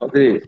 [0.00, 0.40] André.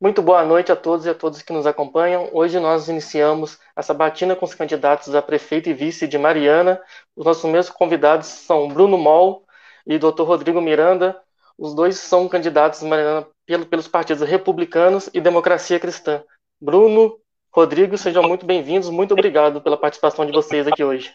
[0.00, 2.28] Muito boa noite a todos e a todas que nos acompanham.
[2.32, 6.80] Hoje nós iniciamos a sabatina com os candidatos a prefeito e vice de Mariana.
[7.16, 9.46] Os nossos mesmos convidados são Bruno Moll
[9.86, 10.22] e Dr.
[10.24, 11.18] Rodrigo Miranda.
[11.56, 13.26] Os dois são candidatos de Mariana
[13.70, 16.22] pelos partidos republicanos e democracia cristã.
[16.60, 17.18] Bruno,
[17.54, 18.90] Rodrigo, sejam muito bem-vindos.
[18.90, 21.14] Muito obrigado pela participação de vocês aqui hoje.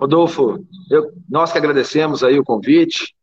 [0.00, 3.14] Rodolfo, eu, nós que agradecemos aí o convite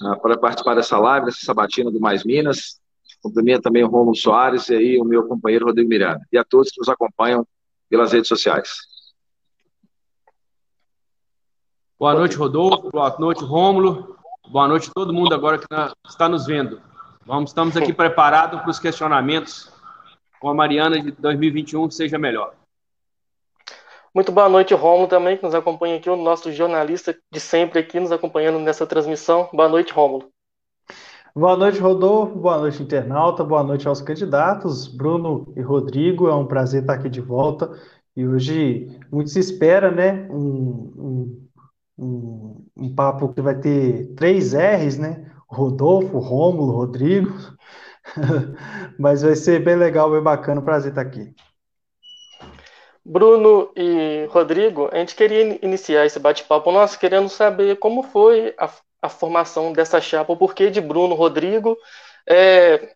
[0.00, 2.80] uh, para participar dessa live, dessa sabatina do Mais Minas.
[3.22, 6.26] Cumprimento também o Romulo Soares e aí o meu companheiro Rodrigo Miranda.
[6.32, 7.46] E a todos que nos acompanham
[7.90, 8.70] pelas redes sociais.
[11.98, 12.88] Boa noite, Rodolfo.
[12.90, 14.16] Boa noite, Rômulo.
[14.48, 15.66] Boa noite a todo mundo agora que
[16.08, 16.80] está nos vendo.
[17.26, 19.78] Vamos, estamos aqui preparados para os questionamentos
[20.40, 22.54] com a Mariana de 2021 seja melhor.
[24.12, 28.00] Muito boa noite, Romulo, também, que nos acompanha aqui, o nosso jornalista de sempre aqui,
[28.00, 29.48] nos acompanhando nessa transmissão.
[29.52, 30.28] Boa noite, Romulo.
[31.36, 32.36] Boa noite, Rodolfo.
[32.36, 33.44] Boa noite, internauta.
[33.44, 36.26] Boa noite aos candidatos, Bruno e Rodrigo.
[36.26, 37.70] É um prazer estar aqui de volta.
[38.16, 40.26] E hoje muito se espera, né?
[40.28, 41.48] Um, um,
[41.98, 45.30] um, um papo que vai ter três R's, né?
[45.46, 47.30] Rodolfo, Rômulo, Rodrigo.
[48.98, 50.62] Mas vai ser bem legal, bem bacana.
[50.62, 51.34] Prazer estar aqui.
[53.04, 58.70] Bruno e Rodrigo, a gente queria iniciar esse bate-papo nós querendo saber como foi a,
[59.00, 61.76] a, formação dessa chapa, o porquê de Bruno, Rodrigo,
[62.28, 62.94] é,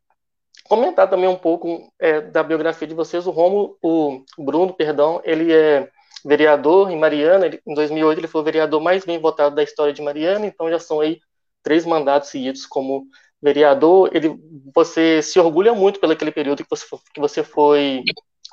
[0.69, 3.26] comentar também um pouco é, da biografia de vocês.
[3.26, 5.88] O Romo, o Bruno, perdão, ele é
[6.25, 9.93] vereador em Mariana, ele, em 2008 ele foi o vereador mais bem votado da história
[9.93, 11.20] de Mariana, então já são aí
[11.62, 13.06] três mandatos seguidos como
[13.44, 14.35] vereador, ele,
[14.75, 18.02] você se orgulha muito pelo aquele período que você, que você foi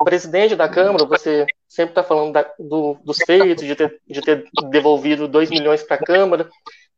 [0.03, 4.43] presidente da Câmara, você sempre está falando da, do, dos feitos, de ter, de ter
[4.69, 6.49] devolvido 2 milhões para a Câmara,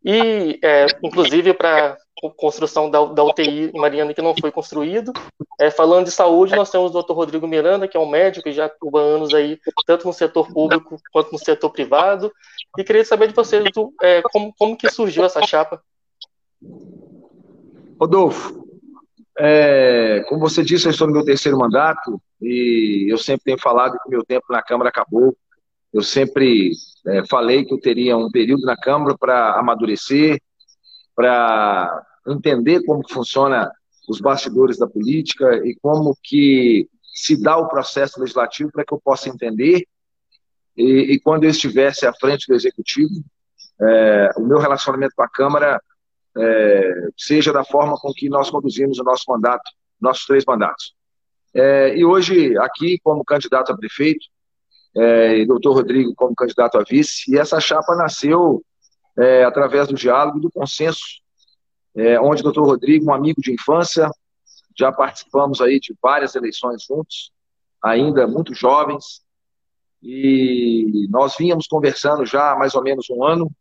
[0.03, 1.97] e é, inclusive para
[2.37, 5.11] construção da, da, UTI em Mariana que não foi construído.
[5.59, 7.13] É, falando de saúde, nós temos o Dr.
[7.13, 10.97] Rodrigo Miranda, que é um médico que já atua anos aí, tanto no setor público
[11.11, 12.31] quanto no setor privado.
[12.77, 15.81] E queria saber de vocês do, é, como, como que surgiu essa chapa.
[18.03, 18.67] Rodolfo,
[19.39, 23.97] é, como você disse, eu estou no meu terceiro mandato e eu sempre tenho falado
[24.03, 25.33] que meu tempo na Câmara acabou.
[25.93, 26.71] Eu sempre
[27.07, 30.37] é, falei que eu teria um período na Câmara para amadurecer,
[31.15, 33.71] para entender como funciona
[34.09, 38.99] os bastidores da política e como que se dá o processo legislativo para que eu
[39.01, 39.87] possa entender
[40.75, 43.23] e, e, quando eu estivesse à frente do executivo,
[43.79, 45.79] é, o meu relacionamento com a Câmara
[46.37, 49.63] é, seja da forma com que nós conduzimos o nosso mandato,
[49.99, 50.93] nossos três mandatos.
[51.53, 54.25] É, e hoje, aqui, como candidato a prefeito,
[54.95, 58.63] é, e doutor Rodrigo como candidato a vice, e essa chapa nasceu
[59.17, 61.21] é, através do diálogo e do consenso,
[61.95, 64.09] é, onde o doutor Rodrigo, um amigo de infância,
[64.77, 67.31] já participamos aí de várias eleições juntos,
[67.83, 69.21] ainda muito jovens,
[70.01, 73.51] e nós vínhamos conversando já há mais ou menos um ano,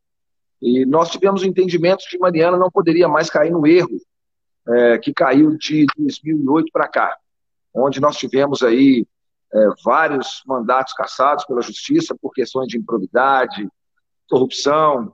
[0.63, 4.01] e nós tivemos o entendimento que Mariana não poderia mais cair no erro
[4.69, 7.17] é, que caiu de 2008 para cá,
[7.75, 9.05] onde nós tivemos aí
[9.53, 13.69] é, vários mandatos cassados pela justiça por questões de improbidade,
[14.31, 15.13] corrupção,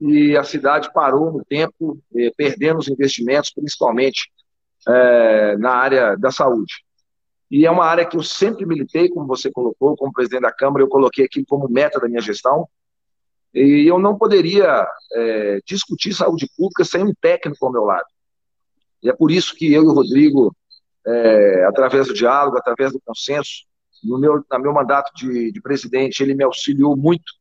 [0.00, 4.30] e a cidade parou no tempo, é, perdendo os investimentos, principalmente
[4.88, 6.72] é, na área da saúde.
[7.50, 10.82] E é uma área que eu sempre militei, como você colocou, como presidente da Câmara,
[10.82, 12.66] eu coloquei aquilo como meta da minha gestão,
[13.56, 18.04] e eu não poderia é, discutir saúde pública sem um técnico ao meu lado.
[19.02, 20.54] E é por isso que eu e o Rodrigo,
[21.06, 23.64] é, através do diálogo, através do consenso,
[24.04, 27.32] no meu, no meu mandato de, de presidente, ele me auxiliou muito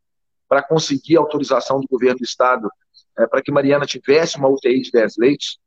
[0.48, 2.70] para conseguir a autorização do governo do Estado
[3.20, 5.60] é, para que Mariana tivesse uma UTI de 10 leitos.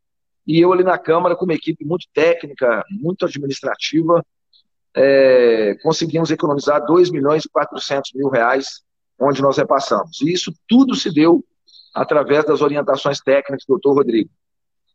[0.47, 4.25] E eu ali na Câmara, com uma equipe muito técnica, muito administrativa,
[4.97, 8.83] é, conseguimos economizar 2 milhões e 400 mil reais
[9.20, 10.20] onde nós repassamos.
[10.20, 11.44] E isso tudo se deu
[11.94, 14.31] através das orientações técnicas do doutor Rodrigo.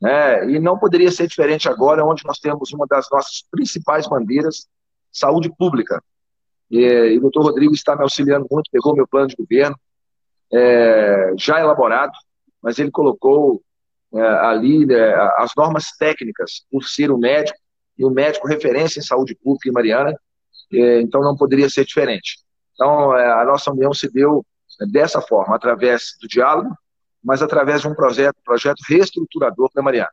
[0.03, 4.67] É, e não poderia ser diferente agora, onde nós temos uma das nossas principais bandeiras,
[5.11, 6.01] saúde pública.
[6.69, 9.77] E, e o doutor Rodrigo está me auxiliando muito, pegou meu plano de governo,
[10.51, 12.13] é, já elaborado,
[12.61, 13.61] mas ele colocou
[14.13, 17.57] é, ali é, as normas técnicas, por ser o médico,
[17.97, 20.13] e o médico referência em saúde pública em Mariana,
[20.71, 22.42] é, então não poderia ser diferente.
[22.73, 24.45] Então, é, a nossa união se deu
[24.91, 26.75] dessa forma, através do diálogo,
[27.23, 30.09] mas através de um projeto, projeto reestruturador para Mariana.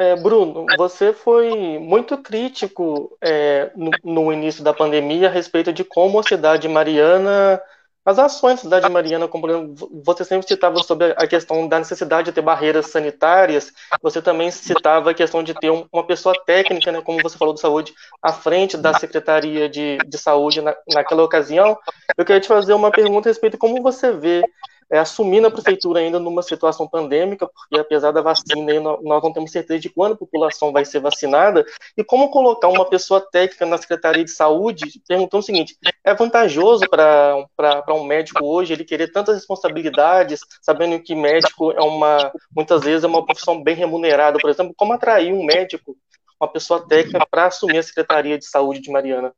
[0.00, 5.84] É, Bruno, você foi muito crítico é, no, no, início da pandemia a respeito de
[5.84, 7.60] como a cidade mariana,
[8.04, 12.32] as ações da cidade mariana, como você sempre citava sobre a questão da necessidade de
[12.32, 17.22] ter barreiras sanitárias, você também citava a questão de ter uma pessoa técnica, né, como
[17.22, 17.92] você falou de saúde,
[18.22, 21.76] à frente da Secretaria de, de Saúde na, naquela ocasião.
[22.16, 24.42] Eu queria te fazer uma pergunta a respeito de como você vê
[24.90, 29.52] é, assumindo a prefeitura ainda numa situação pandêmica, porque apesar da vacina, nós não temos
[29.52, 31.64] certeza de quando a população vai ser vacinada,
[31.96, 36.88] e como colocar uma pessoa técnica na Secretaria de Saúde, perguntando o seguinte, é vantajoso
[36.88, 43.04] para um médico hoje ele querer tantas responsabilidades, sabendo que médico é uma, muitas vezes
[43.04, 45.96] é uma profissão bem remunerada, por exemplo, como atrair um médico,
[46.40, 49.32] uma pessoa técnica para assumir a Secretaria de Saúde de Mariana?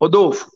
[0.00, 0.50] Rodolfo,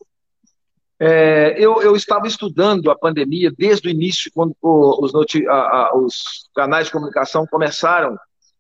[0.99, 5.13] é, eu, eu, estava estudando a pandemia desde o início, quando os,
[5.47, 8.17] a, a, os canais de comunicação começaram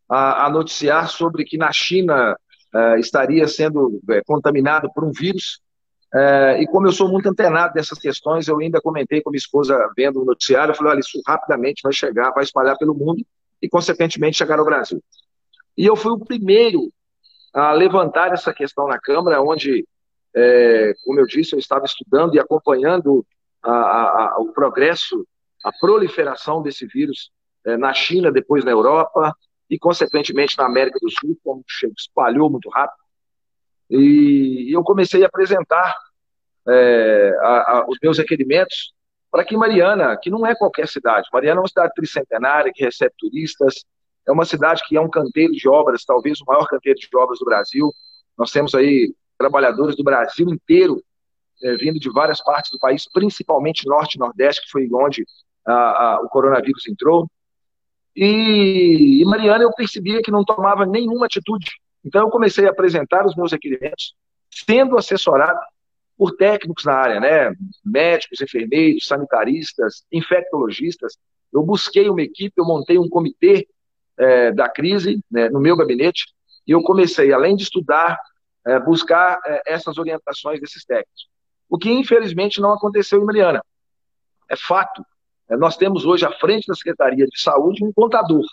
[0.08, 2.36] a, a noticiar sobre que na China
[2.74, 5.60] é, estaria sendo é, contaminado por um vírus.
[6.14, 9.90] É, e como eu sou muito antenado dessas questões, eu ainda comentei com minha esposa
[9.96, 13.24] vendo o noticiário, eu falei, olha, isso rapidamente vai chegar, vai espalhar pelo mundo
[13.62, 15.02] e, consequentemente, chegar ao Brasil.
[15.76, 16.92] E eu fui o primeiro
[17.52, 19.86] a levantar essa questão na Câmara, onde
[20.36, 23.26] é, como eu disse, eu estava estudando e acompanhando
[23.62, 25.26] a, a, o progresso,
[25.64, 27.30] a proliferação desse vírus
[27.64, 29.34] é, na China, depois na Europa
[29.70, 31.64] e, consequentemente, na América do Sul, como
[31.96, 33.02] espalhou muito rápido.
[33.88, 35.96] E, e eu comecei a apresentar
[36.68, 38.92] é, a, os meus requerimentos
[39.30, 43.14] para que Mariana, que não é qualquer cidade, Mariana é uma cidade tricentenária que recebe
[43.18, 43.84] turistas,
[44.28, 47.38] é uma cidade que é um canteiro de obras, talvez o maior canteiro de obras
[47.38, 47.90] do Brasil.
[48.36, 51.02] Nós temos aí trabalhadores do Brasil inteiro,
[51.62, 55.24] é, vindo de várias partes do país, principalmente Norte e Nordeste, que foi onde
[55.66, 57.26] a, a, o coronavírus entrou.
[58.14, 61.66] E, e Mariana, eu percebia que não tomava nenhuma atitude.
[62.04, 64.14] Então, eu comecei a apresentar os meus requerimentos,
[64.50, 65.58] sendo assessorado
[66.16, 67.54] por técnicos na área, né?
[67.84, 71.18] Médicos, enfermeiros, sanitaristas, infectologistas.
[71.52, 73.68] Eu busquei uma equipe, eu montei um comitê
[74.18, 76.24] é, da crise né, no meu gabinete
[76.66, 78.18] e eu comecei, além de estudar
[78.66, 81.28] é, buscar é, essas orientações desses técnicos.
[81.68, 83.62] O que, infelizmente, não aconteceu em Mariana.
[84.48, 85.04] É fato.
[85.48, 88.44] É, nós temos hoje, à frente da Secretaria de Saúde, um contador,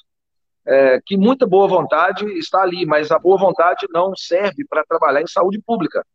[0.66, 5.22] é, que muita boa vontade está ali, mas a boa vontade não serve para trabalhar
[5.22, 6.06] em saúde pública.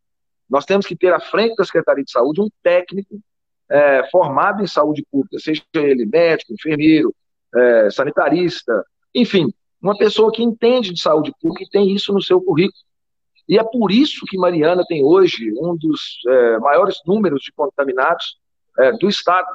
[0.49, 3.21] Nós temos que ter à frente da Secretaria de Saúde um técnico
[3.69, 7.15] é, formado em saúde pública, seja ele médico, enfermeiro,
[7.55, 12.41] é, sanitarista, enfim, uma pessoa que entende de saúde pública e tem isso no seu
[12.41, 12.83] currículo.
[13.49, 18.37] E é por isso que Mariana tem hoje um dos é, maiores números de contaminados
[18.79, 19.49] é, do Estado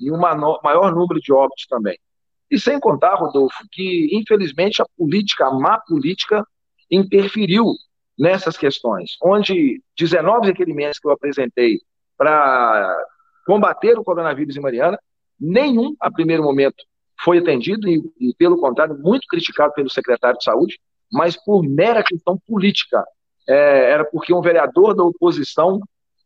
[0.00, 1.98] e um maior número de óbitos também.
[2.50, 6.46] E sem contar, Rodolfo, que infelizmente a política, a má política,
[6.90, 7.72] interferiu
[8.18, 11.78] nessas questões, onde 19 requerimentos que eu apresentei
[12.16, 12.96] para
[13.46, 14.98] combater o coronavírus em Mariana,
[15.40, 16.84] nenhum, a primeiro momento,
[17.22, 20.78] foi atendido e, e, pelo contrário, muito criticado pelo secretário de Saúde,
[21.12, 23.04] mas por mera questão política
[23.48, 25.80] é, era porque um vereador da oposição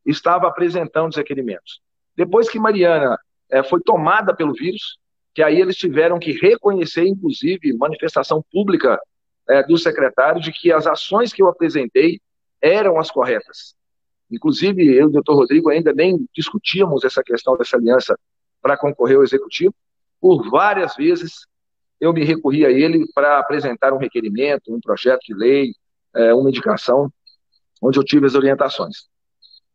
[0.04, 1.80] estava apresentando os requerimentos.
[2.16, 3.16] Depois que Mariana
[3.50, 4.98] é, foi tomada pelo vírus,
[5.34, 9.00] que aí eles tiveram que reconhecer, inclusive, manifestação pública
[9.48, 12.20] é, do secretário de que as ações que eu apresentei
[12.60, 13.74] eram as corretas.
[14.30, 18.18] Inclusive, eu e o doutor Rodrigo ainda nem discutíamos essa questão dessa aliança
[18.60, 19.74] para concorrer ao executivo.
[20.20, 21.46] Por várias vezes
[22.00, 25.72] eu me recorri a ele para apresentar um requerimento, um projeto de lei,
[26.14, 27.12] é, uma indicação
[27.80, 29.08] onde eu tive as orientações.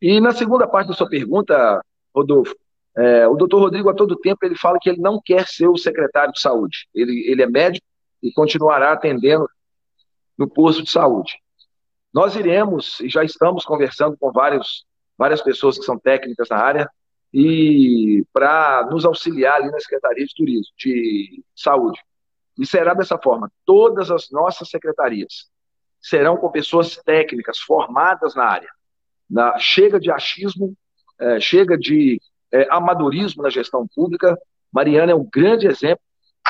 [0.01, 1.82] E na segunda parte da sua pergunta,
[2.15, 2.56] Rodolfo,
[2.96, 5.77] é, o doutor Rodrigo, a todo tempo, ele fala que ele não quer ser o
[5.77, 6.88] secretário de saúde.
[6.94, 7.86] Ele, ele é médico
[8.24, 9.48] e continuará atendendo
[10.38, 11.34] no posto de saúde.
[12.13, 14.86] Nós iremos, e já estamos conversando com vários,
[15.17, 16.89] várias pessoas que são técnicas na área,
[17.34, 22.00] e para nos auxiliar ali na Secretaria de Turismo, de Saúde.
[22.58, 25.48] E será dessa forma, todas as nossas secretarias,
[26.01, 28.69] serão com pessoas técnicas, formadas na área.
[29.29, 30.75] Na, chega de achismo,
[31.19, 34.37] é, chega de é, amadorismo na gestão pública.
[34.71, 36.01] Mariana é um grande exemplo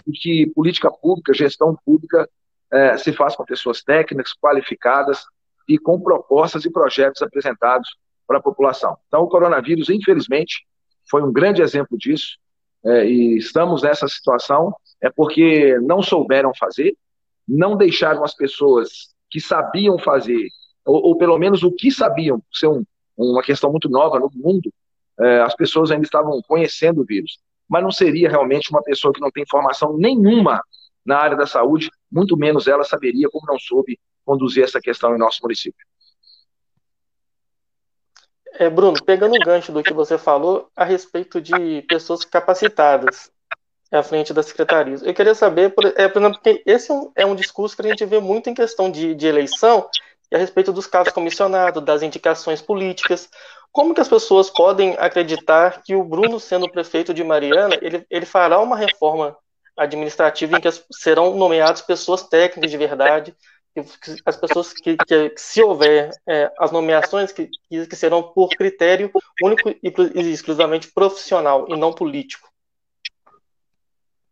[0.05, 2.29] de que política pública, gestão pública,
[2.71, 5.23] é, se faz com pessoas técnicas, qualificadas
[5.67, 8.97] e com propostas e projetos apresentados para a população.
[9.07, 10.65] Então, o coronavírus, infelizmente,
[11.09, 12.37] foi um grande exemplo disso,
[12.85, 16.95] é, e estamos nessa situação é porque não souberam fazer,
[17.47, 20.47] não deixaram as pessoas que sabiam fazer,
[20.85, 22.83] ou, ou pelo menos o que sabiam, ser um,
[23.17, 24.71] uma questão muito nova no mundo,
[25.19, 27.39] é, as pessoas ainda estavam conhecendo o vírus.
[27.67, 30.61] mas não seria realmente uma pessoa que não tem formação nenhuma
[31.05, 35.19] na área da saúde, muito menos ela saberia, como não soube, conduzir essa questão em
[35.19, 35.85] nosso município.
[38.59, 43.31] É, Bruno, pegando o gancho do que você falou a respeito de pessoas capacitadas
[43.91, 47.25] à frente das secretarias, eu queria saber, por, é, exemplo, porque esse é um, é
[47.25, 49.89] um, discurso que a gente vê muito em questão de, de eleição
[50.31, 53.29] e a respeito dos casos comissionados, das indicações políticas.
[53.71, 58.25] Como que as pessoas podem acreditar que o Bruno, sendo prefeito de Mariana, ele, ele
[58.25, 59.37] fará uma reforma
[59.77, 63.35] administrativa em que as, serão nomeadas pessoas técnicas de verdade,
[64.25, 69.11] as pessoas que, que se houver é, as nomeações que, que serão por critério
[69.43, 72.49] único e exclusivamente profissional e não político.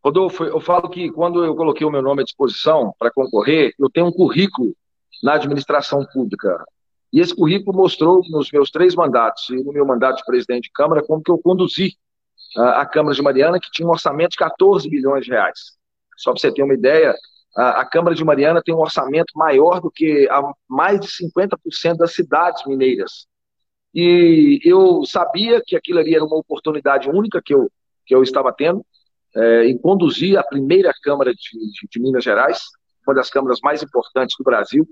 [0.06, 3.90] Rodolfo, eu falo que quando eu coloquei o meu nome à disposição para concorrer, eu
[3.90, 4.76] tenho um currículo
[5.24, 6.64] na administração pública.
[7.12, 10.72] E esse currículo mostrou nos meus três mandatos e no meu mandato de presidente de
[10.72, 11.98] Câmara como que eu conduzi
[12.56, 15.72] a, a Câmara de Mariana, que tinha um orçamento de 14 bilhões de reais.
[16.18, 17.16] Só para você ter uma ideia,
[17.56, 22.14] a Câmara de Mariana tem um orçamento maior do que a mais de 50% das
[22.14, 23.26] cidades mineiras.
[23.92, 27.72] E eu sabia que aquilo ali era uma oportunidade única que eu,
[28.06, 28.86] que eu estava tendo
[29.36, 31.39] é, em conduzir a primeira Câmara de,
[31.72, 32.63] de, de Minas Gerais,
[33.06, 34.88] uma das câmaras mais importantes do Brasil,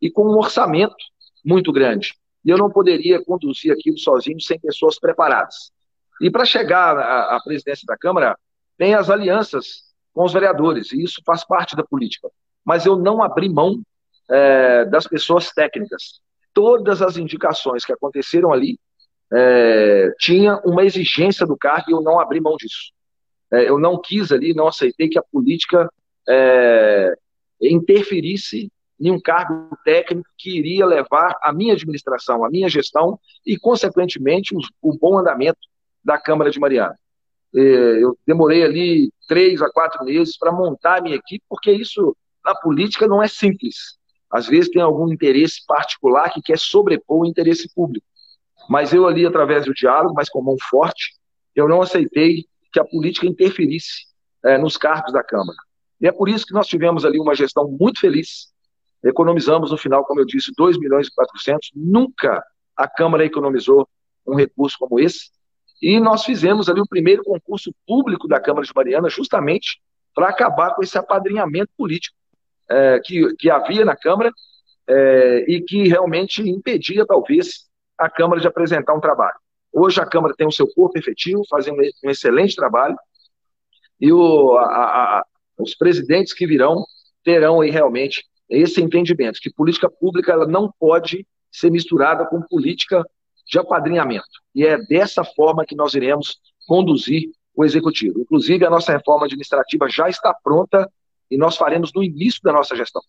[0.00, 0.96] e com um orçamento
[1.44, 2.14] muito grande.
[2.44, 5.72] E eu não poderia conduzir aquilo sozinho sem pessoas preparadas.
[6.20, 8.36] E para chegar à, à presidência da Câmara,
[8.78, 12.28] tem as alianças com os vereadores, e isso faz parte da política.
[12.64, 13.82] Mas eu não abri mão
[14.30, 16.20] é, das pessoas técnicas.
[16.54, 18.78] Todas as indicações que aconteceram ali
[19.32, 22.92] é, tinha uma exigência do cargo e eu não abri mão disso.
[23.56, 25.90] É, eu não quis ali, não aceitei que a política
[26.28, 27.14] é,
[27.60, 28.70] interferisse
[29.00, 34.54] em um cargo técnico que iria levar a minha administração, a minha gestão e, consequentemente,
[34.82, 35.58] o bom andamento
[36.04, 36.98] da Câmara de Mariana.
[37.54, 42.16] É, eu demorei ali três a quatro meses para montar a minha equipe, porque isso
[42.44, 43.96] na política não é simples.
[44.30, 48.06] Às vezes tem algum interesse particular que quer sobrepor o interesse público.
[48.68, 51.14] Mas eu ali, através do diálogo, mas com mão forte,
[51.54, 52.44] eu não aceitei
[52.76, 54.04] que a política interferisse
[54.44, 55.56] é, nos cargos da Câmara.
[55.98, 58.48] E é por isso que nós tivemos ali uma gestão muito feliz.
[59.02, 61.70] Economizamos no final, como eu disse, 2 milhões e 400.
[61.74, 62.44] Nunca
[62.76, 63.88] a Câmara economizou
[64.26, 65.30] um recurso como esse.
[65.80, 69.80] E nós fizemos ali o primeiro concurso público da Câmara de Mariana, justamente
[70.14, 72.14] para acabar com esse apadrinhamento político
[72.68, 74.30] é, que, que havia na Câmara
[74.86, 79.38] é, e que realmente impedia, talvez, a Câmara de apresentar um trabalho.
[79.78, 82.96] Hoje a Câmara tem o seu corpo efetivo, fazendo um excelente trabalho,
[84.00, 85.26] e o, a, a,
[85.58, 86.82] os presidentes que virão
[87.22, 93.04] terão aí realmente esse entendimento, que política pública ela não pode ser misturada com política
[93.46, 94.24] de apadrinhamento.
[94.54, 98.22] E é dessa forma que nós iremos conduzir o executivo.
[98.22, 100.90] Inclusive, a nossa reforma administrativa já está pronta
[101.30, 103.02] e nós faremos no início da nossa gestão.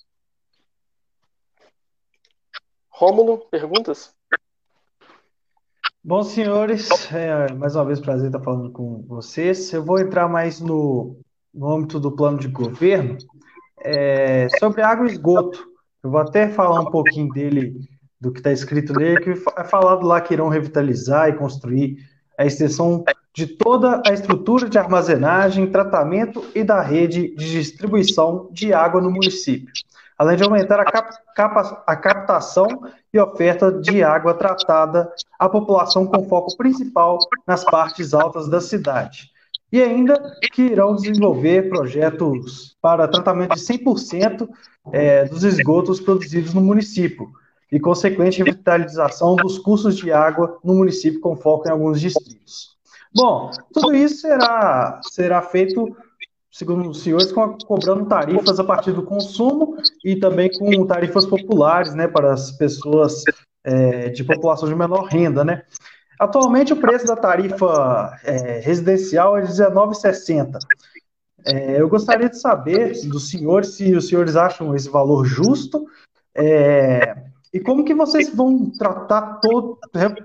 [2.90, 4.17] Rômulo, perguntas?
[6.08, 9.74] Bom, senhores, é mais uma vez prazer estar falando com vocês.
[9.74, 11.18] Eu vou entrar mais no,
[11.54, 13.18] no âmbito do plano de governo
[13.82, 15.68] é, sobre água e esgoto.
[16.02, 17.76] Eu vou até falar um pouquinho dele
[18.22, 21.98] do que está escrito nele, que é falado lá que irão revitalizar e construir
[22.40, 23.04] a extensão
[23.36, 29.12] de toda a estrutura de armazenagem, tratamento e da rede de distribuição de água no
[29.12, 29.74] município,
[30.18, 31.16] além de aumentar a, cap
[31.86, 32.68] a captação
[33.14, 39.30] e oferta de água tratada à população com foco principal nas partes altas da cidade.
[39.72, 40.20] E ainda
[40.54, 44.48] que irão desenvolver projetos para tratamento de 100%
[44.94, 47.30] é, dos esgotos produzidos no município,
[47.72, 52.78] e consequente revitalização dos cursos de água no município com foco em alguns distritos.
[53.14, 55.96] Bom, tudo isso será, será feito,
[56.52, 62.08] segundo os senhores, cobrando tarifas a partir do consumo e também com tarifas populares, né,
[62.08, 63.24] para as pessoas
[63.64, 65.64] é, de população de menor renda, né.
[66.20, 70.58] Atualmente o preço da tarifa é, residencial é R$19,60.
[71.46, 75.86] É, eu gostaria de saber dos senhores se os senhores acham esse valor justo,
[76.36, 77.16] é,
[77.54, 79.80] e como que vocês vão tratar todo,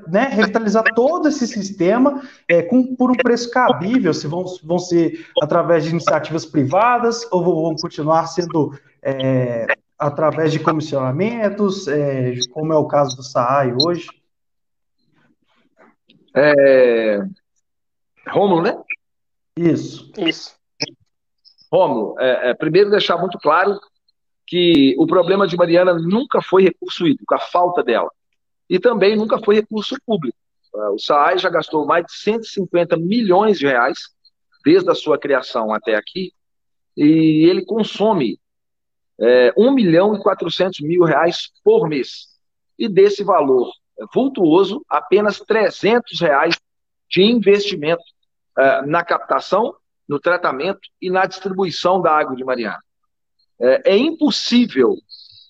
[0.08, 4.12] né, revitalizar todo esse sistema é, com, por um preço cabível?
[4.12, 9.66] Se vão, vão ser através de iniciativas privadas ou vão continuar sendo é,
[9.98, 14.08] através de comissionamentos, é, como é o caso do SAAI hoje?
[16.35, 17.18] É...
[18.28, 18.82] Rômulo, né?
[19.56, 20.11] Isso.
[20.18, 20.54] Isso.
[21.70, 23.78] Rômulo, é, é, primeiro deixar muito claro
[24.53, 28.11] que o problema de Mariana nunca foi recurso hídrico, a falta dela.
[28.69, 30.37] E também nunca foi recurso público.
[30.93, 33.99] O SAAI já gastou mais de 150 milhões de reais
[34.62, 36.35] desde a sua criação até aqui,
[36.95, 38.38] e ele consome
[39.19, 42.27] é, 1 milhão e 400 mil reais por mês.
[42.79, 43.73] E desse valor
[44.12, 46.61] vultuoso, apenas 300 reais
[47.09, 48.05] de investimento
[48.59, 49.75] é, na captação,
[50.07, 52.83] no tratamento e na distribuição da água de Mariana.
[53.62, 54.96] É, é impossível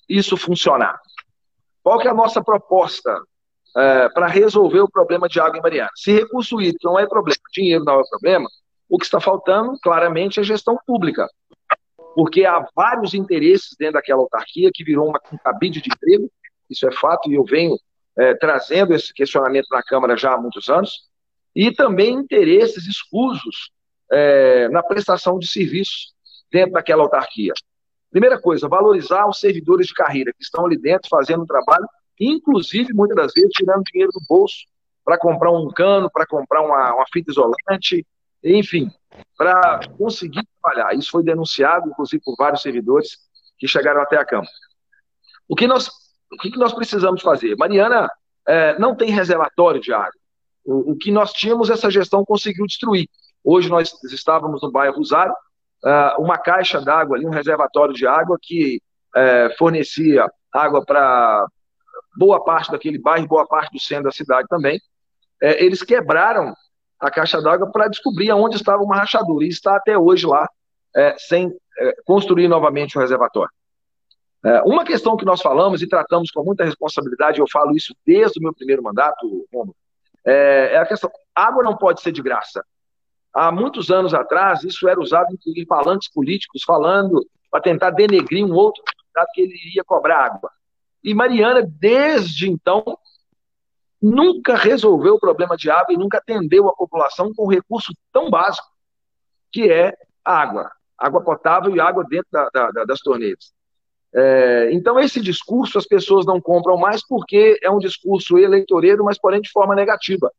[0.09, 1.01] isso funcionar.
[1.83, 3.19] Qual que é a nossa proposta
[3.77, 5.91] é, para resolver o problema de água em Mariana?
[5.97, 8.49] Se recurso hídrico não é problema, dinheiro não é problema,
[8.89, 11.27] o que está faltando, claramente, é gestão pública.
[12.15, 16.31] Porque há vários interesses dentro daquela autarquia que virou uma, um cabide de emprego,
[16.69, 17.79] isso é fato, e eu venho
[18.19, 21.09] é, trazendo esse questionamento na Câmara já há muitos anos,
[21.57, 23.71] e também interesses escusos
[24.11, 26.13] é, na prestação de serviços
[26.51, 27.55] dentro daquela autarquia.
[28.13, 31.87] Primeira coisa, valorizar os servidores de carreira que estão ali dentro fazendo um trabalho,
[32.21, 34.67] inclusive, muitas das vezes, tirando dinheiro do bolso
[35.03, 38.07] para comprar um cano, para comprar uma, uma fita isolante,
[38.45, 38.91] enfim,
[39.37, 40.95] para conseguir trabalhar.
[40.95, 43.17] Isso foi denunciado, inclusive, por vários servidores
[43.59, 44.51] que chegaram até a Câmara.
[45.49, 45.89] O que nós,
[46.31, 47.57] o que nós precisamos fazer?
[47.57, 48.11] Mariana
[48.47, 50.13] é, não tem reservatório de água.
[50.65, 53.09] O, o, que nós tínhamos, essa gestão conseguiu destruir.
[53.43, 55.35] Hoje nós estávamos no bairro Rosário,
[55.85, 58.81] uh, uma caixa d'água ali, um reservatório de água que
[59.17, 61.47] uh, fornecia água para
[62.17, 64.77] boa parte daquele bairro, boa parte do centro da cidade também.
[65.43, 66.55] Uh, eles quebraram
[67.01, 69.45] a caixa d'água para descobrir aonde estava uma rachadura.
[69.45, 70.49] E está até hoje lá,
[70.95, 71.51] é, sem
[72.05, 73.51] construir novamente o reservatório.
[74.45, 78.41] É, uma questão que nós falamos e tratamos com muita responsabilidade, eu falo isso desde
[78.41, 79.75] o meu primeiro mandato, Romulo,
[80.25, 82.65] é, a questão: água não pode ser de graça.
[83.35, 88.53] Há muitos anos atrás, isso era usado em, palantes políticos, falando para tentar denegrir um
[88.53, 90.51] outro candidato que ele iria cobrar água.
[91.03, 92.85] E Mariana, desde então,
[94.01, 98.29] nunca resolveu o problema de água e nunca atendeu a população com um recurso tão
[98.29, 98.67] básico,
[99.51, 103.53] que é água, água potável e água dentro da, da, das torneiras.
[104.15, 109.19] É, então, esse discurso as pessoas não compram mais porque é um discurso eleitoreiro, mas
[109.19, 110.31] porém de forma negativa.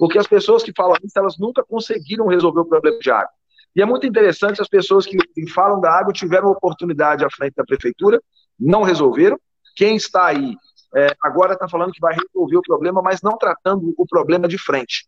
[0.00, 3.28] Porque as pessoas que falam isso, elas nunca conseguiram resolver o problema de água.
[3.76, 5.18] E é muito interessante as pessoas que
[5.50, 8.18] falam da água tiveram oportunidade à frente da prefeitura,
[8.58, 9.38] não resolveram.
[9.76, 10.56] Quem está aí
[10.96, 14.56] é, agora está falando que vai resolver o problema, mas não tratando o problema de
[14.56, 15.06] frente.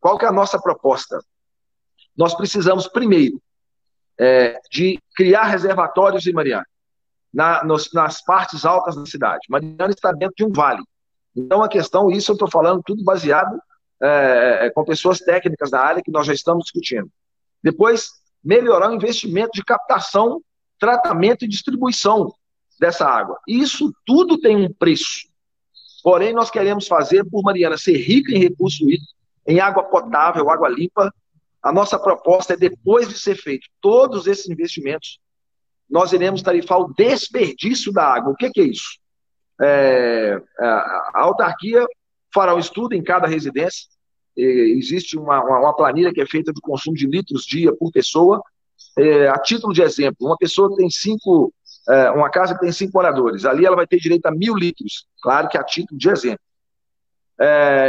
[0.00, 1.20] Qual que é a nossa proposta?
[2.16, 3.42] Nós precisamos, primeiro,
[4.18, 6.66] é, de criar reservatórios em Mariana,
[7.32, 9.46] na, nos, nas partes altas da cidade.
[9.50, 10.82] Mariana está dentro de um vale.
[11.36, 13.60] Então, a questão, isso eu estou falando tudo baseado
[14.02, 17.10] é, é, com pessoas técnicas da área que nós já estamos discutindo.
[17.62, 18.10] Depois,
[18.42, 20.40] melhorar o investimento de captação,
[20.78, 22.32] tratamento e distribuição
[22.78, 23.38] dessa água.
[23.46, 25.28] Isso tudo tem um preço.
[26.02, 29.12] Porém, nós queremos fazer por Mariana ser rica em recurso hídrico,
[29.46, 31.12] em água potável, água limpa.
[31.62, 35.18] A nossa proposta é, depois de ser feito todos esses investimentos,
[35.90, 38.32] nós iremos tarifar o desperdício da água.
[38.32, 38.98] O que, que é isso?
[39.60, 41.86] É, a autarquia
[42.32, 43.88] fará um estudo em cada residência.
[44.36, 48.42] existe uma, uma, planilha que é feita do consumo de litros dia por pessoa.
[48.98, 51.52] É, a título de exemplo, uma pessoa tem cinco
[51.88, 55.06] é, uma casa que tem cinco moradores, ali ela vai ter direito a mil litros,
[55.22, 56.40] claro que a título de exemplo.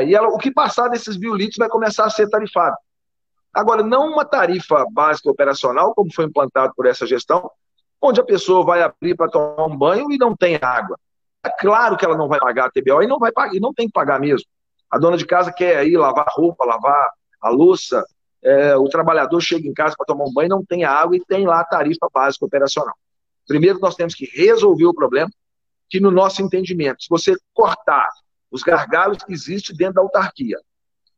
[0.08, 2.76] E ela, o que passar desses mil litros vai começar a ser tarifado.
[3.54, 7.52] Agora, não uma tarifa básica operacional, como foi implantado por essa gestão,
[8.02, 10.98] onde a pessoa vai abrir para tomar um banho e não tem água.
[11.60, 13.88] Claro que ela não vai pagar a TBO e não vai pagar, e não tem
[13.88, 14.48] que pagar mesmo.
[14.90, 18.04] A dona de casa quer ir lavar roupa, lavar a louça,
[18.44, 21.46] é, o trabalhador chega em casa para tomar um banho, não tem água e tem
[21.46, 22.96] lá a tarifa básica operacional.
[23.48, 25.30] Primeiro, nós temos que resolver o problema,
[25.90, 28.10] que no nosso entendimento, se você cortar
[28.50, 30.58] os gargalos que existem dentro da autarquia,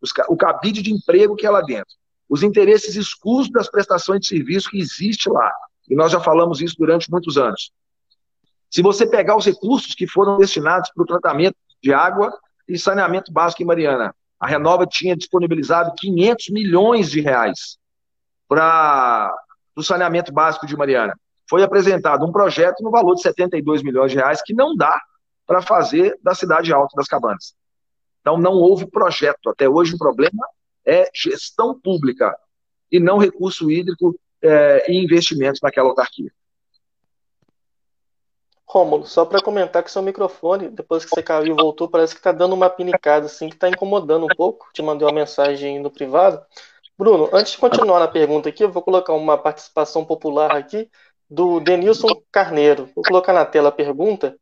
[0.02, 1.96] os, o cabide de emprego que é lá dentro,
[2.30, 5.52] os interesses escusos das prestações de serviço que existe lá,
[5.90, 7.72] e nós já falamos isso durante muitos anos.
[8.74, 12.34] Se você pegar os recursos que foram destinados para o tratamento de água
[12.68, 17.78] e saneamento básico em Mariana, a Renova tinha disponibilizado 500 milhões de reais
[18.48, 19.34] para
[19.76, 21.14] o saneamento básico de Mariana
[21.50, 25.00] foi apresentado um projeto no valor de 72 milhões de reais que não dá
[25.46, 27.54] para fazer da cidade alta das cabanas.
[28.22, 29.50] Então não houve projeto.
[29.50, 30.48] Até hoje o problema
[30.84, 32.36] é gestão pública
[32.92, 36.32] e não recurso hídrico é, e investimentos naquela autarquia.
[38.74, 42.20] Rômulo, só para comentar que seu microfone, depois que você caiu e voltou, parece que
[42.20, 44.68] está dando uma pinicada, assim, que está incomodando um pouco.
[44.74, 46.42] Te mandei uma mensagem no privado.
[46.98, 50.90] Bruno, antes de continuar na pergunta aqui, eu vou colocar uma participação popular aqui
[51.30, 52.90] do Denilson Carneiro.
[52.96, 54.36] Vou colocar na tela a pergunta.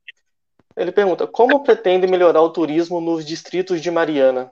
[0.78, 4.50] Ele pergunta: Como pretende melhorar o turismo nos distritos de Mariana?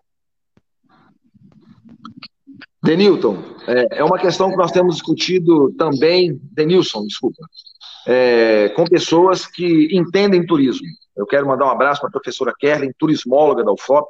[2.83, 7.43] Denilton, é, é uma questão que nós temos discutido também, Denilson, desculpa,
[8.07, 10.87] é, com pessoas que entendem turismo.
[11.15, 14.07] Eu quero mandar um abraço para a professora Kerlin, turismóloga da UFOP,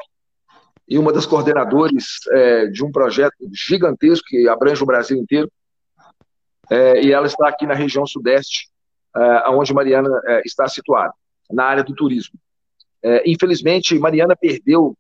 [0.88, 5.52] e uma das coordenadoras é, de um projeto gigantesco que abrange o Brasil inteiro.
[6.70, 8.70] É, e ela está aqui na região sudeste,
[9.16, 11.14] é, onde Mariana é, está situada,
[11.50, 12.38] na área do turismo.
[13.04, 14.96] É, infelizmente, Mariana perdeu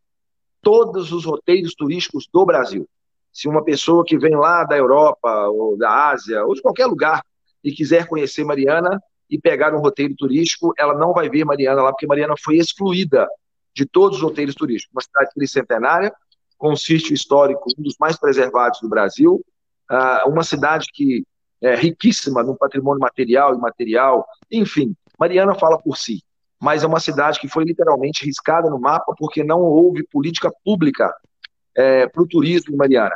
[0.61, 2.87] todos os roteiros turísticos do Brasil.
[3.31, 7.23] Se uma pessoa que vem lá da Europa, ou da Ásia, ou de qualquer lugar,
[7.63, 11.91] e quiser conhecer Mariana e pegar um roteiro turístico, ela não vai ver Mariana lá,
[11.91, 13.27] porque Mariana foi excluída
[13.73, 14.93] de todos os roteiros turísticos.
[14.93, 16.13] Uma cidade tricentenária,
[16.57, 19.43] com um sítio histórico, um dos mais preservados do Brasil,
[19.89, 21.23] ah, uma cidade que
[21.61, 26.23] é riquíssima no patrimônio material e imaterial, enfim, Mariana fala por si,
[26.59, 31.13] mas é uma cidade que foi literalmente riscada no mapa porque não houve política pública
[31.75, 33.15] é, para o turismo em Mariana.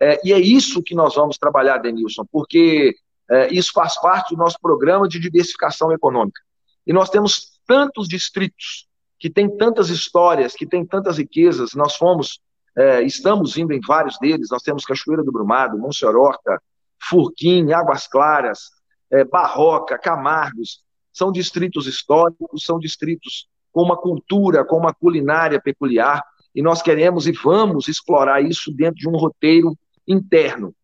[0.00, 2.94] É, e é isso que nós vamos trabalhar, Denilson, porque
[3.30, 6.40] é, isso faz parte do nosso programa de diversificação econômica.
[6.86, 8.86] E nós temos tantos distritos
[9.18, 11.74] que têm tantas histórias, que têm tantas riquezas.
[11.74, 12.40] Nós fomos,
[12.76, 14.48] é, estamos indo em vários deles.
[14.50, 16.62] Nós temos Cachoeira do Brumado, Monserorta,
[17.08, 18.70] Furquim, Águas Claras,
[19.10, 20.80] é, Barroca, Camargos.
[21.12, 26.22] São distritos históricos, são distritos com uma cultura, com uma culinária peculiar.
[26.54, 30.74] E nós queremos e vamos explorar isso dentro de um roteiro interno.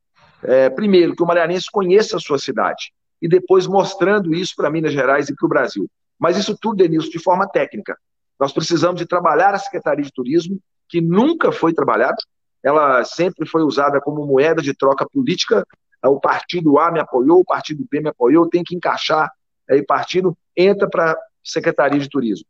[0.44, 4.92] É, primeiro, que o marianense conheça a sua cidade, e depois mostrando isso para Minas
[4.92, 5.88] Gerais e para o Brasil.
[6.18, 7.96] Mas isso tudo, Denilson, de forma técnica.
[8.38, 12.16] Nós precisamos de trabalhar a Secretaria de Turismo, que nunca foi trabalhada,
[12.62, 15.66] ela sempre foi usada como moeda de troca política.
[16.05, 19.31] O partido A me apoiou, o partido B me apoiou, tem que encaixar,
[19.68, 22.46] aí partido entra para a Secretaria de Turismo.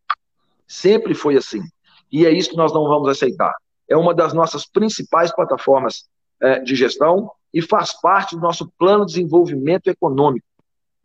[0.67, 1.63] Sempre foi assim.
[2.11, 3.55] E é isso que nós não vamos aceitar.
[3.89, 6.09] É uma das nossas principais plataformas
[6.41, 10.47] é, de gestão e faz parte do nosso plano de desenvolvimento econômico.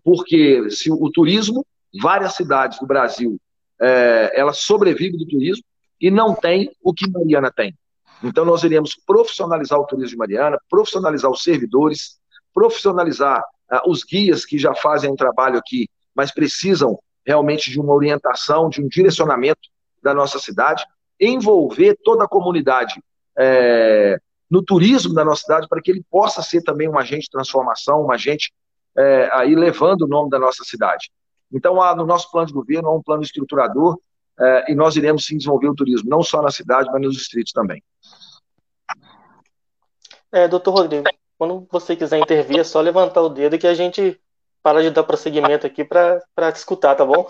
[0.03, 1.65] Porque se o turismo,
[2.01, 3.38] várias cidades do Brasil,
[3.79, 5.63] é, ela sobrevive do turismo
[5.99, 7.75] e não tem o que Mariana tem.
[8.23, 12.17] Então nós iremos profissionalizar o turismo de Mariana, profissionalizar os servidores,
[12.53, 17.93] profissionalizar uh, os guias que já fazem um trabalho aqui, mas precisam realmente de uma
[17.93, 19.60] orientação, de um direcionamento
[20.01, 20.83] da nossa cidade,
[21.19, 23.01] envolver toda a comunidade
[23.38, 27.31] é, no turismo da nossa cidade, para que ele possa ser também um agente de
[27.31, 28.53] transformação, um agente
[28.97, 31.12] é, aí levando o nome da nossa cidade.
[31.51, 33.97] Então, há, no nosso plano de governo, há um plano estruturador
[34.39, 37.51] é, e nós iremos sim desenvolver o turismo, não só na cidade, mas nos distritos
[37.51, 37.83] também.
[40.31, 41.05] É, doutor Rodrigo,
[41.38, 44.19] quando você quiser intervir, é só levantar o dedo que a gente
[44.62, 47.29] para de dar prosseguimento aqui para te escutar, tá bom?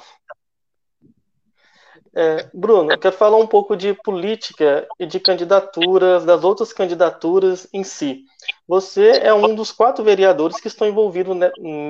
[2.15, 7.67] É, Bruno, eu quero falar um pouco de política e de candidaturas, das outras candidaturas
[7.73, 8.25] em si.
[8.67, 11.37] Você é um dos quatro vereadores que estão envolvidos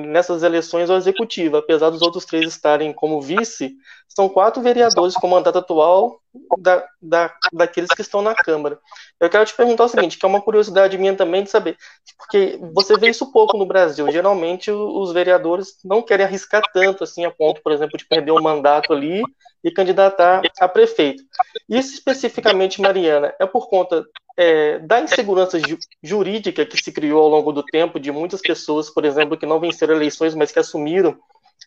[0.06, 3.74] nessas eleições ao executivo, apesar dos outros três estarem como vice,
[4.06, 6.20] são quatro vereadores com mandato atual
[6.58, 8.78] da, da, daqueles que estão na Câmara.
[9.18, 11.76] Eu quero te perguntar o seguinte, que é uma curiosidade minha também de saber,
[12.16, 14.10] porque você vê isso pouco no Brasil.
[14.12, 18.40] Geralmente os vereadores não querem arriscar tanto assim a ponto, por exemplo, de perder um
[18.40, 19.22] mandato ali
[19.64, 21.24] e candidatar a prefeito.
[21.68, 24.04] Isso especificamente, Mariana, é por conta
[24.38, 28.90] é, da insegurança ju jurídica que se criou ao longo do tempo de muitas pessoas,
[28.90, 31.18] por exemplo, que não venceram eleições, mas que assumiram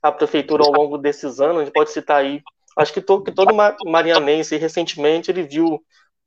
[0.01, 1.57] a prefeitura ao longo desses anos.
[1.57, 2.41] A gente pode citar aí,
[2.77, 3.53] acho que, to que todo
[3.85, 5.81] marianense recentemente ele viu,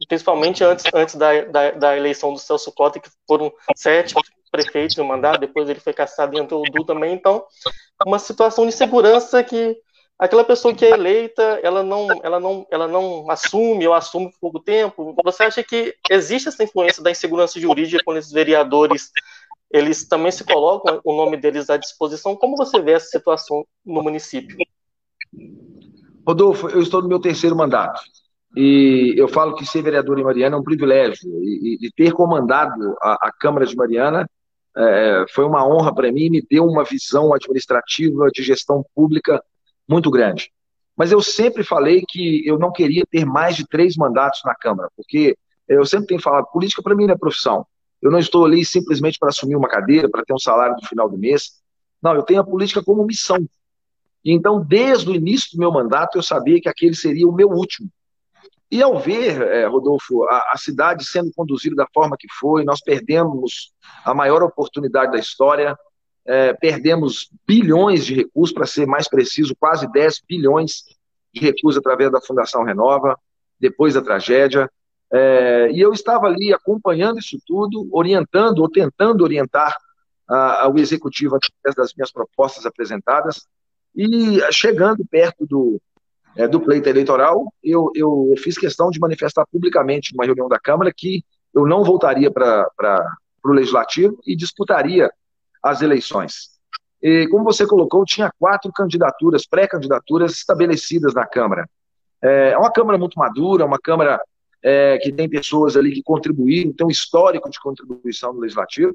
[0.08, 4.14] principalmente antes, antes da, da, da eleição do Celso Cota, que foram sete
[4.50, 7.12] prefeitos no mandato, depois ele foi caçado e entrou o Du também.
[7.12, 7.44] Então,
[8.06, 9.76] uma situação de segurança que
[10.18, 14.38] aquela pessoa que é eleita, ela não, ela não, ela não assume ou assume por
[14.40, 15.14] pouco tempo.
[15.24, 19.10] Você acha que existe essa influência da insegurança jurídica quando esses vereadores
[19.70, 22.36] eles também se colocam o nome deles à disposição?
[22.36, 24.56] Como você vê essa situação no município?
[26.26, 28.00] Rodolfo, eu estou no meu terceiro mandato.
[28.56, 31.28] E eu falo que ser vereador em Mariana é um privilégio.
[31.42, 34.30] E, e ter comandado a, a Câmara de Mariana
[34.76, 39.42] é, foi uma honra para mim, me deu uma visão administrativa de gestão pública
[39.88, 40.50] muito grande.
[40.96, 44.88] Mas eu sempre falei que eu não queria ter mais de três mandatos na Câmara,
[44.96, 45.36] porque
[45.68, 47.66] eu sempre tenho falado, política para mim não é profissão.
[48.00, 51.08] Eu não estou ali simplesmente para assumir uma cadeira, para ter um salário no final
[51.08, 51.62] do mês.
[52.02, 53.46] Não, eu tenho a política como missão.
[54.24, 57.48] E então, desde o início do meu mandato, eu sabia que aquele seria o meu
[57.48, 57.88] último.
[58.70, 62.80] E ao ver, é, Rodolfo, a, a, cidade sendo conduzida da forma que foi, nós
[62.80, 63.72] perdemos
[64.04, 65.78] a maior oportunidade da história,
[66.26, 70.84] é, perdemos bilhões de recursos, para ser mais preciso, quase 10 bilhões
[71.32, 73.18] de recursos através da Fundação Renova,
[73.60, 74.70] depois da tragédia.
[75.12, 79.76] É, e eu estava ali acompanhando isso tudo, orientando ou tentando orientar
[80.28, 83.46] a, o executivo através das minhas propostas apresentadas.
[83.94, 85.80] E chegando perto do,
[86.36, 90.92] é, do pleito eleitoral, eu, eu fiz questão de manifestar publicamente numa reunião da Câmara
[90.94, 91.22] que
[91.54, 92.66] eu não voltaria para
[93.44, 95.10] o Legislativo e disputaria
[95.64, 96.50] as eleições.
[97.02, 101.68] E, como você colocou, tinha quatro candidaturas, pré-candidaturas estabelecidas na Câmara.
[102.22, 104.20] É, é uma Câmara muito madura, uma Câmara
[104.62, 108.94] é, que tem pessoas ali que contribuíram, tem um histórico de contribuição no Legislativo.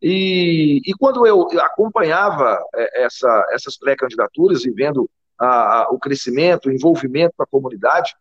[0.00, 6.68] E, e quando eu acompanhava é, essa, essas pré-candidaturas e vendo a, a, o crescimento,
[6.68, 8.14] o envolvimento da comunidade,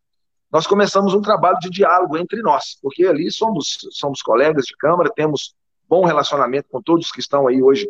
[0.52, 5.10] nós começamos um trabalho de diálogo entre nós, porque ali somos, somos colegas de Câmara,
[5.14, 5.56] temos
[5.94, 7.88] bom relacionamento com todos que estão aí hoje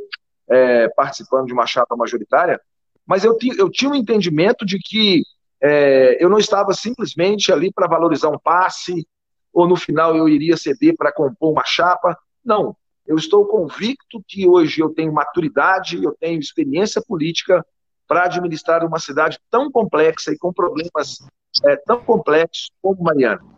[0.49, 2.59] é, participando de uma chapa majoritária,
[3.05, 5.23] mas eu, eu tinha um entendimento de que
[5.61, 9.07] é, eu não estava simplesmente ali para valorizar um passe,
[9.53, 12.17] ou no final eu iria ceder para compor uma chapa.
[12.43, 12.75] Não,
[13.07, 17.65] eu estou convicto que hoje eu tenho maturidade, eu tenho experiência política
[18.05, 21.19] para administrar uma cidade tão complexa e com problemas
[21.63, 23.52] é, tão complexos como Mariana.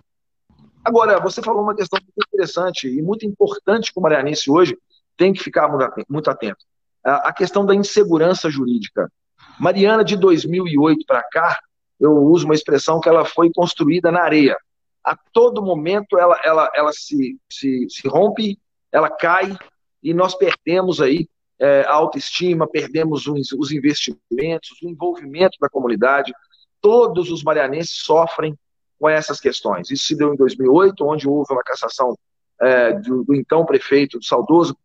[0.86, 4.78] Agora, você falou uma questão muito interessante e muito importante que o marianense hoje
[5.18, 5.68] tem que ficar
[6.08, 6.64] muito atento.
[7.04, 9.12] A questão da insegurança jurídica.
[9.60, 11.60] Mariana, de 2008 para cá,
[12.00, 14.56] eu uso uma expressão que ela foi construída na areia.
[15.04, 18.60] A todo momento ela, ela, ela se, se, se rompe,
[18.92, 19.58] ela cai
[20.04, 21.28] e nós perdemos aí
[21.60, 26.32] é, a autoestima, perdemos os, os investimentos, o envolvimento da comunidade.
[26.80, 28.56] Todos os marianenses sofrem
[29.00, 29.92] com essas questões.
[29.92, 32.18] Isso se deu em 2008, onde houve uma cassação
[32.62, 34.78] é, do, do, então prefeito, do saudoso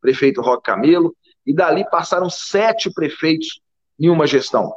[0.00, 1.14] prefeito Roque Camelo,
[1.46, 3.60] e dali passaram sete prefeitos
[3.98, 4.74] em uma gestão.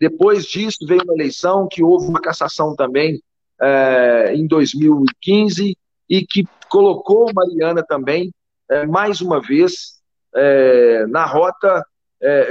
[0.00, 3.22] Depois disso veio uma eleição que houve uma cassação também
[3.60, 5.76] é, em 2015
[6.08, 8.32] e que colocou Mariana também
[8.68, 10.00] é, mais uma vez
[10.34, 11.84] é, na rota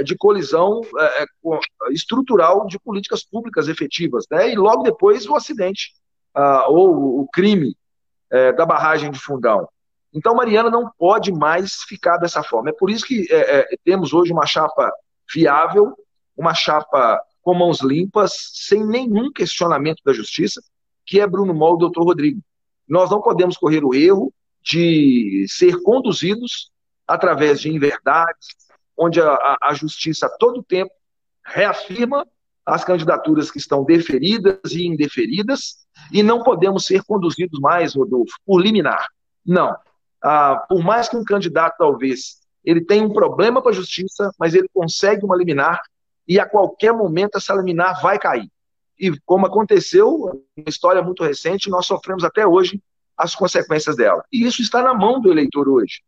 [0.04, 1.26] de colisão é, é,
[1.90, 4.50] estrutural de políticas públicas efetivas, né?
[4.50, 5.92] E logo depois o acidente
[6.68, 7.76] ou o crime
[8.56, 9.68] da barragem de Fundão.
[10.12, 12.70] Então Mariana não pode mais ficar dessa forma.
[12.70, 13.26] É por isso que
[13.84, 14.92] temos hoje uma chapa
[15.32, 15.96] viável,
[16.36, 20.60] uma chapa com mãos limpas, sem nenhum questionamento da justiça,
[21.06, 22.40] que é Bruno Mol e doutor Rodrigo.
[22.88, 24.32] Nós não podemos correr o erro
[24.62, 26.72] de ser conduzidos
[27.06, 28.48] através de inverdades,
[28.96, 30.92] onde a, a justiça a todo tempo
[31.44, 32.26] reafirma
[32.64, 38.60] as candidaturas que estão deferidas e indeferidas, e não podemos ser conduzidos mais, Rodolfo, por
[38.60, 39.06] liminar.
[39.44, 39.76] Não.
[40.22, 44.54] Ah, por mais que um candidato, talvez, ele tenha um problema com a justiça, mas
[44.54, 45.82] ele consegue uma liminar
[46.26, 48.48] e a qualquer momento essa liminar vai cair.
[48.98, 52.80] E como aconteceu, uma história muito recente, nós sofremos até hoje
[53.16, 54.24] as consequências dela.
[54.32, 56.02] E isso está na mão do eleitor hoje.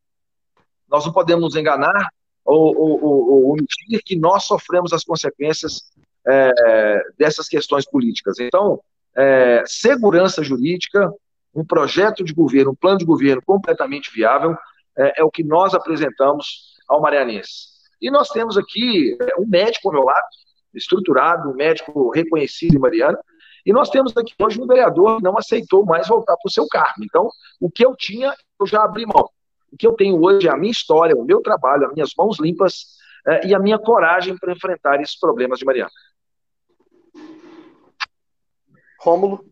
[0.88, 2.08] Nós não podemos nos enganar
[2.46, 3.56] ou, ou, ou,
[4.04, 5.90] que nós sofremos as consequências
[6.26, 8.38] é, dessas questões políticas.
[8.38, 8.80] Então,
[9.16, 11.12] é, segurança jurídica,
[11.54, 14.56] um projeto de governo, um plano de governo completamente viável,
[14.96, 17.76] é, é o que nós apresentamos ao Marianense.
[18.00, 20.26] E nós temos aqui é, um médico ao meu lado,
[20.74, 23.18] estruturado, um médico reconhecido em Mariana,
[23.64, 26.68] e nós temos aqui hoje um vereador que não aceitou mais voltar para o seu
[26.68, 27.02] cargo.
[27.02, 27.28] Então,
[27.60, 29.28] o que eu tinha, eu já abri mão.
[29.72, 32.38] O que eu tenho hoje é a minha história, o meu trabalho, as minhas mãos
[32.40, 35.90] limpas é, e a minha coragem para enfrentar esses problemas de Mariana.
[39.00, 39.44] Rômulo?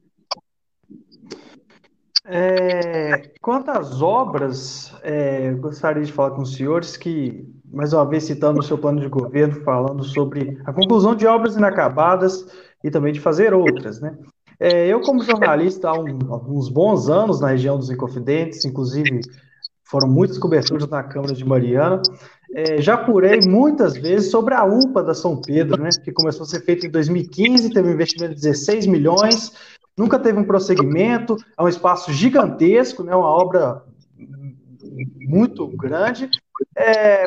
[2.26, 8.24] É, quanto às obras, é, gostaria de falar com os senhores que, mais uma vez
[8.24, 12.46] citando o seu plano de governo, falando sobre a conclusão de obras inacabadas
[12.82, 14.16] e também de fazer outras, né?
[14.58, 19.20] É, eu, como jornalista, há um, alguns bons anos na região dos Inconfidentes, inclusive
[19.84, 22.02] foram muitas coberturas na Câmara de Mariana,
[22.54, 26.48] é, já apurei muitas vezes sobre a UPA da São Pedro, né, que começou a
[26.48, 29.52] ser feita em 2015, teve um investimento de 16 milhões,
[29.96, 33.82] nunca teve um prosseguimento, é um espaço gigantesco, né, uma obra
[35.20, 36.30] muito grande.
[36.76, 37.26] É,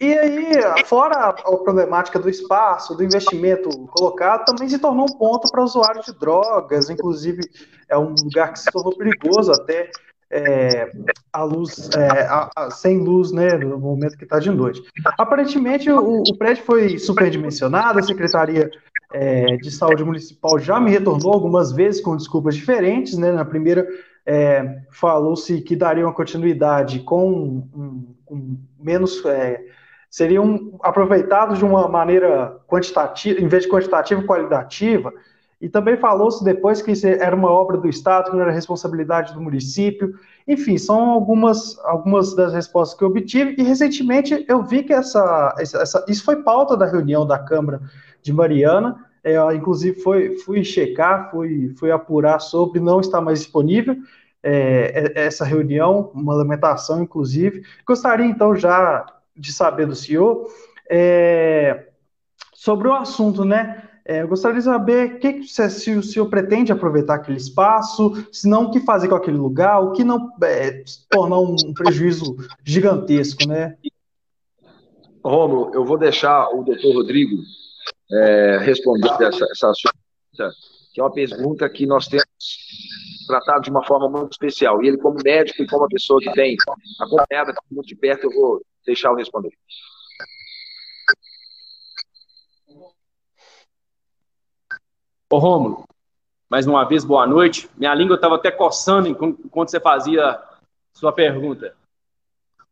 [0.00, 5.50] e aí, fora a, problemática do espaço, do investimento colocado, também se tornou um ponto
[5.50, 7.40] para usuários de drogas, inclusive
[7.88, 9.90] é um lugar que se tornou perigoso até
[10.30, 10.90] é,
[11.32, 14.82] a luz, é, a, a, sem luz, né, no momento que está de noite.
[15.18, 18.70] Aparentemente, o, o, prédio foi superdimensionado, a Secretaria
[19.12, 23.86] é, de Saúde Municipal já me retornou algumas vezes com desculpas diferentes, né, na primeira
[24.26, 27.66] é, falou-se que daria uma continuidade com,
[28.78, 29.64] menos, é,
[30.10, 35.14] seriam aproveitados de uma maneira quantitativa, em vez de quantitativa, qualitativa,
[35.60, 39.40] E também falou-se depois que era uma obra do Estado, que não era responsabilidade do
[39.40, 40.14] município.
[40.46, 43.56] Enfim, são algumas, algumas das respostas que eu obtive.
[43.58, 47.80] E recentemente eu vi que essa, essa isso foi pauta da reunião da Câmara
[48.22, 49.04] de Mariana.
[49.24, 53.96] É, inclusive, foi, fui checar, fui, fui apurar sobre, não está mais disponível
[54.42, 57.62] é, é, essa reunião, uma lamentação, inclusive.
[57.86, 59.04] Gostaria, então, já
[59.36, 60.48] de saber do senhor
[60.90, 61.88] é,
[62.54, 63.87] sobre o assunto, né?
[64.08, 68.64] É, eu gostaria de saber que, se, o senhor pretende aproveitar aquele espaço, se não,
[68.64, 73.76] o que fazer com aquele lugar, o que não é, tornar um prejuízo gigantesco, né?
[75.22, 77.36] Romulo, eu vou deixar o doutor Rodrigo
[78.10, 79.92] é, responder essa, essa sua
[80.94, 82.26] que é uma pergunta que nós temos
[83.26, 84.82] tratado de uma forma muito especial.
[84.82, 86.56] E ele, como médico e como uma pessoa que tem
[86.98, 89.52] acompanhado muito de perto, eu vou deixar o responder.
[95.30, 95.84] Ô, Rômulo,
[96.48, 97.68] mais uma vez, boa noite.
[97.76, 100.40] Minha língua estava até coçando enquanto você fazia
[100.94, 101.76] sua pergunta.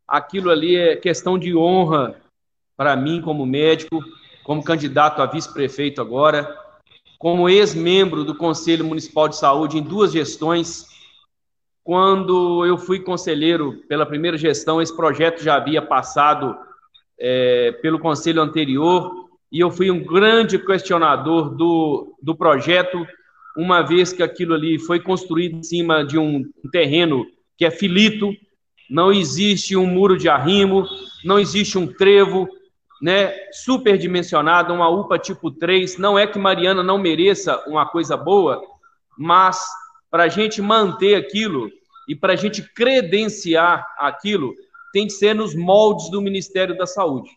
[0.07, 2.19] Aquilo ali é questão de honra
[2.75, 4.03] para mim, como médico,
[4.43, 6.59] como candidato a vice-prefeito agora,
[7.19, 10.87] como ex-membro do Conselho Municipal de Saúde em duas gestões.
[11.83, 16.57] Quando eu fui conselheiro pela primeira gestão, esse projeto já havia passado
[17.19, 23.05] é, pelo conselho anterior e eu fui um grande questionador do, do projeto,
[23.55, 27.25] uma vez que aquilo ali foi construído em cima de um terreno
[27.57, 28.31] que é filito,
[28.89, 30.85] não existe um muro de arrimo,
[31.23, 32.47] não existe um trevo,
[33.01, 35.97] né, superdimensionado, uma UPA tipo 3.
[35.97, 38.61] Não é que Mariana não mereça uma coisa boa,
[39.17, 39.61] mas
[40.09, 41.69] para a gente manter aquilo
[42.07, 44.53] e para a gente credenciar aquilo,
[44.93, 47.29] tem que ser nos moldes do Ministério da Saúde.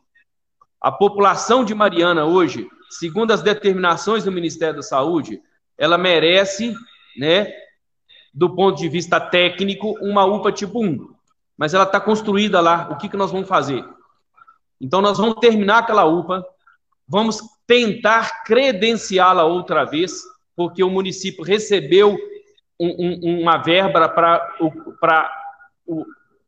[0.80, 5.42] A população de Mariana hoje, segundo as determinações do Ministério da Saúde,
[5.76, 6.74] ela merece,
[7.16, 7.52] né,
[8.32, 11.14] do ponto de vista técnico, uma UPA tipo 1.
[11.56, 12.88] Mas ela está construída lá.
[12.90, 13.84] O que, que nós vamos fazer?
[14.80, 16.42] Então, nós vamos terminar aquela UPA,
[17.06, 20.22] vamos tentar credenciá-la outra vez,
[20.56, 22.16] porque o município recebeu
[22.78, 25.30] um, um, uma verba para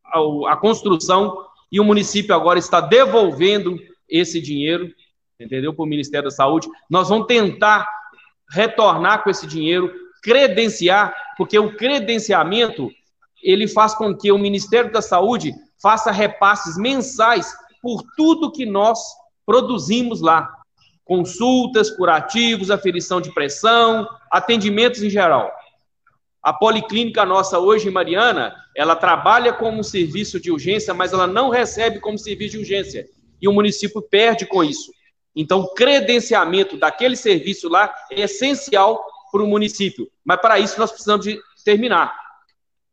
[0.04, 3.78] a, a construção e o município agora está devolvendo
[4.12, 4.92] esse dinheiro,
[5.40, 5.72] entendeu?
[5.72, 6.68] Para o Ministério da Saúde.
[6.88, 7.88] Nós vamos tentar
[8.50, 9.90] retornar com esse dinheiro,
[10.22, 12.90] credenciar, porque o credenciamento
[13.42, 19.00] ele faz com que o Ministério da Saúde faça repasses mensais por tudo que nós
[19.44, 20.48] produzimos lá.
[21.04, 25.50] Consultas, curativos, aferição de pressão, atendimentos em geral.
[26.40, 31.48] A policlínica nossa hoje em Mariana, ela trabalha como serviço de urgência, mas ela não
[31.48, 33.08] recebe como serviço de urgência
[33.42, 34.92] e o município perde com isso.
[35.34, 40.08] Então, o credenciamento daquele serviço lá é essencial para o município.
[40.24, 42.14] Mas para isso nós precisamos de terminar.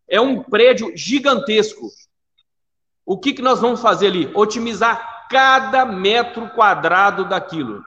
[0.07, 1.87] É um prédio gigantesco.
[3.05, 4.31] O que, que nós vamos fazer ali?
[4.33, 7.83] Otimizar cada metro quadrado daquilo.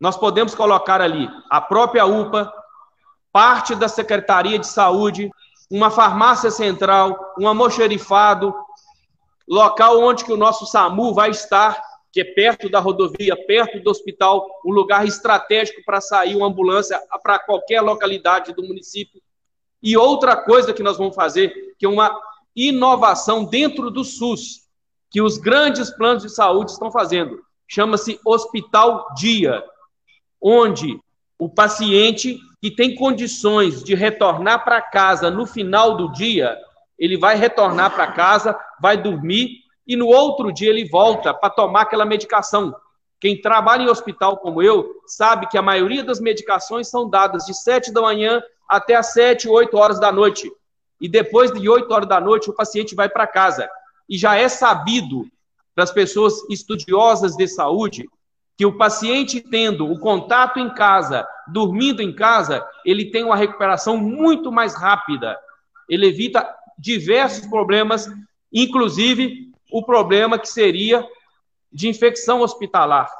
[0.00, 2.52] Nós podemos colocar ali a própria UPA,
[3.30, 5.30] parte da Secretaria de Saúde,
[5.70, 8.54] uma farmácia central, um almoxerifado,
[9.48, 11.82] local onde que o nosso SAMU vai estar,
[12.12, 17.00] que é perto da rodovia, perto do hospital, um lugar estratégico para sair uma ambulância
[17.22, 19.20] para qualquer localidade do município.
[19.82, 22.16] E outra coisa que nós vamos fazer, que é uma
[22.54, 24.68] inovação dentro do SUS,
[25.10, 29.64] que os grandes planos de saúde estão fazendo, chama-se Hospital Dia,
[30.40, 31.00] onde
[31.38, 36.56] o paciente que tem condições de retornar para casa no final do dia,
[37.02, 41.80] ele vai retornar para casa, vai dormir e no outro dia ele volta para tomar
[41.80, 42.72] aquela medicação.
[43.20, 47.54] Quem trabalha em hospital como eu sabe que a maioria das medicações são dadas de
[47.54, 50.48] 7 da manhã até as 7, 8 horas da noite.
[51.00, 53.68] E depois de 8 horas da noite o paciente vai para casa.
[54.08, 55.26] E já é sabido
[55.74, 58.08] para as pessoas estudiosas de saúde
[58.56, 63.96] que o paciente tendo o contato em casa, dormindo em casa, ele tem uma recuperação
[63.96, 65.36] muito mais rápida.
[65.88, 68.08] Ele evita diversos problemas,
[68.52, 71.06] inclusive o problema que seria
[71.72, 73.10] de infecção hospitalar.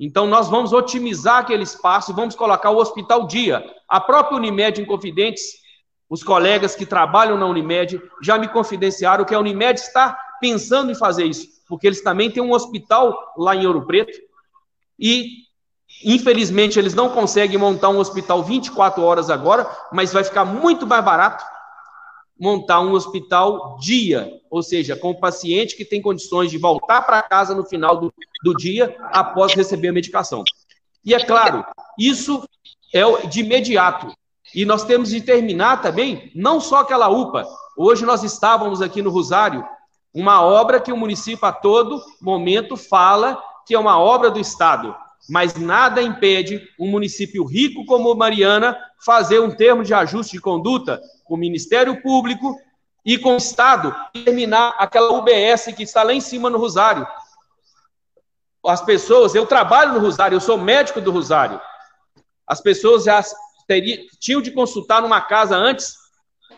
[0.00, 3.64] Então, nós vamos otimizar aquele espaço e vamos colocar o hospital dia.
[3.88, 5.42] A própria Unimed em Confidentes,
[6.08, 10.94] os colegas que trabalham na Unimed já me confidenciaram que a Unimed está pensando em
[10.96, 14.18] fazer isso, porque eles também têm um hospital lá em Ouro Preto
[14.98, 15.44] e,
[16.04, 21.04] infelizmente, eles não conseguem montar um hospital 24 horas agora, mas vai ficar muito mais
[21.04, 21.44] barato
[22.38, 27.22] montar um hospital dia, ou seja, com o paciente que tem condições de voltar para
[27.22, 28.12] casa no final do,
[28.42, 30.42] do dia após receber a medicação.
[31.04, 31.64] E é claro,
[31.98, 32.42] isso
[32.92, 34.12] é de imediato.
[34.54, 37.46] E nós temos de terminar também, não só aquela UPA.
[37.76, 39.64] Hoje nós estávamos aqui no Rosário,
[40.12, 44.94] uma obra que o município a todo momento fala que é uma obra do Estado,
[45.28, 51.00] mas nada impede um município rico como Mariana fazer um termo de ajuste de conduta
[51.32, 52.60] com o Ministério Público
[53.02, 57.06] e com o Estado terminar aquela UBS que está lá em cima no Rosário.
[58.66, 61.58] As pessoas, eu trabalho no Rosário, eu sou médico do Rosário.
[62.46, 63.24] As pessoas já
[63.66, 65.96] teria, tinham de consultar numa casa antes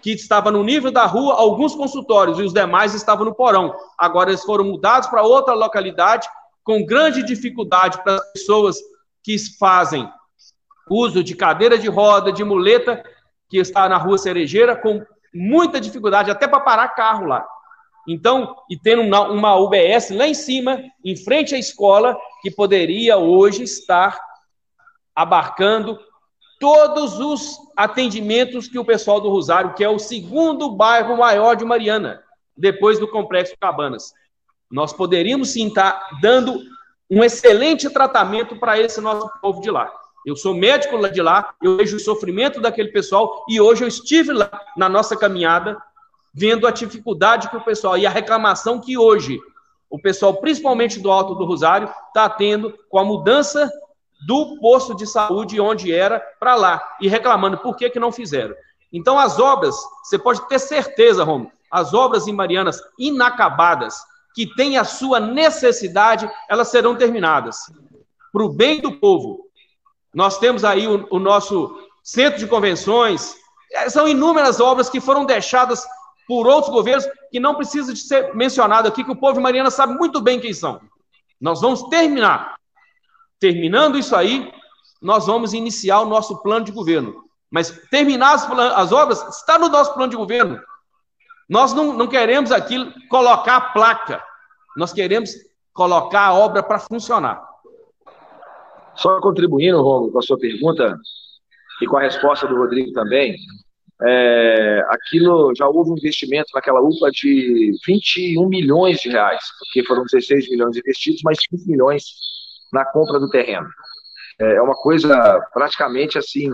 [0.03, 3.73] que estava no nível da rua, alguns consultórios, e os demais estavam no porão.
[3.97, 6.29] Agora eles foram mudados para outra localidade,
[6.65, 8.77] com grande dificuldade para as pessoas
[9.23, 10.11] que fazem
[10.91, 13.05] uso de cadeira de roda, de muleta,
[13.55, 15.01] que está na rua Cerejeira, com
[15.33, 17.47] muita dificuldade, até para parar carro lá.
[18.05, 23.63] Então, e tendo uma, UBS lá em cima, em frente à escola, que poderia hoje
[23.63, 24.21] estar
[25.15, 26.01] abarcando
[26.59, 31.65] todos os atendimentos que o pessoal do Rosário, que é o segundo bairro maior de
[31.65, 32.25] Mariana,
[32.57, 34.13] depois do Complexo Cabanas.
[34.69, 36.59] Nós poderíamos sim estar dando
[37.09, 39.93] um excelente tratamento para esse nosso povo de lá.
[40.25, 43.89] Eu sou médico lá de lá, eu vejo o sofrimento daquele pessoal e hoje eu
[43.89, 45.77] estive lá na nossa caminhada
[46.33, 49.39] vendo a dificuldade que o pessoal e a reclamação que hoje
[49.89, 53.71] o pessoal, principalmente do Alto do Rosário, está tendo com a mudança
[54.27, 58.57] do posto de saúde onde era para lá e reclamando por que, que não fizeram.
[58.93, 63.97] Então, as obras, você pode ter certeza, Romulo, as obras em Marianas inacabadas,
[64.35, 67.59] que têm a sua necessidade, elas serão terminadas.
[68.33, 69.44] Para o bem do povo.
[70.15, 73.35] Nós temos aí o, o nosso centro de convenções,
[73.73, 75.85] é, são inúmeras obras que foram deixadas
[76.27, 79.71] por outros governos que não precisa de ser mencionado aqui, que o povo de Mariana
[79.71, 80.81] sabe muito bem quem são.
[81.41, 82.55] Nós vamos terminar.
[83.41, 84.53] Terminando isso aí,
[85.03, 87.25] nós vamos iniciar o nosso plano de governo.
[87.51, 90.61] Mas terminar as, as obras está no nosso plano de governo.
[91.49, 92.77] Nós não, não queremos aqui
[93.09, 94.23] colocar a placa,
[94.77, 95.31] nós queremos
[95.73, 97.54] colocar a obra para funcionar.
[98.97, 100.97] Só contribuindo, Romulo, com a sua pergunta
[101.83, 103.37] e com a resposta do Rodrigo também,
[104.03, 110.05] é, aquilo já houve um investimento naquela UPA de 21 milhões de reais, porque foram
[110.05, 112.05] 16 milhões investidos, mais 5 milhões
[112.73, 113.69] na compra do terreno.
[114.41, 116.51] É, é uma coisa praticamente assim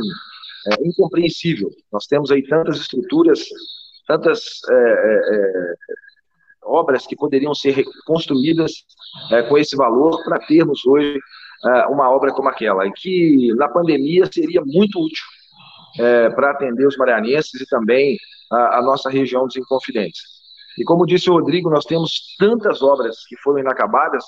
[0.66, 1.70] é, incompreensível.
[1.92, 3.44] Nós temos aí tantas estruturas,
[4.06, 5.74] tantas é, é, é
[6.62, 8.84] obras que poderiam ser construídas
[9.32, 11.18] é, com esse valor para termos hoje
[11.88, 15.24] uma obra como aquela, e que na pandemia seria muito útil
[16.34, 18.16] para atender os marianenses e também
[18.50, 20.22] a nossa região dos Inconfidentes.
[20.78, 24.24] E como disse o Rodrigo, nós temos tantas obras que foram inacabadas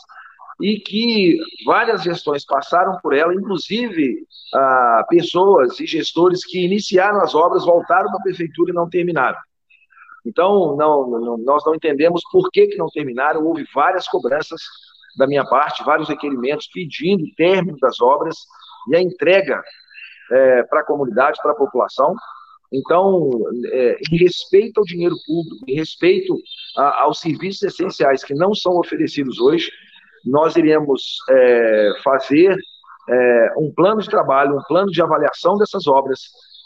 [0.60, 7.34] e que várias gestões passaram por ela, inclusive ah, pessoas e gestores que iniciaram as
[7.34, 9.38] obras voltaram para a prefeitura e não terminaram.
[10.24, 13.44] Então, não, não, nós não entendemos por que, que não terminaram.
[13.44, 14.60] Houve várias cobranças
[15.16, 18.36] da minha parte, vários requerimentos pedindo o término das obras
[18.88, 19.62] e a entrega
[20.30, 22.14] é, para a comunidade, para a população.
[22.72, 23.30] Então,
[23.66, 26.34] é, em respeito ao dinheiro público, em respeito
[26.76, 29.70] a, aos serviços essenciais que não são oferecidos hoje,
[30.24, 32.56] nós iremos é, fazer
[33.08, 36.20] é, um plano de trabalho, um plano de avaliação dessas obras,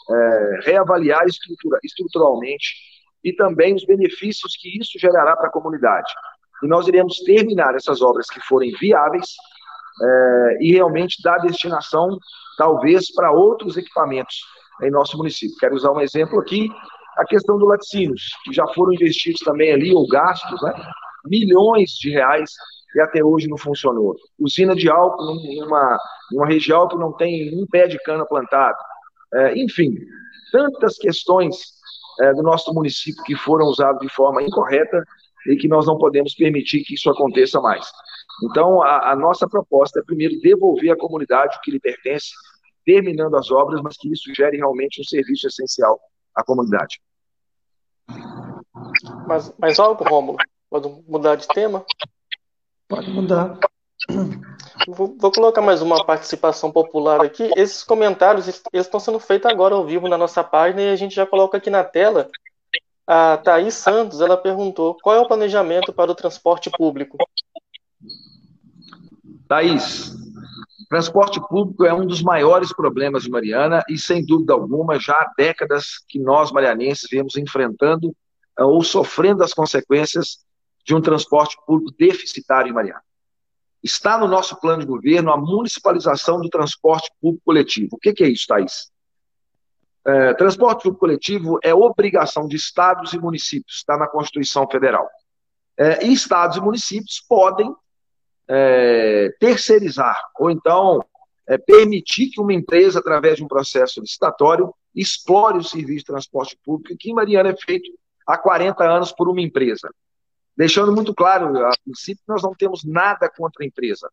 [0.09, 2.75] é, reavaliar estrutura, estruturalmente
[3.23, 6.09] e também os benefícios que isso gerará para a comunidade.
[6.63, 9.35] E nós iremos terminar essas obras que forem viáveis
[10.01, 12.17] é, e realmente dar destinação,
[12.57, 14.41] talvez, para outros equipamentos
[14.81, 15.57] em nosso município.
[15.59, 16.69] Quero usar um exemplo aqui,
[17.17, 20.73] a questão do laticínios, que já foram investidos também ali, ou gastos, né,
[21.25, 22.51] milhões de reais
[22.95, 24.15] e até hoje não funcionou.
[24.39, 25.97] Usina de álcool numa,
[26.31, 28.77] numa região que não tem um pé de cana plantado.
[29.33, 29.95] É, enfim,
[30.51, 31.57] tantas questões
[32.21, 35.03] é, do nosso município que foram usadas de forma incorreta
[35.47, 37.89] e que nós não podemos permitir que isso aconteça mais.
[38.43, 42.31] Então, a, a nossa proposta é, primeiro, devolver à comunidade o que lhe pertence,
[42.85, 45.99] terminando as obras, mas que isso gere realmente um serviço essencial
[46.35, 46.99] à comunidade.
[49.27, 50.37] Mas, mas algo, Rômulo?
[50.69, 51.85] Pode mudar de tema?
[52.87, 53.57] Pode mudar.
[54.87, 57.49] Vou, vou, colocar mais uma participação popular aqui.
[57.57, 61.15] Esses comentários eles estão sendo feitos agora ao vivo na nossa página e a gente
[61.15, 62.29] já coloca aqui na tela.
[63.07, 67.17] A Thaís Santos ela perguntou qual é o planejamento para o transporte público.
[69.47, 70.13] Thaís,
[70.89, 75.31] transporte público é um dos maiores problemas de Mariana e, sem dúvida alguma, já há
[75.37, 78.13] décadas que nós, marianenses, viemos enfrentando
[78.59, 80.39] ou sofrendo as consequências
[80.85, 83.01] de um transporte público deficitário em Mariana.
[83.81, 87.89] Está no nosso plano de governo a municipalização do transporte público coletivo.
[87.93, 88.91] O que, que é isso, Thaís?
[90.07, 95.05] É, transporte público coletivo é obrigação de estados e municípios, está na Constituição Federal.
[95.77, 97.75] É, e estados e municípios podem
[98.47, 101.03] é, terceirizar, ou então
[101.45, 106.57] é, permitir que uma empresa, através de um processo licitatório, explore o serviço de transporte
[106.63, 107.91] público, que em Mariana é feito
[108.25, 109.89] há 40 anos por uma empresa.
[110.55, 114.09] Deixando muito claro, a princípio, nós não temos nada contra a empresa,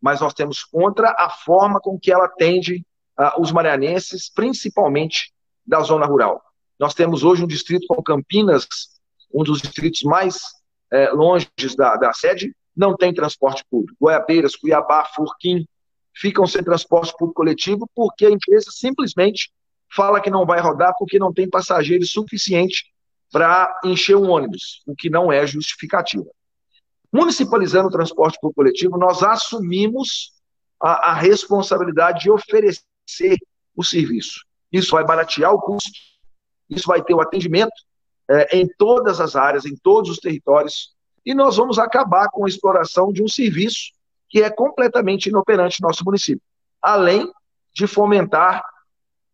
[0.00, 2.86] mas nós temos contra a forma com que ela atende
[3.18, 5.32] uh, os marianenses, principalmente
[5.66, 6.42] da zona rural.
[6.78, 8.66] Nós temos hoje um distrito como Campinas,
[9.32, 10.40] um dos distritos mais
[10.90, 13.96] é, longe da, da sede, não tem transporte público.
[14.00, 15.66] Goiabeiras, Cuiabá, Furquim
[16.14, 19.50] ficam sem transporte público coletivo porque a empresa simplesmente
[19.94, 22.92] fala que não vai rodar porque não tem passageiros suficiente
[23.30, 26.26] para encher um ônibus, o que não é justificativa.
[27.10, 30.32] Municipalizando o transporte público coletivo, nós assumimos
[30.80, 32.82] a, a responsabilidade de oferecer
[33.76, 34.44] o serviço.
[34.72, 35.90] Isso vai baratear o custo,
[36.68, 37.72] isso vai ter o atendimento
[38.30, 40.94] é, em todas as áreas, em todos os territórios,
[41.24, 43.92] e nós vamos acabar com a exploração de um serviço
[44.28, 46.42] que é completamente inoperante no nosso município,
[46.80, 47.30] além
[47.74, 48.64] de fomentar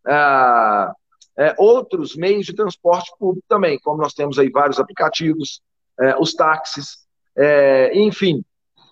[0.06, 0.92] ah,
[1.38, 5.60] é, outros meios de transporte público também, como nós temos aí vários aplicativos,
[6.00, 7.06] é, os táxis,
[7.36, 8.44] é, enfim.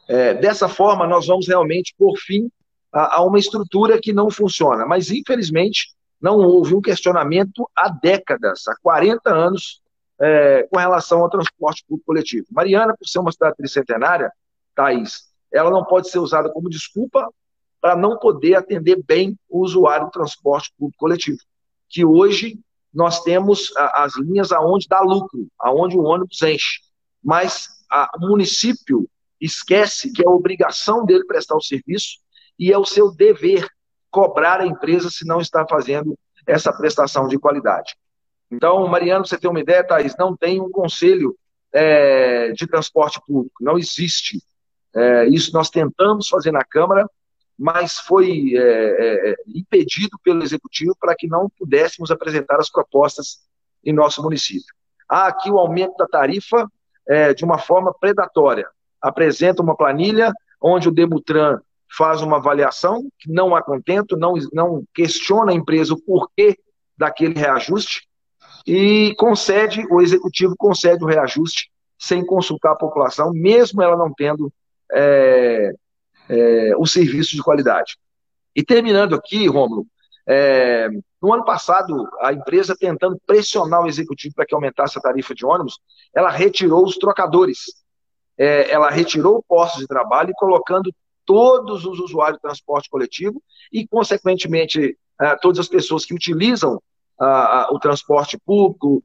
[0.08, 2.48] É, dessa forma, nós vamos realmente por fim
[2.92, 8.66] a, a, uma estrutura que não funciona, mas infelizmente não houve um questionamento há décadas,
[8.68, 9.82] há 40 anos,
[10.18, 12.46] é, com relação ao transporte público coletivo.
[12.50, 14.32] Mariana, por ser uma cidade tricentenária,
[14.74, 17.28] Thaís, ela não pode ser usada como desculpa
[17.80, 21.38] para não poder atender bem o usuário do transporte público coletivo.
[21.88, 22.58] Que hoje
[22.92, 26.80] nós temos as linhas aonde dá lucro, aonde o ônibus enche.
[27.22, 29.08] Mas a, o município
[29.40, 32.18] esquece que é obrigação dele prestar o serviço
[32.58, 33.68] e é o seu dever
[34.10, 37.96] cobrar a empresa se não está fazendo essa prestação de qualidade.
[38.50, 41.36] Então, Mariano, você tem uma ideia, Thaís, não tem um conselho
[41.72, 44.42] é, de transporte público, não existe.
[44.94, 47.08] É, isso nós tentamos fazer na Câmara,
[47.58, 53.40] mas foi é, é, é impedido pelo Executivo para que não pudéssemos apresentar as propostas
[53.84, 54.74] em nosso município.
[55.08, 56.70] Há aqui o aumento da tarifa
[57.06, 58.68] é, de uma forma predatória.
[59.00, 61.60] Apresenta uma planilha onde o Demutran
[61.96, 66.58] faz uma avaliação, não há contento, não, não questiona a empresa o porquê
[66.96, 68.08] daquele reajuste,
[68.66, 74.52] e concede, o executivo concede o reajuste sem consultar a população, mesmo ela não tendo
[74.92, 75.72] é,
[76.28, 77.96] é, o serviço de qualidade.
[78.54, 79.86] E terminando aqui, Rômulo,
[80.26, 80.88] é,
[81.22, 85.46] no ano passado, a empresa tentando pressionar o executivo para que aumentasse a tarifa de
[85.46, 85.78] ônibus,
[86.14, 87.58] ela retirou os trocadores.
[88.36, 90.92] É, ela retirou o posto de trabalho e colocando
[91.26, 96.80] todos os usuários de transporte coletivo e, consequentemente, é, todas as pessoas que utilizam
[97.70, 99.02] o transporte público,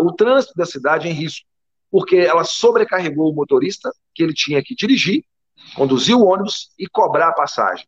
[0.00, 1.46] o trânsito da cidade em risco
[1.90, 5.24] porque ela sobrecarregou o motorista, que ele tinha que dirigir,
[5.74, 7.86] conduzir o ônibus e cobrar a passagem.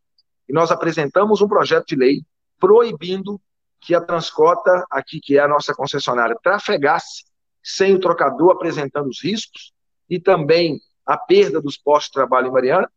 [0.49, 2.23] E nós apresentamos um projeto de lei
[2.59, 3.41] proibindo
[3.81, 7.25] que a Transcota, aqui que é a nossa concessionária, trafegasse
[7.63, 9.73] sem o trocador apresentando os riscos
[10.09, 12.91] e também a perda dos postos de trabalho em Mariana.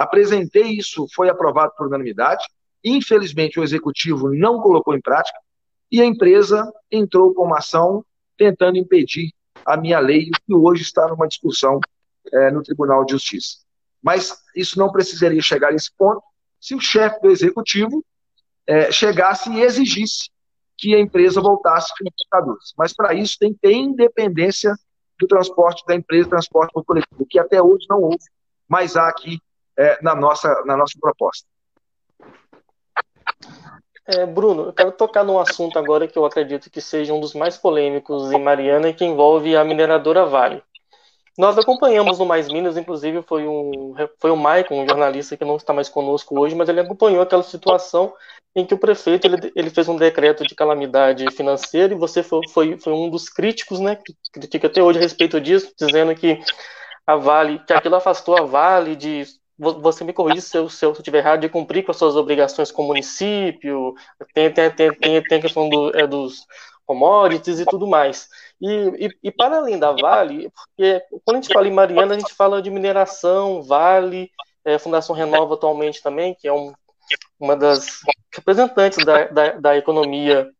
[0.00, 2.42] Apresentei isso, foi aprovado por unanimidade.
[2.82, 5.38] Infelizmente, o executivo não colocou em prática
[5.92, 8.02] e a empresa entrou com uma ação
[8.38, 9.30] tentando impedir
[9.62, 11.78] a minha lei, que hoje está numa discussão
[12.32, 13.58] é, no Tribunal de Justiça.
[14.02, 16.22] Mas isso não precisaria chegar a esse ponto
[16.58, 18.02] se o chefe do executivo
[18.66, 20.30] é, chegasse e exigisse
[20.78, 24.74] que a empresa voltasse com os Mas para isso tem que ter independência
[25.18, 28.24] do transporte da empresa transporte por coletivo, que até hoje não houve,
[28.66, 29.38] mas há aqui
[29.76, 31.46] é, na, nossa, na nossa proposta.
[34.06, 37.34] É, Bruno, eu quero tocar num assunto agora que eu acredito que seja um dos
[37.34, 40.62] mais polêmicos em Mariana e que envolve a mineradora Vale.
[41.38, 45.56] Nós acompanhamos no Mais Minas, inclusive foi um, foi o Maicon, um jornalista que não
[45.56, 48.12] está mais conosco hoje, mas ele acompanhou aquela situação
[48.54, 52.40] em que o prefeito ele, ele fez um decreto de calamidade financeira e você foi,
[52.48, 56.40] foi, foi um dos críticos, né, que critica até hoje a respeito disso, dizendo que
[57.06, 59.24] a Vale, que aquilo afastou a Vale de
[59.60, 62.72] você me corrija se eu, se eu estiver errado, de cumprir com as suas obrigações
[62.72, 63.94] com o município,
[64.34, 66.46] tem, tem, tem, tem, tem a questão do, é, dos
[66.86, 68.28] commodities e tudo mais.
[68.60, 72.18] E, e, e, para além da Vale, porque quando a gente fala em Mariana, a
[72.18, 74.30] gente fala de mineração, Vale,
[74.64, 76.72] é, Fundação Renova atualmente também, que é um,
[77.38, 78.00] uma das
[78.34, 80.50] representantes da, da, da economia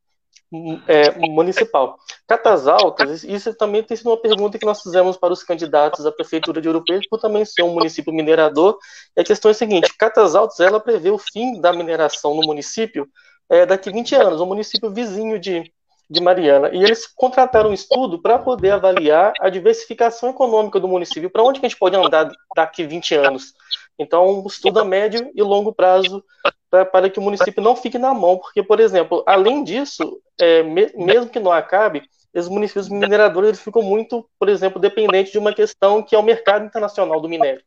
[0.89, 1.99] é, municipal.
[2.27, 6.13] Catas Altas, isso também tem sido uma pergunta que nós fizemos para os candidatos à
[6.13, 8.79] Prefeitura de Ouro Preto, por também ser um município minerador.
[9.17, 12.43] E a questão é a seguinte, Catas Altas, ela prevê o fim da mineração no
[12.43, 13.09] município
[13.49, 15.73] é, daqui a 20 anos, um município vizinho de,
[16.09, 16.71] de Mariana.
[16.73, 21.61] E eles contrataram um estudo para poder avaliar a diversificação econômica do município, para onde
[21.61, 23.55] que a gente pode andar daqui a 20 anos.
[23.99, 26.25] Então, um estudo a médio e longo prazo
[26.71, 30.63] pra, para que o município não fique na mão, porque, por exemplo, além disso, é,
[30.63, 32.03] me, mesmo que não acabe,
[32.33, 36.23] os municípios mineradores eles ficam muito, por exemplo, dependentes de uma questão que é o
[36.23, 37.63] mercado internacional do minério.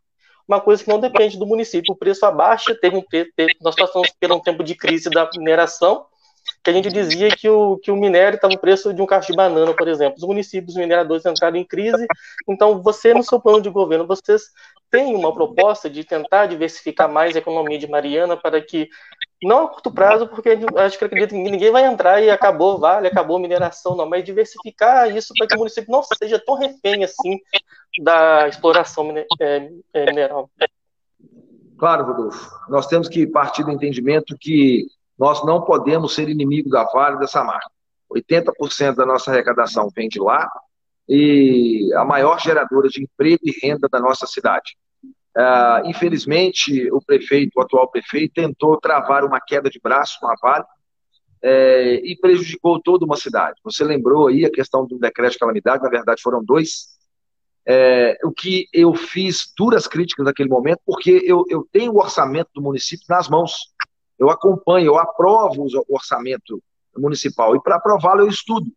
[0.47, 4.09] Uma coisa que não depende do município, o preço abaixa, teve um, teve, nós passamos
[4.19, 6.05] por um tempo de crise da mineração,
[6.61, 9.31] que a gente dizia que o, que o minério estava o preço de um cacho
[9.31, 10.17] de banana, por exemplo.
[10.17, 12.05] Os municípios mineradores entraram em crise,
[12.47, 14.43] então você, no seu plano de governo, vocês
[14.93, 18.87] têm uma proposta de tentar diversificar mais a economia de Mariana para que,
[19.41, 23.07] não a curto prazo, porque acho que acredito que ninguém vai entrar e acabou vale,
[23.07, 27.39] acabou mineração, não, mas diversificar isso para que o município não seja tão refém assim
[28.03, 30.47] da exploração é, é, mineral.
[31.79, 32.51] Claro, Rodolfo.
[32.69, 34.85] Nós temos que partir do entendimento que
[35.17, 37.71] nós não podemos ser inimigo da Vale dessa marca.
[38.13, 40.47] 80% da nossa arrecadação vem de lá
[41.09, 44.77] e a maior geradora de emprego e renda da nossa cidade.
[45.35, 50.35] Uh, infelizmente, o prefeito, o atual prefeito, tentou travar uma queda de braço com a
[50.41, 50.65] Vale
[51.41, 53.59] é, e prejudicou toda uma cidade.
[53.63, 56.93] Você lembrou aí a questão do decreto de calamidade, na verdade foram dois.
[57.65, 62.49] É, o que eu fiz duras críticas naquele momento, porque eu, eu tenho o orçamento
[62.53, 63.73] do município nas mãos
[64.17, 66.61] eu acompanho, eu aprovo o orçamento
[66.97, 68.71] municipal, e para aprová-lo eu estudo.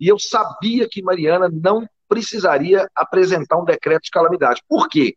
[0.00, 4.62] E eu sabia que Mariana não precisaria apresentar um decreto de calamidade.
[4.68, 5.16] Por quê?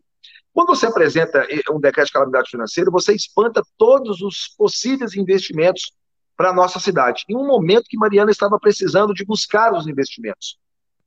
[0.54, 5.94] Quando você apresenta um decreto de calamidade financeira, você espanta todos os possíveis investimentos
[6.36, 7.24] para a nossa cidade.
[7.30, 10.58] Em um momento que Mariana estava precisando de buscar os investimentos.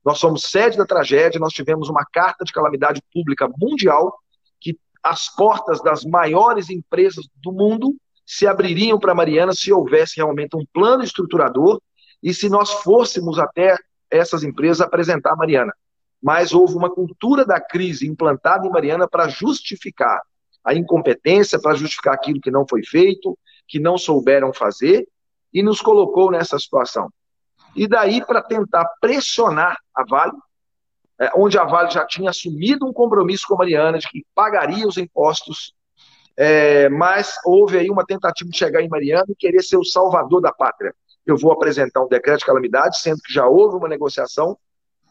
[0.03, 4.17] Nós somos sede da tragédia, nós tivemos uma carta de calamidade pública mundial
[4.59, 10.55] que as portas das maiores empresas do mundo se abririam para Mariana se houvesse realmente
[10.55, 11.79] um plano estruturador
[12.21, 13.77] e se nós fôssemos até
[14.09, 15.73] essas empresas apresentar Mariana.
[16.25, 20.19] Mas houve uma cultura da crise implantada em Mariana para justificar
[20.63, 25.07] a incompetência, para justificar aquilo que não foi feito, que não souberam fazer,
[25.53, 27.11] e nos colocou nessa situação.
[27.75, 30.33] E daí para tentar pressionar a Vale,
[31.21, 34.87] é, onde a Vale já tinha assumido um compromisso com a Mariana de que pagaria
[34.87, 35.75] os impostos
[36.35, 40.41] é, mas houve aí uma tentativa de chegar em Mariana e querer ser o salvador
[40.41, 40.93] da pátria.
[41.23, 44.57] Eu vou apresentar um decreto de calamidade, sendo que já houve uma negociação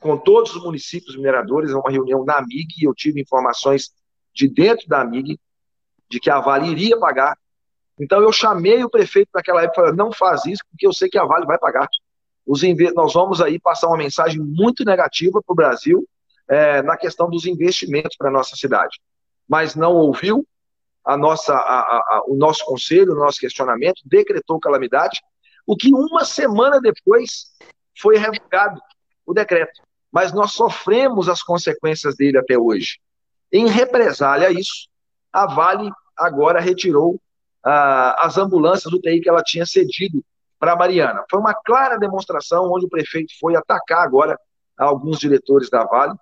[0.05, 3.91] com todos os municípios mineradores, uma reunião na AMIG, e eu tive informações
[4.35, 5.41] de dentro da AMIG
[6.11, 7.39] de que a Vale iria pagar.
[7.99, 11.09] Então eu chamei o prefeito naquela época e falei, não faz isso, porque eu sei
[11.09, 11.89] que a Vale vai pagar.
[12.95, 16.07] Nós vamos aí passar uma mensagem muito negativa para o Brasil
[16.51, 19.01] é, na questão dos investimentos para a nossa cidade.
[19.49, 20.47] Mas não ouviu,
[21.03, 25.23] a nossa, a, a, o nosso conselho, o nosso questionamento, decretou calamidade,
[25.67, 27.47] o que uma semana depois
[27.99, 28.79] foi revogado
[29.25, 29.81] o decreto.
[30.15, 33.01] Mas nós sofremos as consequências dele até hoje.
[33.53, 34.89] Em represália a isso,
[35.33, 37.21] a Vale agora retirou
[37.65, 40.25] ah, as ambulâncias do TI que ela tinha cedido
[40.59, 41.25] para a Mariana.
[41.29, 44.39] Foi uma clara demonstração onde o prefeito foi atacar agora
[44.79, 46.15] alguns diretores da Vale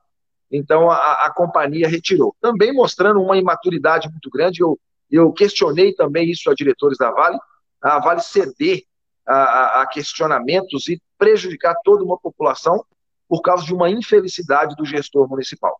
[0.52, 2.36] então a, a companhia retirou.
[2.40, 4.78] Também mostrando uma imaturidade muito grande, eu,
[5.10, 7.38] eu questionei também isso a diretores da Vale,
[7.80, 8.82] a Vale ceder
[9.26, 12.84] a, a, questionamentos e prejudicar toda uma população
[13.32, 15.74] por causa de uma infelicidade do gestor municipal.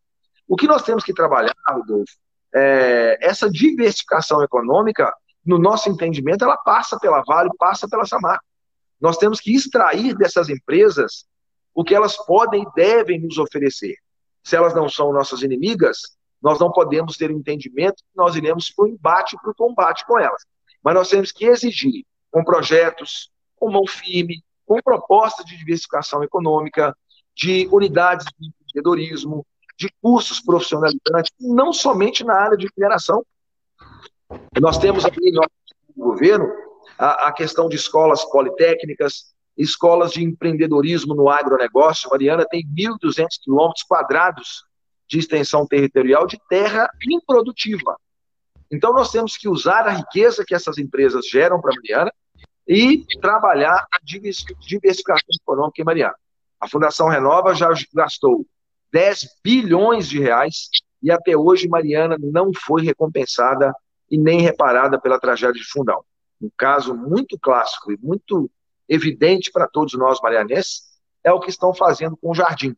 [0.48, 2.14] O que nós temos que trabalhar, Rodolfo,
[2.54, 5.12] é essa diversificação econômica,
[5.44, 8.40] no nosso entendimento, ela passa pela Vale, passa pela Samar.
[8.98, 11.26] Nós temos que extrair dessas empresas
[11.74, 13.96] o que elas podem e devem nos oferecer
[14.42, 15.98] se elas não são nossas inimigas,
[16.42, 19.54] nós não podemos ter o um entendimento que nós iremos para o embate, para o
[19.54, 20.42] combate com elas.
[20.82, 26.96] Mas nós temos que exigir, com projetos, com mão firme, com propostas de diversificação econômica,
[27.34, 33.24] de unidades de empreendedorismo, de cursos profissionalizantes, não somente na área de mineração.
[34.60, 35.42] Nós temos aqui no
[35.96, 36.46] governo
[36.98, 42.10] a, a questão de escolas politécnicas, escolas de empreendedorismo no agronegócio.
[42.10, 44.64] Mariana tem 1.200 quilômetros quadrados
[45.08, 47.96] de extensão territorial de terra improdutiva.
[48.70, 52.12] Então, nós temos que usar a riqueza que essas empresas geram para Mariana
[52.66, 56.14] e trabalhar a diversificação econômica em Mariana.
[56.62, 58.46] A Fundação Renova já gastou
[58.92, 60.68] 10 bilhões de reais
[61.02, 63.74] e até hoje Mariana não foi recompensada
[64.08, 66.04] e nem reparada pela tragédia de Fundão.
[66.40, 68.48] Um caso muito clássico e muito
[68.88, 70.82] evidente para todos nós marianenses,
[71.24, 72.76] é o que estão fazendo com o Jardim,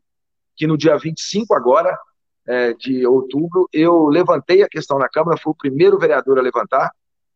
[0.55, 1.95] que no dia 25 agora,
[2.47, 6.91] é, de outubro, eu levantei a questão na Câmara, fui o primeiro vereador a levantar,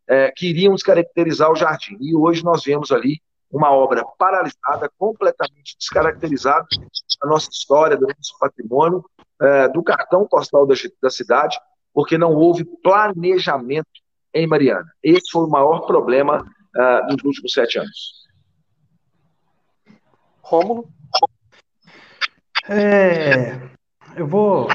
[0.08, 1.96] é, que iriam descaracterizar o Jardim.
[2.02, 3.22] E hoje nós vemos ali
[3.52, 6.66] uma obra paralisada, completamente descaracterizada
[7.22, 9.04] da nossa história, do nosso patrimônio,
[9.42, 11.60] é, do cartão postal da, da cidade,
[11.94, 13.88] porque não houve planejamento
[14.34, 14.86] em Mariana.
[15.04, 16.46] Esse foi o maior problema
[16.76, 18.28] uh, nos últimos sete anos.
[20.42, 20.88] Rômulo?
[22.68, 23.70] É,
[24.16, 24.68] eu vou.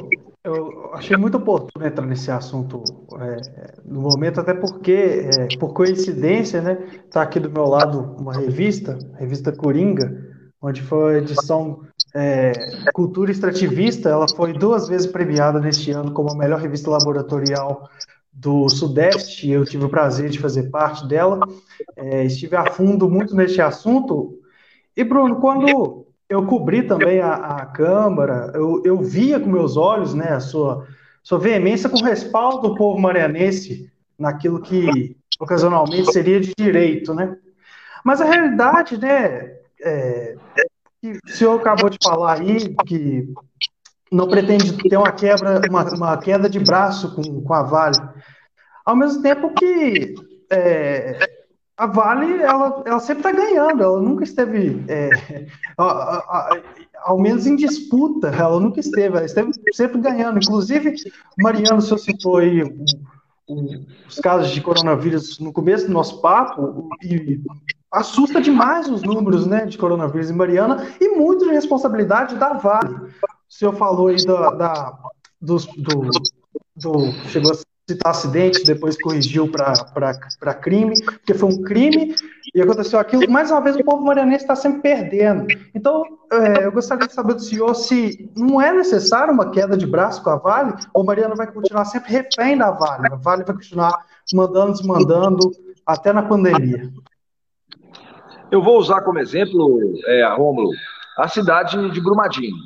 [0.45, 2.85] Eu achei muito oportuno entrar nesse assunto
[3.19, 4.93] é, no momento, até porque,
[5.25, 10.23] é, por coincidência, né, está aqui do meu lado uma revista, a revista Coringa,
[10.61, 11.81] onde foi a edição
[12.15, 12.53] é,
[12.93, 14.11] Cultura Extrativista.
[14.11, 17.89] Ela foi duas vezes premiada neste ano como a melhor revista laboratorial
[18.31, 19.51] do Sudeste.
[19.51, 21.41] Eu tive o prazer de fazer parte dela.
[21.97, 24.39] É, estive a fundo muito neste assunto.
[24.95, 30.14] E, Bruno, quando eu cobri também a, a Câmara, eu, eu via com meus olhos
[30.14, 30.87] né, a sua,
[31.22, 37.37] sua veemência com respaldo do povo marianense naquilo que ocasionalmente seria de direito, né?
[38.05, 40.37] Mas a realidade, né, é,
[41.01, 43.33] que o senhor acabou de falar aí, que
[44.11, 47.97] não pretende ter uma quebra, uma, uma queda de braço com, com a Vale.
[48.85, 50.14] Ao mesmo tempo que
[50.51, 51.18] é,
[51.77, 55.11] a Vale, ela, ela sempre está ganhando, ela nunca esteve, é,
[55.77, 56.61] a, a, a,
[57.03, 60.39] ao menos em disputa, ela nunca esteve, ela esteve sempre ganhando.
[60.39, 60.95] Inclusive,
[61.39, 62.85] Mariano, senhor citou aí o,
[63.49, 67.41] o, os casos de coronavírus no começo do nosso papo, e
[67.91, 72.95] assusta demais os números né, de coronavírus em Mariana e muito de responsabilidade da Vale.
[72.95, 73.11] O
[73.49, 74.99] senhor falou aí da, da
[75.41, 76.11] do, do,
[76.77, 82.14] do, chegou a citar acidente, depois corrigiu para crime, porque foi um crime
[82.55, 83.30] e aconteceu aquilo.
[83.30, 85.47] Mais uma vez, o povo marianense está sempre perdendo.
[85.74, 89.87] Então, é, eu gostaria de saber do senhor se não é necessário uma queda de
[89.87, 93.09] braço com a Vale, ou Mariana vai continuar sempre refém da Vale.
[93.12, 95.51] A Vale vai continuar mandando, desmandando,
[95.87, 96.91] até na pandemia.
[98.51, 100.70] Eu vou usar como exemplo, é, Rômulo,
[101.18, 102.57] a cidade de Brumadinho.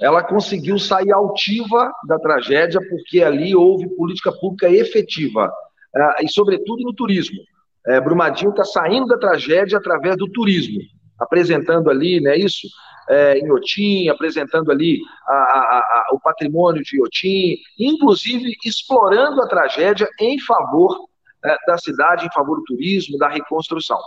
[0.00, 5.52] Ela conseguiu sair altiva da tragédia porque ali houve política pública efetiva,
[5.94, 7.38] é, e sobretudo no turismo.
[7.86, 10.80] É, Brumadinho está saindo da tragédia através do turismo,
[11.18, 12.66] apresentando ali, né, isso,
[13.08, 19.46] é, em Otim, apresentando ali a, a, a, o patrimônio de Otim, inclusive explorando a
[19.46, 21.06] tragédia em favor
[21.44, 23.98] é, da cidade, em favor do turismo, da reconstrução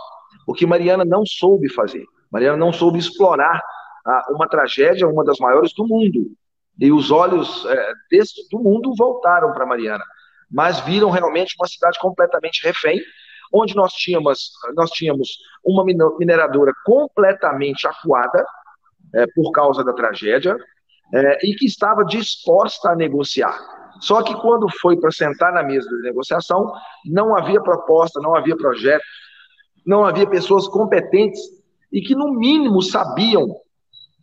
[0.48, 2.04] o que Mariana não soube fazer.
[2.32, 3.60] Mariana não soube explorar
[4.30, 6.30] uma tragédia, uma das maiores do mundo.
[6.78, 10.04] E os olhos é, desse, do mundo voltaram para Mariana,
[10.50, 13.00] mas viram realmente uma cidade completamente refém,
[13.52, 18.44] onde nós tínhamos, nós tínhamos uma mineradora completamente acuada
[19.14, 20.56] é, por causa da tragédia
[21.12, 23.58] é, e que estava disposta a negociar.
[24.00, 26.70] Só que quando foi para sentar na mesa de negociação,
[27.04, 29.02] não havia proposta, não havia projeto,
[29.84, 31.40] não havia pessoas competentes
[31.90, 33.56] e que, no mínimo, sabiam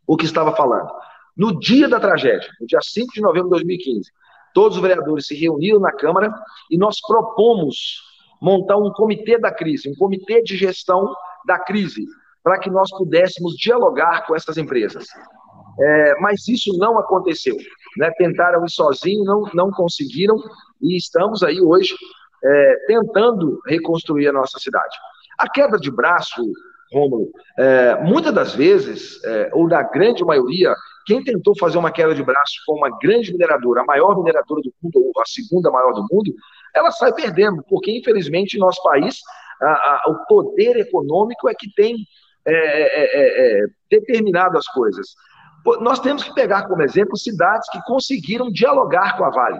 [0.07, 0.89] o que estava falando.
[1.35, 4.11] No dia da tragédia, no dia 5 de novembro de 2015,
[4.53, 6.33] todos os vereadores se reuniram na Câmara
[6.71, 8.01] e nós propomos
[8.41, 11.13] montar um comitê da crise, um comitê de gestão
[11.45, 12.05] da crise,
[12.43, 15.07] para que nós pudéssemos dialogar com essas empresas.
[15.79, 17.55] É, mas isso não aconteceu.
[17.97, 18.11] Né?
[18.17, 20.37] Tentaram ir sozinhos, não, não conseguiram,
[20.81, 21.95] e estamos aí hoje
[22.43, 24.95] é, tentando reconstruir a nossa cidade.
[25.37, 26.41] A queda de braço,
[26.93, 30.73] Rômulo, é, muitas das vezes, é, ou na grande maioria,
[31.05, 34.73] quem tentou fazer uma queda de braço com uma grande mineradora, a maior mineradora do
[34.81, 36.33] mundo, ou a segunda maior do mundo,
[36.75, 39.19] ela sai perdendo, porque infelizmente nosso país,
[39.61, 41.95] a, a, o poder econômico é que tem
[42.45, 45.07] é, é, é, é determinado as coisas.
[45.81, 49.59] Nós temos que pegar como exemplo cidades que conseguiram dialogar com a Vale.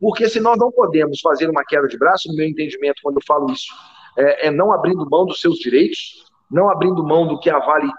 [0.00, 3.22] Porque se nós não podemos fazer uma queda de braço, no meu entendimento, quando eu
[3.26, 3.72] falo isso,
[4.18, 7.90] é, é, não abrindo mão dos seus direitos, não abrindo mão do que a Vale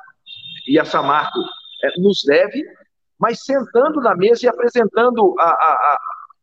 [0.67, 1.39] e a Samarco
[1.83, 2.63] é, nos deve,
[3.19, 5.97] mas sentando na mesa e apresentando a, a, a,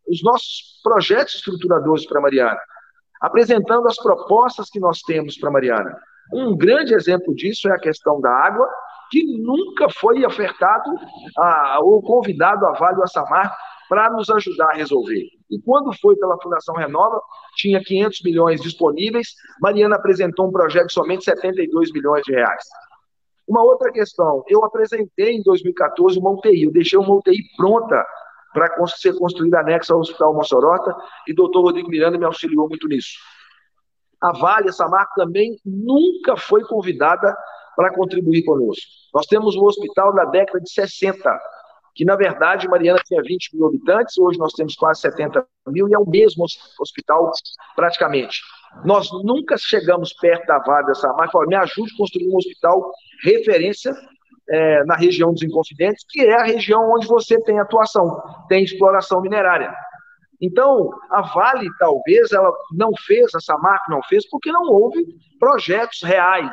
[0.08, 2.60] os nossos projetos estruturadores para Mariana,
[3.20, 5.96] apresentando as propostas que nós temos para Mariana.
[6.32, 8.68] Um grande exemplo disso é a questão da água,
[9.10, 10.90] que nunca foi ofertado
[11.82, 13.56] ou convidado a Vale ou a Samarco
[13.88, 15.26] para nos ajudar a resolver.
[15.50, 17.20] E quando foi pela Fundação Renova,
[17.56, 22.64] tinha 500 milhões disponíveis, Mariana apresentou um projeto de somente 72 milhões de reais.
[23.48, 28.06] Uma outra questão, eu apresentei em 2014 uma UTI, eu deixei uma UTI pronta
[28.52, 30.94] para ser construída anexa ao Hospital Mossorota,
[31.26, 33.18] e o doutor Rodrigo Miranda me auxiliou muito nisso.
[34.20, 37.36] A Vale, essa marca também nunca foi convidada
[37.74, 38.86] para contribuir conosco.
[39.14, 41.40] Nós temos um hospital da década de 60,
[42.00, 45.92] que na verdade Mariana tinha 20 mil habitantes, hoje nós temos quase 70 mil e
[45.92, 46.46] é o mesmo
[46.80, 47.30] hospital
[47.76, 48.40] praticamente.
[48.86, 52.90] Nós nunca chegamos perto da vaga dessa marca, me ajude a construir um hospital
[53.22, 53.92] referência
[54.48, 59.20] é, na região dos Inconfidentes, que é a região onde você tem atuação, tem exploração
[59.20, 59.70] minerária.
[60.40, 65.04] Então, a Vale, talvez, ela não fez, essa marca não fez, porque não houve
[65.38, 66.50] projetos reais,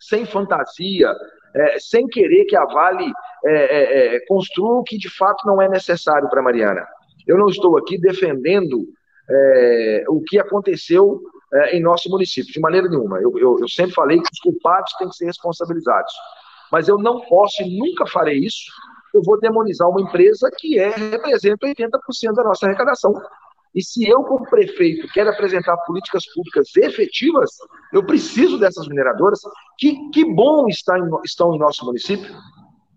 [0.00, 1.14] sem fantasia,
[1.54, 3.12] é, sem querer que a Vale
[3.44, 6.86] é, é, é construa o que de fato não é necessário para Mariana.
[7.26, 8.86] Eu não estou aqui defendendo
[9.28, 11.20] é, o que aconteceu
[11.52, 13.18] é, em nosso município, de maneira nenhuma.
[13.18, 16.12] Eu, eu, eu sempre falei que os culpados têm que ser responsabilizados.
[16.70, 18.70] Mas eu não posso e nunca farei isso
[19.12, 23.12] eu vou demonizar uma empresa que é, representa 80% da nossa arrecadação.
[23.74, 27.50] E se eu, como prefeito, quero apresentar políticas públicas efetivas,
[27.92, 29.40] eu preciso dessas mineradoras.
[29.78, 32.34] Que, que bom está em, estão em nosso município.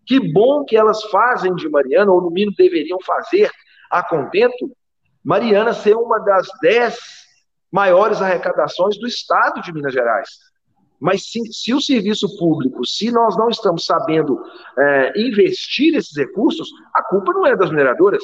[0.06, 3.50] Que bom que elas fazem de Mariana, ou no mínimo deveriam fazer
[3.90, 4.72] a contento,
[5.24, 6.98] Mariana ser uma das dez
[7.72, 10.30] maiores arrecadações do estado de Minas Gerais.
[11.00, 14.40] Mas se, se o serviço público, se nós não estamos sabendo
[14.78, 18.24] é, investir esses recursos, a culpa não é das mineradoras.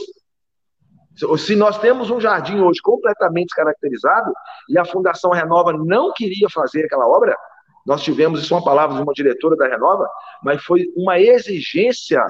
[1.37, 4.31] Se nós temos um jardim hoje completamente descaracterizado
[4.69, 7.35] e a Fundação Renova não queria fazer aquela obra,
[7.85, 10.07] nós tivemos, isso é uma palavra de uma diretora da Renova,
[10.43, 12.23] mas foi uma exigência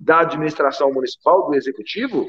[0.00, 2.28] da administração municipal, do executivo,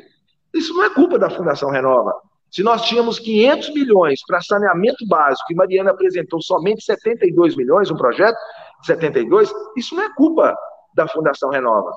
[0.53, 2.13] isso não é culpa da Fundação Renova.
[2.51, 7.97] Se nós tínhamos 500 milhões para saneamento básico e Mariana apresentou somente 72 milhões, um
[7.97, 8.37] projeto
[8.81, 10.55] de 72, isso não é culpa
[10.95, 11.91] da Fundação Renova.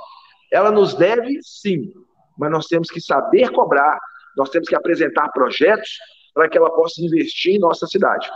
[0.52, 1.92] Ela nos deve, sim,
[2.40, 4.00] mas nós temos que saber cobrar,
[4.34, 5.90] nós temos que apresentar projetos
[6.32, 8.26] para que ela possa investir em nossa cidade.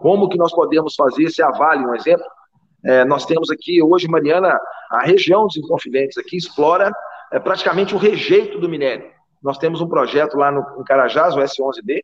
[0.00, 2.26] Como que nós podemos fazer esse avale, um exemplo?
[2.84, 4.58] É, nós temos aqui, hoje, Mariana,
[4.90, 6.90] a região dos Inconfidentes aqui explora
[7.30, 9.08] é, praticamente o rejeito do minério.
[9.40, 12.02] Nós temos um projeto lá no, em Carajás, o S11D,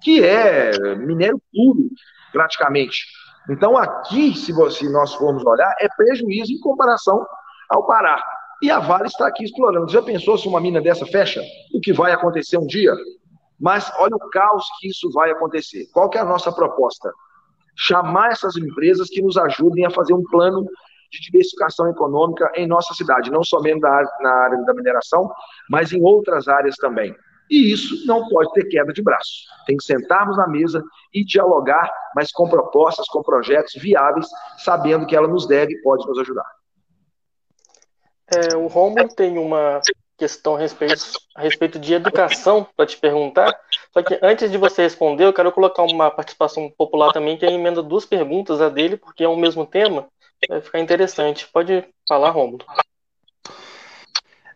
[0.00, 1.90] que é minério puro,
[2.32, 3.06] praticamente.
[3.50, 7.26] Então, aqui, se, você, se nós formos olhar, é prejuízo em comparação
[7.68, 8.22] ao Pará.
[8.62, 9.90] E a Vale está aqui explorando.
[9.90, 11.42] Já pensou se uma mina dessa fecha?
[11.74, 12.94] O que vai acontecer um dia?
[13.58, 15.86] Mas olha o caos que isso vai acontecer.
[15.92, 17.10] Qual que é a nossa proposta?
[17.76, 20.64] Chamar essas empresas que nos ajudem a fazer um plano
[21.10, 25.30] de diversificação econômica em nossa cidade, não somente na, na área da mineração,
[25.68, 27.14] mas em outras áreas também.
[27.50, 29.32] E isso não pode ter queda de braço.
[29.66, 35.16] Tem que sentarmos na mesa e dialogar, mas com propostas, com projetos viáveis, sabendo que
[35.16, 36.46] ela nos deve e pode nos ajudar.
[38.30, 39.80] É, o Romulo tem uma
[40.16, 41.02] questão a respeito,
[41.34, 43.58] a respeito de educação para te perguntar.
[43.92, 47.82] Só que antes de você responder, eu quero colocar uma participação popular também, que emenda
[47.82, 50.06] duas perguntas a dele, porque é o mesmo tema.
[50.48, 51.48] Vai ficar interessante.
[51.52, 52.64] Pode falar, Romulo.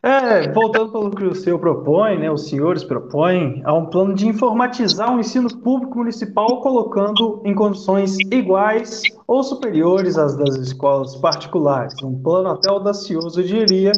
[0.04, 4.28] É, voltando pelo que o senhor propõe, né, os senhores propõem, há um plano de
[4.28, 11.94] informatizar o ensino público municipal, colocando em condições iguais ou superiores às das escolas particulares.
[12.02, 13.92] Um plano até audacioso, eu diria.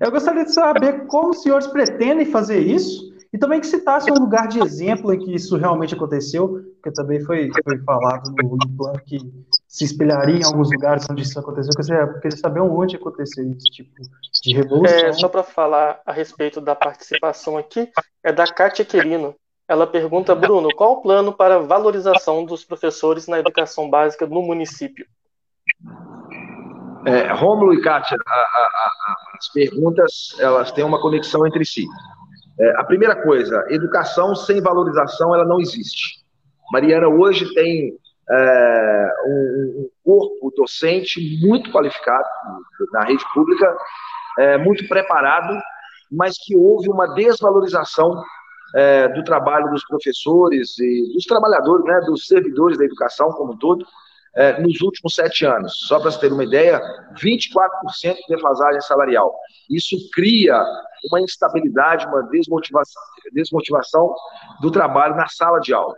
[0.00, 4.14] Eu gostaria de saber como os senhores pretendem fazer isso e também que citasse um
[4.14, 9.00] lugar de exemplo em que isso realmente aconteceu, porque também foi, foi falado no plano
[9.04, 9.18] que
[9.68, 11.70] se espelharia em alguns lugares onde isso aconteceu.
[11.76, 13.90] Eu queria saber onde aconteceu esse tipo
[14.42, 14.98] de revolução.
[14.98, 17.90] É, só para falar a respeito da participação aqui,
[18.24, 19.34] é da Kátia Querino.
[19.68, 25.06] Ela pergunta, Bruno, qual o plano para valorização dos professores na educação básica no município?
[27.06, 31.84] É, Rômulo e Kátia, a, a, a, as perguntas elas têm uma conexão entre si.
[32.58, 36.24] É, a primeira coisa, educação sem valorização, ela não existe.
[36.72, 37.94] Mariana hoje tem
[38.30, 42.26] é, um, um, corpo docente muito qualificado
[42.92, 43.76] na rede pública,
[44.38, 45.58] é, muito preparado,
[46.10, 48.22] mas que houve uma desvalorização
[48.74, 53.56] é, do trabalho dos professores e dos trabalhadores, né, dos servidores da educação como um
[53.56, 53.86] todo,
[54.34, 55.72] é, nos últimos sete anos.
[55.86, 56.80] Só para você ter uma ideia,
[57.14, 59.34] 24% de defasagem salarial.
[59.70, 60.62] Isso cria
[61.10, 63.02] uma instabilidade, uma desmotivação,
[63.32, 64.14] desmotivação
[64.60, 65.94] do trabalho na sala de aula.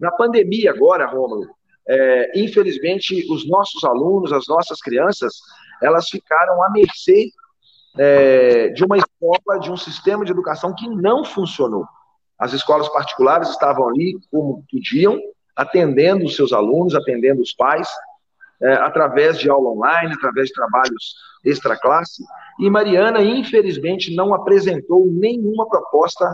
[0.00, 1.46] Na pandemia agora, Rômulo,
[1.88, 5.34] é, infelizmente, os nossos alunos, as nossas crianças,
[5.82, 7.30] elas ficaram à mercê
[7.96, 11.86] é, de uma escola, de um sistema de educação que não funcionou.
[12.38, 15.18] As escolas particulares estavam ali como podiam,
[15.56, 17.88] atendendo os seus alunos, atendendo os pais,
[18.62, 21.14] é, através de aula online, através de trabalhos
[21.44, 22.22] extra-classe.
[22.60, 26.32] E Mariana, infelizmente, não apresentou nenhuma proposta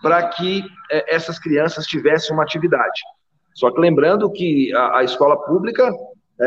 [0.00, 3.00] para que é, essas crianças tivessem uma atividade.
[3.54, 5.90] Só que lembrando que a, a escola pública
[6.40, 6.46] é,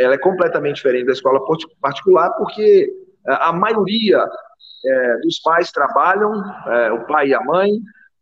[0.00, 1.40] é, ela é completamente diferente da escola
[1.80, 2.92] particular, porque
[3.26, 4.24] a maioria
[4.84, 7.70] é, dos pais trabalham, é, o pai e a mãe,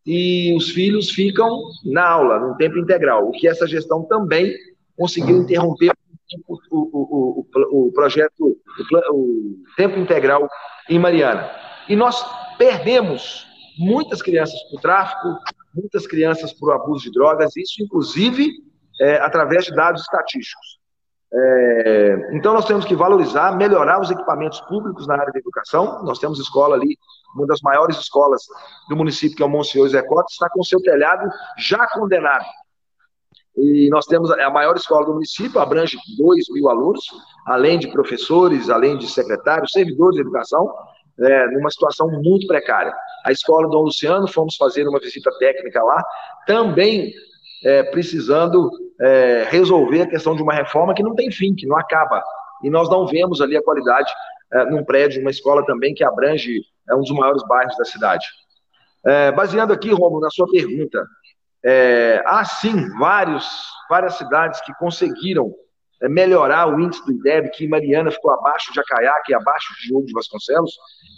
[0.07, 4.55] e os filhos ficam na aula, no tempo integral, o que essa gestão também
[4.97, 5.93] conseguiu interromper
[6.47, 8.57] o, o, o, o projeto,
[9.13, 10.49] o, tempo integral
[10.89, 11.51] em Mariana.
[11.89, 12.25] E nós
[12.57, 13.47] perdemos
[13.79, 15.39] muitas crianças para o tráfico,
[15.75, 18.51] muitas crianças o abuso de drogas, isso inclusive
[19.01, 20.79] é, através de dados estatísticos.
[21.33, 26.03] É, então, nós temos que valorizar, melhorar os equipamentos públicos na área da educação.
[26.03, 26.97] Nós temos escola ali,
[27.35, 28.43] uma das maiores escolas
[28.89, 32.47] do município, que é o Monsenhor Zé Cota, está com seu telhado já condenado.
[33.57, 37.05] E nós temos a maior escola do município, abrange 2 mil alunos,
[37.45, 40.73] além de professores, além de secretários, servidores de educação,
[41.21, 42.95] é, numa situação muito precária.
[43.25, 46.03] A escola Dom Luciano, fomos fazer uma visita técnica lá,
[46.47, 47.13] também
[47.65, 51.77] é, precisando é, resolver a questão de uma reforma que não tem fim, que não
[51.77, 52.23] acaba.
[52.63, 54.13] E nós não vemos ali a qualidade
[54.53, 58.27] é, num prédio, uma escola também que abrange é, um dos maiores bairros da cidade.
[59.05, 61.05] É, baseando aqui, Romulo, na sua pergunta,
[62.25, 63.47] há sim vários,
[63.91, 65.53] várias cidades que conseguiram
[66.03, 69.89] melhorar o índice do IDEB, que em Mariana ficou abaixo de Acaiaca e abaixo de
[69.89, 70.77] Diogo de Vasconcelos,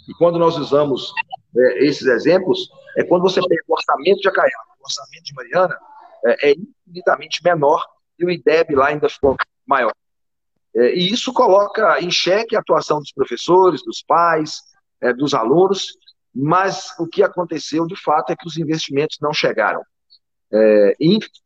[0.09, 1.11] e quando nós usamos
[1.55, 5.77] é, esses exemplos, é quando você pega o orçamento de Acaiaca, o orçamento de Mariana,
[6.25, 6.55] é, é
[6.87, 7.85] infinitamente menor
[8.17, 9.91] e o IDEB lá ainda ficou maior.
[10.75, 14.61] É, e isso coloca em xeque a atuação dos professores, dos pais,
[15.01, 15.97] é, dos alunos,
[16.33, 19.81] mas o que aconteceu de fato é que os investimentos não chegaram.
[20.53, 20.95] É,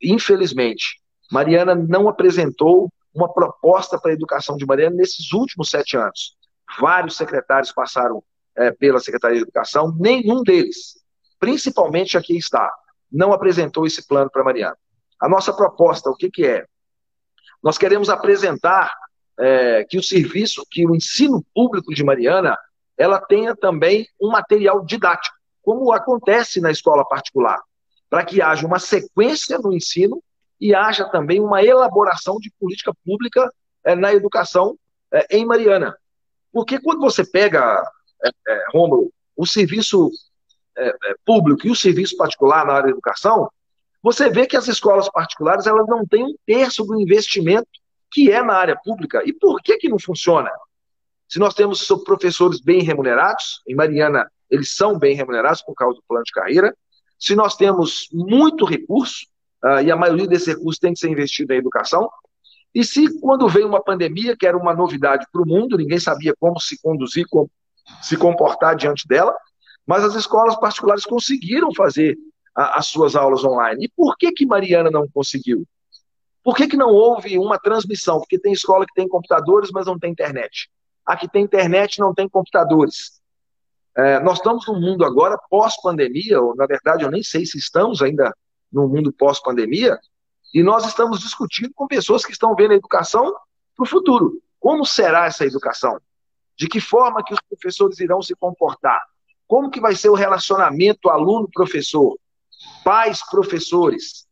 [0.01, 6.36] infelizmente, Mariana não apresentou uma proposta para a educação de Mariana nesses últimos sete anos.
[6.80, 8.22] Vários secretários passaram
[8.55, 10.99] é, pela Secretaria de Educação, nenhum deles,
[11.39, 12.72] principalmente aqui está,
[13.11, 14.78] não apresentou esse plano para Mariana.
[15.22, 16.66] A nossa proposta, o que, que é?
[17.63, 18.93] Nós queremos apresentar
[19.39, 22.57] é, que o serviço, que o ensino público de Mariana,
[22.97, 27.59] ela tenha também um material didático, como acontece na escola particular,
[28.09, 30.22] para que haja uma sequência no ensino
[30.60, 33.51] e haja também uma elaboração de política pública
[33.84, 34.78] é, na educação
[35.12, 35.95] é, em Mariana.
[36.51, 37.84] Porque quando você pega,
[38.24, 40.10] é, é Rômulo, o serviço
[41.26, 43.49] público e o serviço particular na área da educação,
[44.03, 47.68] você vê que as escolas particulares elas não têm um terço do investimento
[48.12, 49.24] que é na área pública.
[49.26, 50.51] E por que que não funciona?
[51.30, 56.03] Se nós temos professores bem remunerados, em Mariana eles são bem remunerados por causa do
[56.08, 56.76] plano de carreira,
[57.18, 59.26] se nós temos muito recurso,
[59.66, 62.09] uh, e a maioria desse recurso tem que ser investido em educação,
[62.74, 66.34] e se quando veio uma pandemia, que era uma novidade para o mundo, ninguém sabia
[66.38, 67.49] como se conduzir, como
[68.01, 69.34] se comportar diante dela,
[69.88, 72.18] mas as escolas particulares conseguiram fazer
[72.53, 73.86] a, as suas aulas online.
[73.86, 75.66] E por que que Mariana não conseguiu?
[76.43, 78.20] Por que, que não houve uma transmissão?
[78.20, 80.70] Porque tem escola que tem computadores, mas não tem internet.
[81.03, 83.20] A que tem internet não tem computadores.
[83.97, 88.01] É, nós estamos num mundo agora pós-pandemia, ou na verdade eu nem sei se estamos
[88.01, 88.32] ainda
[88.76, 89.97] no mundo pós-pandemia,
[90.53, 93.34] e nós estamos discutindo com pessoas que estão vendo a educação
[93.76, 94.41] para o futuro.
[94.59, 95.99] Como será essa educação?
[96.57, 99.01] De que forma que os professores irão se comportar?
[99.47, 102.17] Como que vai ser o relacionamento aluno-professor?
[102.84, 104.26] Pais-professores?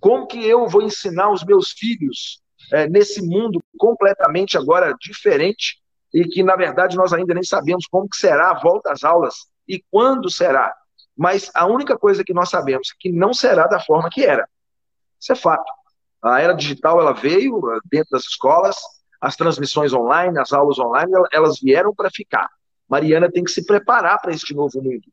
[0.00, 5.78] Como que eu vou ensinar os meus filhos é, nesse mundo completamente agora diferente
[6.12, 9.46] e que, na verdade, nós ainda nem sabemos como que será a volta às aulas
[9.66, 10.74] e quando será.
[11.20, 14.48] Mas a única coisa que nós sabemos é que não será da forma que era.
[15.20, 15.70] Isso é fato.
[16.22, 18.78] A era digital ela veio dentro das escolas,
[19.20, 22.48] as transmissões online, as aulas online, elas vieram para ficar.
[22.88, 25.12] Mariana tem que se preparar para este novo mundo.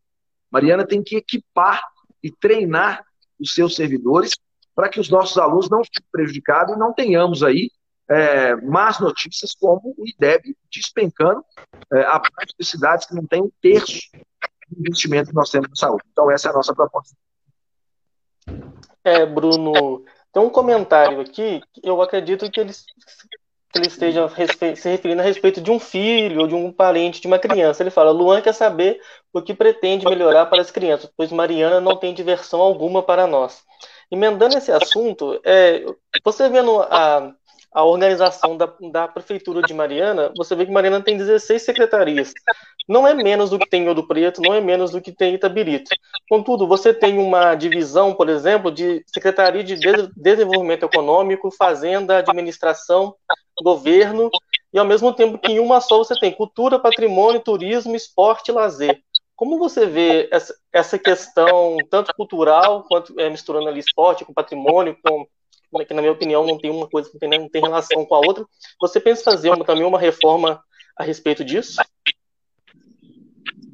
[0.49, 1.83] Mariana tem que equipar
[2.23, 3.03] e treinar
[3.37, 4.31] os seus servidores
[4.73, 7.69] para que os nossos alunos não fiquem prejudicados e não tenhamos aí
[8.09, 11.43] é, más notícias como o IDEB despencando
[11.93, 13.99] é, a parte de cidades que não tem um terço
[14.71, 16.03] investimento que nós temos na saúde.
[16.11, 17.15] Então, essa é a nossa proposta.
[19.03, 20.03] É, Bruno,
[20.33, 22.85] tem um comentário aqui, eu acredito que eles
[23.71, 24.27] que ele esteja
[24.75, 27.83] se referindo a respeito de um filho ou de um parente de uma criança.
[27.83, 29.01] Ele fala: Luan quer saber
[29.33, 33.63] o que pretende melhorar para as crianças, pois Mariana não tem diversão alguma para nós.
[34.09, 35.83] Emendando esse assunto, é,
[36.23, 37.33] você vendo a,
[37.73, 42.33] a organização da, da Prefeitura de Mariana, você vê que Mariana tem 16 secretarias.
[42.87, 45.91] Não é menos do que tem Ouro Preto, não é menos do que tem Itabirito.
[46.29, 49.75] Contudo, você tem uma divisão, por exemplo, de Secretaria de
[50.15, 53.13] Desenvolvimento Econômico, Fazenda, Administração,
[53.61, 54.29] Governo,
[54.73, 58.53] e ao mesmo tempo que em uma só você tem cultura, patrimônio, turismo, esporte e
[58.53, 59.01] lazer.
[59.35, 60.29] Como você vê
[60.71, 65.27] essa, questão, tanto cultural, quanto é, misturando ali esporte com patrimônio, com
[65.85, 68.45] que na minha opinião não tem uma coisa, tem, não tem relação com a outra.
[68.81, 70.63] Você pensa fazer uma, também uma reforma
[70.97, 71.75] a respeito disso?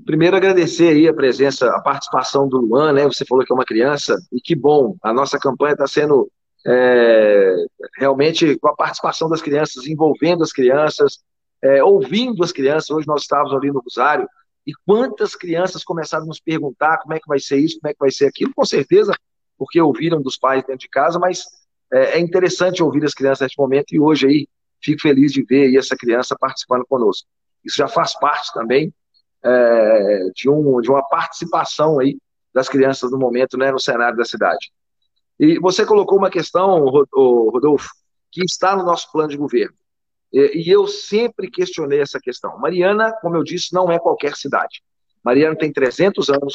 [0.05, 3.03] Primeiro, agradecer aí a presença, a participação do Luan, né?
[3.05, 6.29] Você falou que é uma criança, e que bom, a nossa campanha está sendo
[6.65, 7.55] é,
[7.97, 11.19] realmente com a participação das crianças, envolvendo as crianças,
[11.61, 12.89] é, ouvindo as crianças.
[12.89, 14.27] Hoje nós estávamos ali no Rosário,
[14.65, 17.93] e quantas crianças começaram a nos perguntar como é que vai ser isso, como é
[17.93, 19.13] que vai ser aquilo, com certeza,
[19.57, 21.43] porque ouviram dos pais dentro de casa, mas
[21.91, 24.47] é, é interessante ouvir as crianças neste momento, e hoje aí
[24.81, 27.27] fico feliz de ver aí essa criança participando conosco.
[27.63, 28.93] Isso já faz parte também
[29.43, 32.17] é, de, um, de uma participação aí
[32.53, 34.71] das crianças no momento, né, no cenário da cidade.
[35.39, 37.89] E você colocou uma questão, Rodolfo,
[38.31, 39.75] que está no nosso plano de governo.
[40.31, 42.57] E, eu sempre questionei essa questão.
[42.57, 44.81] Mariana, como eu disse, não é qualquer cidade.
[45.23, 46.53] Mariana tem 300 anos.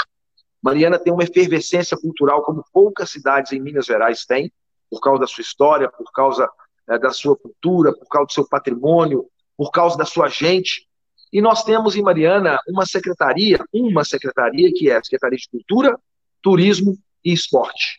[0.60, 4.52] Mariana tem uma efervescência cultural como poucas cidades em Minas Gerais têm,
[4.90, 6.50] por causa da sua história, por causa
[6.88, 9.26] é, da sua cultura, por causa do seu patrimônio,
[9.56, 10.87] por causa da sua gente.
[11.32, 15.98] E nós temos em Mariana uma secretaria, uma secretaria que é a Secretaria de Cultura,
[16.42, 17.98] Turismo e Esporte.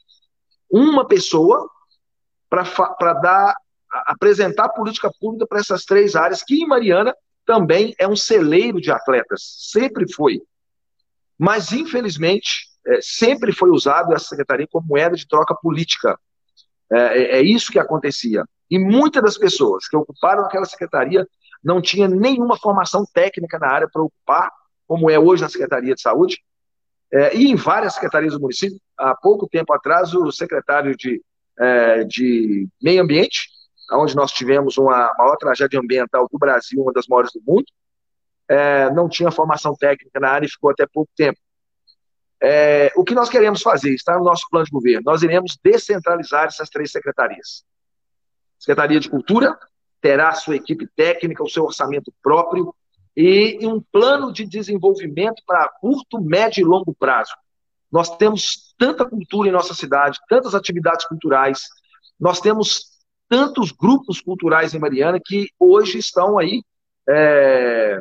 [0.69, 1.69] Uma pessoa
[2.49, 3.55] para dar
[3.89, 7.15] apresentar política pública para essas três áreas, que em Mariana
[7.45, 9.41] também é um celeiro de atletas,
[9.71, 10.41] sempre foi.
[11.37, 16.19] Mas, infelizmente, é, sempre foi usado essa secretaria como moeda de troca política.
[16.91, 18.43] É, é, é isso que acontecia.
[18.69, 21.27] E muitas das pessoas que ocuparam aquela secretaria
[21.63, 24.51] não tinha nenhuma formação técnica na área para ocupar,
[24.87, 26.37] como é hoje na Secretaria de Saúde,
[27.11, 28.79] é, e em várias secretarias do município.
[28.97, 31.21] Há pouco tempo atrás, o secretário de,
[31.59, 33.49] é, de Meio Ambiente,
[33.91, 37.65] onde nós tivemos uma maior tragédia ambiental do Brasil, uma das maiores do mundo,
[38.47, 41.39] é, não tinha formação técnica na área e ficou até pouco tempo.
[42.41, 46.45] É, o que nós queremos fazer, está no nosso plano de governo, nós iremos descentralizar
[46.45, 47.63] essas três secretarias.
[48.57, 49.57] Secretaria de Cultura,
[50.01, 52.73] terá sua equipe técnica, o seu orçamento próprio
[53.15, 57.33] e um plano de desenvolvimento para curto, médio e longo prazo.
[57.91, 61.61] Nós temos tanta cultura em nossa cidade, tantas atividades culturais,
[62.19, 66.63] nós temos tantos grupos culturais em Mariana que hoje estão aí
[67.07, 67.99] é,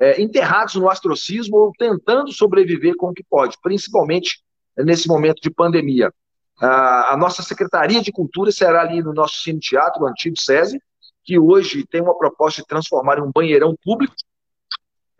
[0.00, 4.42] é, enterrados no astrocismo ou tentando sobreviver com o que pode, principalmente
[4.76, 6.12] nesse momento de pandemia.
[6.60, 10.80] A, a nossa Secretaria de Cultura será ali no nosso Cine Teatro, o antigo SESI,
[11.24, 14.14] que hoje tem uma proposta de transformar em um banheirão público,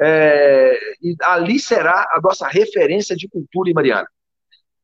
[0.00, 4.08] é, e ali será a nossa referência de cultura em Mariana.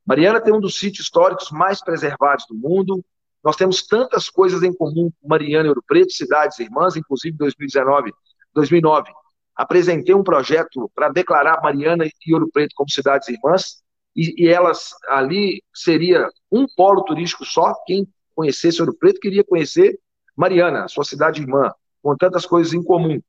[0.06, 3.04] Mariana tem um dos sítios históricos mais preservados do mundo.
[3.44, 7.38] Nós temos tantas coisas em comum com Mariana e Ouro Preto, cidades irmãs, inclusive em
[7.38, 8.12] 2019,
[8.54, 9.10] 2009.
[9.54, 13.82] Apresentei um projeto para declarar Mariana e Ouro Preto como cidades irmãs,
[14.16, 17.74] e, e elas ali seria um polo turístico só.
[17.86, 19.98] Quem conhecesse Ouro Preto queria conhecer
[20.40, 21.70] Mariana, sua cidade irmã,
[22.02, 23.20] com tantas coisas em comum.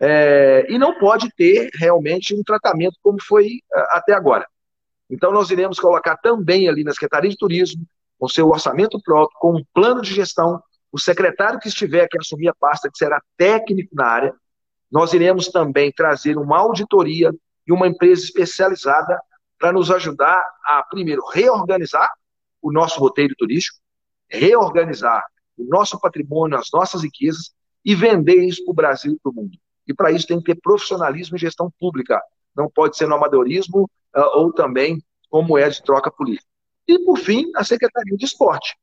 [0.00, 4.46] É, e não pode ter realmente um tratamento como foi é, até agora.
[5.10, 7.84] Então, nós iremos colocar também ali na Secretaria de Turismo,
[8.18, 12.48] com seu orçamento próprio, com um plano de gestão, o secretário que estiver que assumir
[12.48, 14.34] a pasta, que será técnico na área,
[14.90, 17.30] nós iremos também trazer uma auditoria
[17.66, 19.20] e uma empresa especializada
[19.58, 22.10] para nos ajudar a, primeiro, reorganizar
[22.62, 23.78] o nosso roteiro turístico,
[24.30, 25.22] reorganizar
[25.58, 27.52] o nosso patrimônio, as nossas riquezas
[27.84, 29.58] e vender isso para o Brasil e para o mundo.
[29.86, 32.20] E para isso tem que ter profissionalismo e gestão pública.
[32.54, 36.46] Não pode ser no amadorismo uh, ou também como é de troca política.
[36.86, 38.76] E, por fim, a Secretaria de Esporte.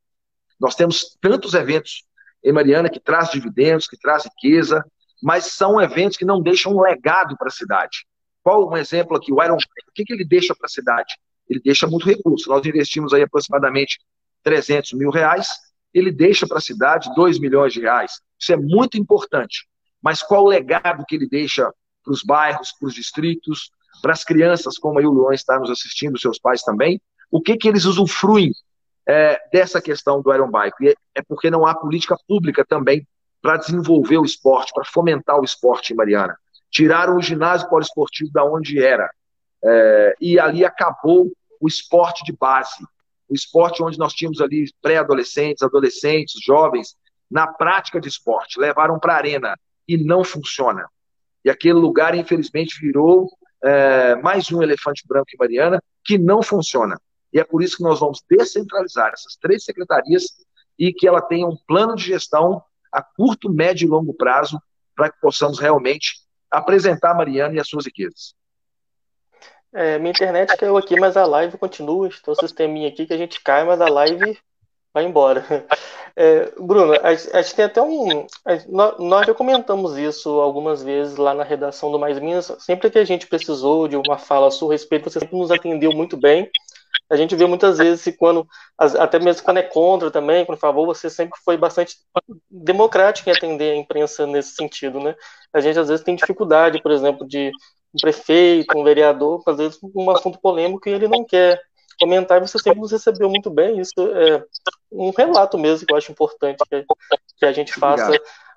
[0.60, 2.04] Nós temos tantos eventos
[2.44, 4.84] em Mariana que traz dividendos, que traz riqueza,
[5.22, 8.06] mas são eventos que não deixam um legado para a cidade.
[8.44, 9.34] Qual um exemplo aqui?
[9.34, 11.16] O Iron o que, que ele deixa para a cidade?
[11.50, 12.50] Ele deixa muito recurso.
[12.50, 14.00] Nós investimos aí aproximadamente
[14.44, 15.50] 300 mil reais
[15.96, 18.20] ele deixa para a cidade 2 milhões de reais.
[18.38, 19.66] Isso é muito importante.
[20.02, 21.72] Mas qual o legado que ele deixa
[22.04, 25.72] para os bairros, para os distritos, para as crianças, como aí o Luan está nos
[25.72, 27.02] assistindo, seus pais também?
[27.32, 28.52] O que, que eles usufruem
[29.08, 30.90] é, dessa questão do Iron Bike?
[30.90, 33.08] É, é porque não há política pública também
[33.42, 36.38] para desenvolver o esporte, para fomentar o esporte em Mariana.
[36.70, 39.10] Tiraram o ginásio poliesportivo da onde era.
[39.64, 41.32] É, e ali acabou
[41.62, 42.86] o esporte de base
[43.28, 46.96] o esporte onde nós tínhamos ali pré-adolescentes, adolescentes, jovens,
[47.30, 49.58] na prática de esporte, levaram para a arena
[49.88, 50.88] e não funciona.
[51.44, 53.30] E aquele lugar, infelizmente, virou
[53.64, 57.00] é, mais um elefante branco em Mariana que não funciona.
[57.34, 60.24] E é por isso que nós vamos descentralizar essas três secretarias
[60.78, 62.62] e que ela tenha um plano de gestão
[62.92, 64.60] a curto, médio e longo prazo
[64.96, 66.16] para que possamos realmente
[66.50, 68.34] apresentar a Mariana e as suas riquezas.
[69.76, 72.08] É, minha internet caiu aqui, mas a live continua.
[72.08, 74.38] Então, sisteminha aqui que a gente cai, mas a live
[74.94, 75.46] vai embora.
[76.18, 78.26] É, Bruno, a, a, gente tem até um.
[78.46, 82.54] A, nós já comentamos isso algumas vezes lá na redação do Mais Minas.
[82.60, 85.92] Sempre que a gente precisou de uma fala a seu respeito, você sempre nos atendeu
[85.92, 86.50] muito bem.
[87.10, 88.48] A gente vê muitas vezes quando,
[88.78, 91.98] até mesmo quando é contra também, quando favor, você sempre foi bastante
[92.50, 95.16] democrático em atender a imprensa nesse sentido, né?
[95.54, 97.52] A gente às vezes tem dificuldade, por exemplo, de
[97.96, 101.62] um prefeito, um vereador, às vezes um assunto polêmico e ele não quer
[102.00, 103.80] comentar, você sempre nos recebeu muito bem.
[103.80, 104.44] Isso é
[104.92, 106.86] um relato mesmo que eu acho importante que,
[107.38, 108.12] que a gente faça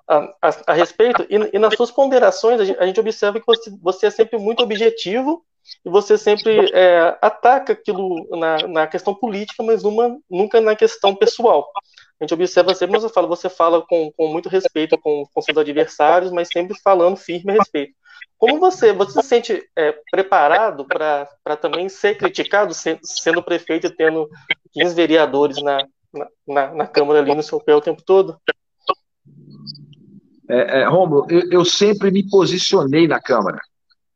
[0.07, 1.25] a, a, a, respeito.
[1.29, 4.37] E, e, nas suas ponderações, a gente, a gente observa que você, você, é sempre
[4.37, 5.45] muito objetivo
[5.85, 11.15] e você sempre é, ataca aquilo na, na, questão política, mas numa, nunca na questão
[11.15, 11.69] pessoal.
[12.19, 15.41] A gente observa sempre, mas eu falo, você fala com, com muito respeito com, com
[15.41, 17.93] seus adversários, mas sempre falando firme a respeito.
[18.37, 24.29] Como você, você se sente é, preparado para também ser criticado, sendo prefeito e tendo
[24.73, 25.85] 15 vereadores na,
[26.47, 28.37] na, na, Câmara ali no seu pé o tempo todo?
[30.49, 33.59] É, é, Romulo, eu, eu, sempre me posicionei na Câmara.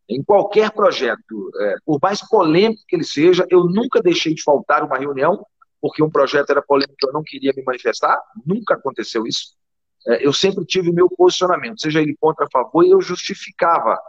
[0.09, 4.83] Em qualquer projeto, é, por mais polêmico que ele seja, eu nunca deixei de faltar
[4.83, 5.45] uma reunião,
[5.83, 9.53] porque um projeto era polêmico eu não queria me manifestar, nunca aconteceu isso.
[10.07, 13.99] É, eu sempre tive o meu posicionamento, seja ele contra a favor, e eu justificava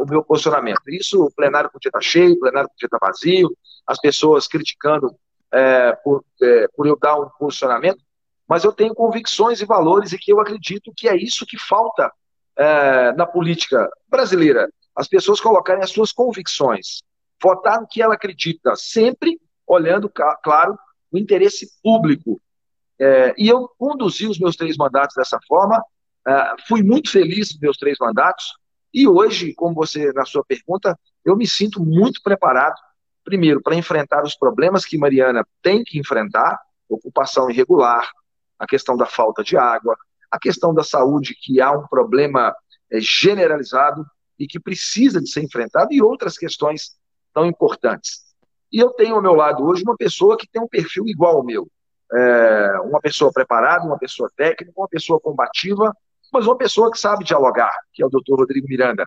[0.00, 0.82] o meu posicionamento.
[0.88, 3.48] Isso, o plenário podia estar cheio, o plenário podia estar vazio,
[3.86, 5.16] as pessoas criticando
[5.50, 8.00] é, por, é, por eu dar um posicionamento,
[8.46, 12.12] mas eu tenho convicções e valores e que eu acredito que é isso que falta
[13.16, 14.68] na política brasileira.
[14.94, 17.02] As pessoas colocarem as suas convicções,
[17.40, 20.10] votar no que ela acredita, sempre olhando,
[20.42, 20.76] claro,
[21.10, 22.40] o interesse público.
[23.00, 25.82] É, e eu conduzi os meus três mandatos dessa forma,
[26.26, 28.54] é, fui muito feliz nos meus três mandatos,
[28.92, 32.74] e hoje, como você, na sua pergunta, eu me sinto muito preparado,
[33.22, 36.58] primeiro, para enfrentar os problemas que Mariana tem que enfrentar,
[36.88, 38.10] ocupação irregular,
[38.58, 39.96] a questão da falta de água,
[40.30, 42.54] a questão da saúde, que há um problema
[42.90, 44.04] é, generalizado
[44.38, 46.96] e que precisa de ser enfrentado, e outras questões
[47.32, 48.27] tão importantes.
[48.72, 51.44] E eu tenho ao meu lado hoje uma pessoa que tem um perfil igual ao
[51.44, 51.66] meu.
[52.12, 55.94] É, uma pessoa preparada, uma pessoa técnica, uma pessoa combativa,
[56.32, 59.04] mas uma pessoa que sabe dialogar, que é o doutor Rodrigo Miranda.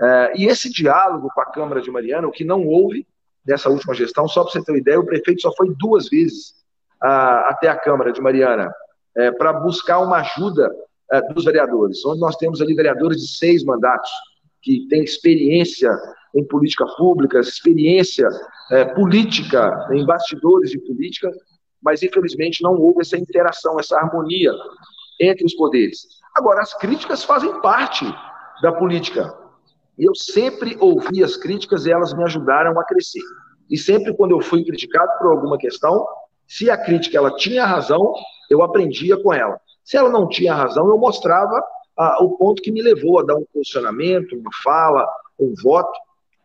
[0.00, 3.06] É, e esse diálogo com a Câmara de Mariana, o que não houve
[3.46, 6.54] nessa última gestão, só para você ter uma ideia, o prefeito só foi duas vezes
[7.02, 8.72] a, até a Câmara de Mariana
[9.16, 10.70] é, para buscar uma ajuda
[11.12, 14.10] é, dos vereadores, onde nós temos ali vereadores de seis mandatos,
[14.62, 15.90] que têm experiência
[16.34, 18.28] em política pública, experiência
[18.70, 21.30] é, política, em bastidores de política,
[21.82, 24.52] mas infelizmente não houve essa interação, essa harmonia
[25.20, 26.06] entre os poderes.
[26.34, 28.04] Agora, as críticas fazem parte
[28.62, 29.34] da política.
[29.98, 33.22] E eu sempre ouvi as críticas e elas me ajudaram a crescer.
[33.68, 36.06] E sempre quando eu fui criticado por alguma questão,
[36.46, 38.12] se a crítica ela tinha razão,
[38.48, 39.60] eu aprendia com ela.
[39.84, 41.62] Se ela não tinha razão, eu mostrava
[41.96, 45.06] ah, o ponto que me levou a dar um posicionamento, uma fala,
[45.38, 45.92] um voto.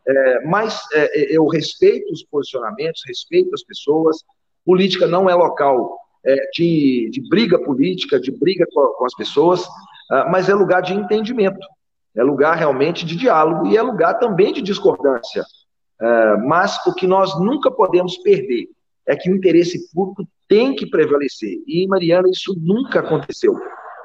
[0.08, 4.18] É, mas é, eu respeito os posicionamentos, respeito as pessoas.
[4.64, 9.64] Política não é local é, de, de, briga política, de briga com, com as pessoas,
[9.66, 11.60] uh, mas é lugar de entendimento,
[12.16, 15.44] é lugar realmente de diálogo e é lugar também de discordância.
[16.02, 18.68] Uh, mas o que nós nunca podemos perder
[19.08, 21.58] é que o interesse público tem que prevalecer.
[21.68, 23.54] E Mariana isso nunca aconteceu.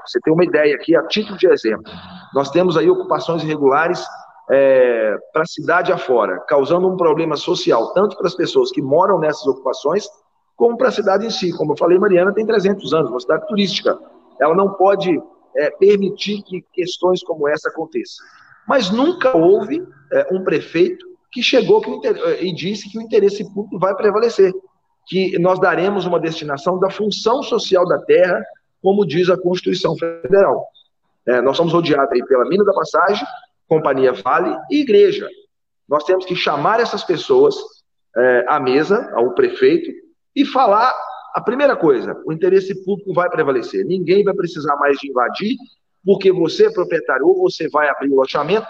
[0.07, 1.91] Você tem uma ideia aqui, a título de exemplo.
[2.35, 4.05] Nós temos aí ocupações irregulares
[4.51, 9.19] é, para a cidade afora, causando um problema social, tanto para as pessoas que moram
[9.19, 10.09] nessas ocupações,
[10.57, 11.57] como para a cidade em si.
[11.57, 13.99] Como eu falei, Mariana tem 300 anos, uma cidade turística.
[14.41, 15.23] Ela não pode
[15.57, 18.27] é, permitir que questões como essa aconteçam.
[18.67, 23.45] Mas nunca houve é, um prefeito que chegou que é, e disse que o interesse
[23.55, 24.53] público vai prevalecer,
[25.07, 28.43] que nós daremos uma destinação da função social da terra,
[28.83, 30.67] como diz a Constituição Federal.
[31.27, 33.25] É, nós somos rodeados aí pela Mina da Passagem,
[33.71, 35.29] Companhia Vale e Igreja.
[35.89, 37.55] Nós temos que chamar essas pessoas
[38.17, 39.89] é, à mesa, ao prefeito,
[40.35, 40.93] e falar
[41.33, 43.87] a primeira coisa: o interesse público vai prevalecer.
[43.87, 45.57] Ninguém vai precisar mais de invadir,
[46.05, 48.67] porque você é proprietário, ou você vai abrir o loteamento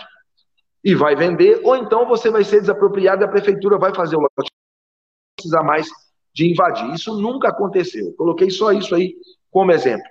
[0.84, 4.20] e vai vender, ou então você vai ser desapropriado e a prefeitura vai fazer o
[4.20, 4.52] loteamento.
[4.52, 5.88] Não precisar mais
[6.34, 6.92] de invadir.
[6.92, 8.12] Isso nunca aconteceu.
[8.18, 9.14] Coloquei só isso aí
[9.50, 10.04] como exemplo.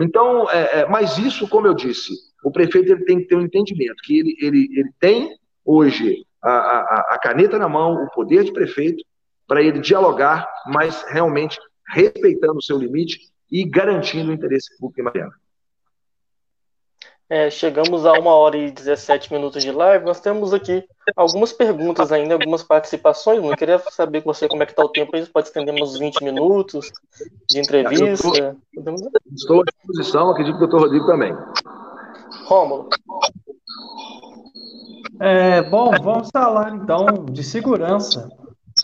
[0.00, 2.12] Então, é, é, mas isso, como eu disse,
[2.44, 6.50] o prefeito ele tem que ter um entendimento que ele, ele, ele tem hoje a,
[6.50, 9.02] a, a caneta na mão, o poder de prefeito,
[9.46, 11.58] para ele dialogar, mas realmente
[11.88, 13.18] respeitando o seu limite
[13.50, 15.32] e garantindo o interesse público em Mariana.
[17.28, 20.04] É, chegamos a uma hora e 17 minutos de live.
[20.04, 20.84] Nós temos aqui
[21.16, 23.42] algumas perguntas ainda, algumas participações.
[23.42, 25.24] Eu queria saber com você como é que está o tempo aí.
[25.26, 26.92] Pode estender uns 20 minutos
[27.48, 28.04] de entrevista.
[28.04, 28.56] Estou,
[29.32, 31.34] estou à disposição, acredito que o doutor Rodrigo também.
[32.44, 32.88] Rômulo.
[35.20, 38.28] É, bom, vamos falar então de segurança.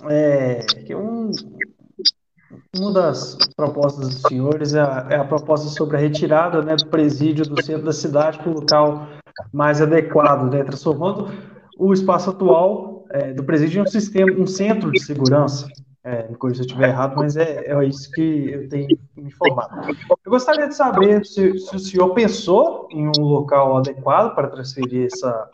[0.09, 0.65] É,
[0.97, 1.31] um,
[2.77, 6.87] uma das propostas dos senhores é a, é a, proposta sobre a retirada né, do
[6.87, 9.09] presídio do centro da cidade para o local
[9.53, 11.31] mais adequado, né, transformando
[11.79, 15.67] o espaço atual é, do presídio em um sistema, um centro de segurança.
[16.03, 19.25] É, me corrija se eu estiver errado, mas é, é isso que eu tenho me
[19.25, 19.95] informado.
[20.25, 25.07] Eu gostaria de saber se, se o senhor pensou em um local adequado para transferir
[25.07, 25.51] essa,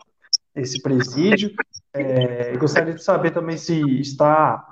[0.55, 1.51] esse presídio.
[1.93, 4.65] É, gostaria de saber também se está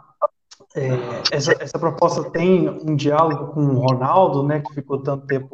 [0.76, 0.90] é,
[1.32, 5.50] essa, essa, proposta tem um diálogo com o Ronaldo, né, que ficou tanto tempo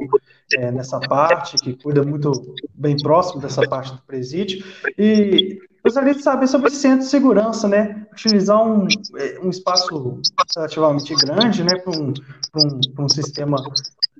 [0.58, 2.32] é, nessa parte, que cuida muito
[2.74, 4.66] bem próximo dessa parte do presídio,
[4.98, 8.88] e gostaria de saber sobre centro de segurança, né, utilizar um,
[9.18, 10.20] é, um espaço
[10.56, 12.14] relativamente grande, né, para um,
[12.56, 13.58] um, um sistema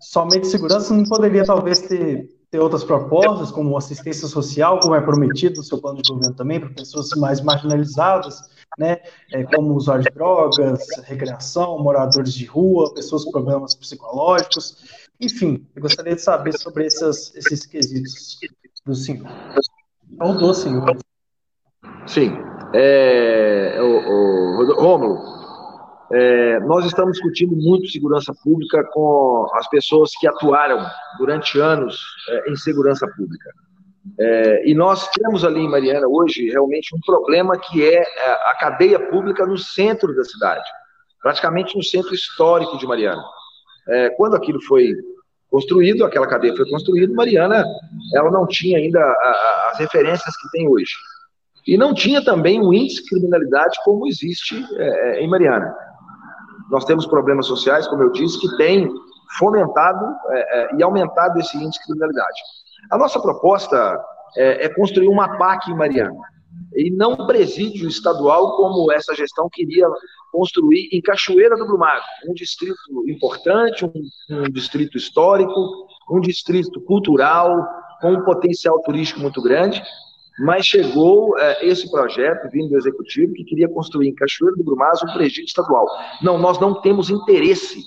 [0.02, 5.00] somente de segurança, não poderia talvez ter ter outras propostas, como assistência social, como é
[5.00, 8.42] prometido no seu plano de governo também, para pessoas mais marginalizadas,
[8.78, 8.98] né,
[9.32, 14.78] é, como usuários de drogas, recreação, moradores de rua, pessoas com problemas psicológicos,
[15.20, 18.38] enfim, eu gostaria de saber sobre esses, esses quesitos
[18.86, 19.30] do senhor,
[20.20, 20.98] ou do senhor.
[22.08, 22.36] Sim,
[22.74, 25.20] é, o, o, Rômulo,
[26.12, 30.86] é, nós estamos discutindo muito segurança pública com as pessoas que atuaram
[31.18, 33.52] durante anos é, em segurança pública.
[34.20, 38.58] É, e nós temos ali em Mariana hoje realmente um problema que é, é a
[38.60, 40.68] cadeia pública no centro da cidade,
[41.22, 43.24] praticamente no centro histórico de Mariana.
[43.88, 44.94] É, quando aquilo foi
[45.50, 47.64] construído, aquela cadeia foi construída, Mariana
[48.16, 50.94] ela não tinha ainda a, a, as referências que tem hoje.
[51.68, 55.74] E não tinha também o índice de criminalidade como existe é, é em Mariana.
[56.70, 58.90] Nós temos problemas sociais, como eu disse, que têm
[59.38, 62.42] fomentado é, é, e aumentado esse índice de criminalidade.
[62.90, 64.00] A nossa proposta
[64.38, 66.16] é, é construir uma PAC em Mariana,
[66.76, 69.88] e não um presídio estadual como essa gestão queria
[70.32, 72.78] construir em Cachoeira do Brumago, um distrito
[73.08, 73.92] importante, um,
[74.30, 77.66] um distrito histórico, um distrito cultural,
[78.02, 79.84] com um potencial turístico muito grande,
[80.40, 85.06] mas chegou é, esse projeto vindo do executivo que queria construir em Cachoeiro do Brumazo
[85.06, 85.88] um presídio estadual.
[86.22, 87.82] Não, nós não temos interesse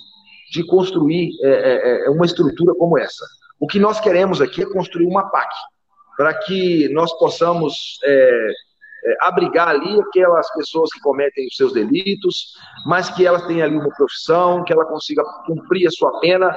[0.54, 3.24] de construir é, é, é, uma estrutura como essa.
[3.58, 5.50] O que nós queremos aqui é construir uma PAC,
[6.16, 8.50] para que nós possamos é,
[9.04, 12.52] é, abrigar ali aquelas pessoas que cometem os seus delitos,
[12.86, 16.56] mas que elas tenham ali uma profissão, que ela consiga cumprir a sua pena,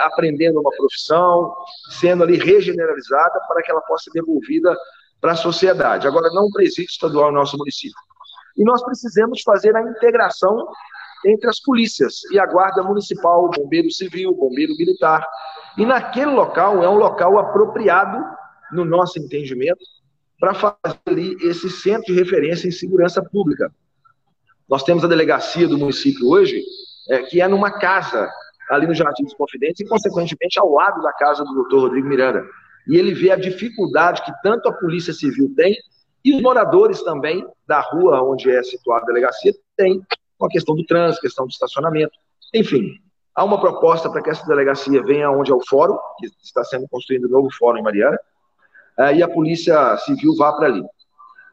[0.00, 1.54] aprendendo uma profissão,
[2.00, 4.74] sendo ali regeneralizada, para que ela possa ser devolvida
[5.24, 6.06] para a sociedade.
[6.06, 7.96] Agora, não presídio estadual no nosso município.
[8.58, 10.68] E nós precisamos fazer a integração
[11.24, 15.26] entre as polícias e a Guarda Municipal, Bombeiro Civil, Bombeiro Militar.
[15.78, 18.22] E naquele local é um local apropriado,
[18.70, 19.82] no nosso entendimento,
[20.38, 23.72] para fazer ali esse centro de referência em segurança pública.
[24.68, 26.62] Nós temos a delegacia do município hoje,
[27.08, 28.28] é, que é numa casa
[28.68, 32.44] ali no Jardim dos Confidentes e, consequentemente, ao lado da casa do doutor Rodrigo Miranda
[32.88, 35.76] e ele vê a dificuldade que tanto a Polícia Civil tem
[36.24, 40.02] e os moradores também da rua onde é situada a delegacia têm
[40.38, 42.12] com a questão do trânsito, questão do estacionamento.
[42.52, 42.98] Enfim,
[43.34, 46.86] há uma proposta para que essa delegacia venha onde é o fórum, que está sendo
[46.88, 48.18] construído um novo fórum em Mariana,
[48.98, 50.82] eh, e a Polícia Civil vá para ali.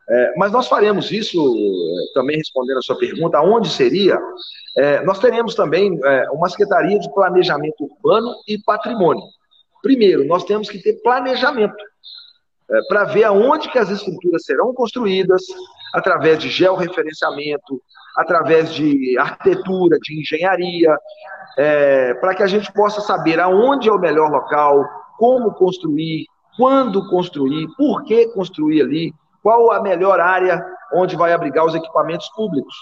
[0.10, 4.20] É, mas nós faremos isso, eh, também respondendo a sua pergunta, aonde seria?
[5.06, 6.00] Nós teremos também
[6.32, 9.24] uma Secretaria de Planejamento Urbano e Patrimônio.
[9.82, 11.84] Primeiro, nós temos que ter planejamento
[12.70, 15.42] é, para ver aonde que as estruturas serão construídas,
[15.94, 17.82] através de georreferenciamento,
[18.16, 20.98] através de arquitetura, de engenharia,
[21.58, 24.86] é, para que a gente possa saber aonde é o melhor local,
[25.18, 26.26] como construir,
[26.58, 29.14] quando construir, por que construir ali,
[29.44, 30.64] qual a melhor área
[30.94, 32.76] onde vai abrigar os equipamentos públicos.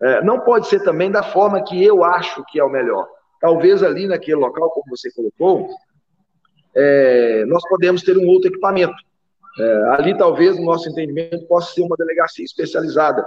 [0.00, 3.06] É, não pode ser também da forma que eu acho que é o melhor.
[3.40, 5.68] Talvez ali naquele local, como você colocou,
[6.74, 8.94] é, nós podemos ter um outro equipamento.
[9.58, 13.24] É, ali, talvez, no nosso entendimento, possa ser uma delegacia especializada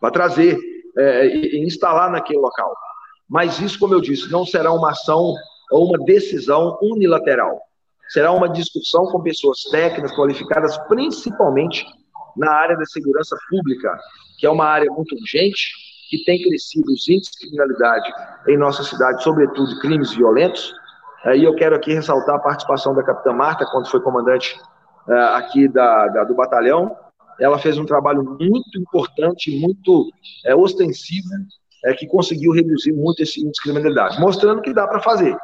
[0.00, 0.58] para trazer
[0.96, 2.72] é, e, instalar naquele local.
[3.28, 5.34] Mas isso, como eu disse, não será uma ação
[5.70, 7.60] ou uma decisão unilateral.
[8.08, 11.84] Será uma discussão com pessoas técnicas, qualificadas, principalmente
[12.36, 13.98] na área da segurança pública,
[14.38, 15.72] que é uma área muito urgente,
[16.08, 18.10] que tem crescido os índices de criminalidade
[18.48, 20.72] em nossa cidade, sobretudo crimes violentos,
[21.34, 24.58] E eu quero aqui ressaltar a participação da capitã Marta, quando foi comandante
[25.34, 26.96] aqui da, da, do batalhão.
[27.40, 30.10] Ela fez um trabalho muito importante, muito
[30.44, 31.28] é, ostensivo,
[31.84, 35.36] é, que conseguiu reduzir muito esse índice de criminalidade, mostrando que dá para fazer.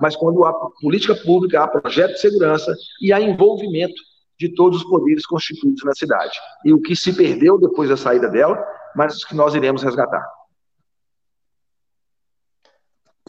[0.00, 2.72] Mas quando há política pública, há projeto de segurança
[3.02, 4.00] e há envolvimento
[4.38, 6.38] de todos os poderes constituídos na cidade.
[6.64, 8.56] E o que se perdeu depois da saída dela,
[8.94, 10.24] mas que nós iremos resgatar.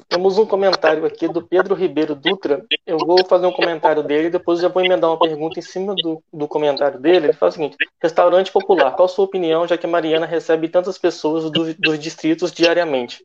[0.10, 2.65] Temos um comentário aqui do Pedro Ribeiro Dutra.
[2.84, 5.94] Eu vou fazer um comentário dele e depois já vou emendar uma pergunta em cima
[5.94, 7.27] do, do comentário dele.
[7.27, 10.98] Ele fala o seguinte: Restaurante popular, qual a sua opinião, já que Mariana recebe tantas
[10.98, 13.23] pessoas do, dos distritos diariamente?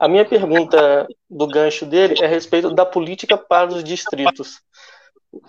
[0.00, 4.60] A minha pergunta do gancho dele é a respeito da política para os distritos.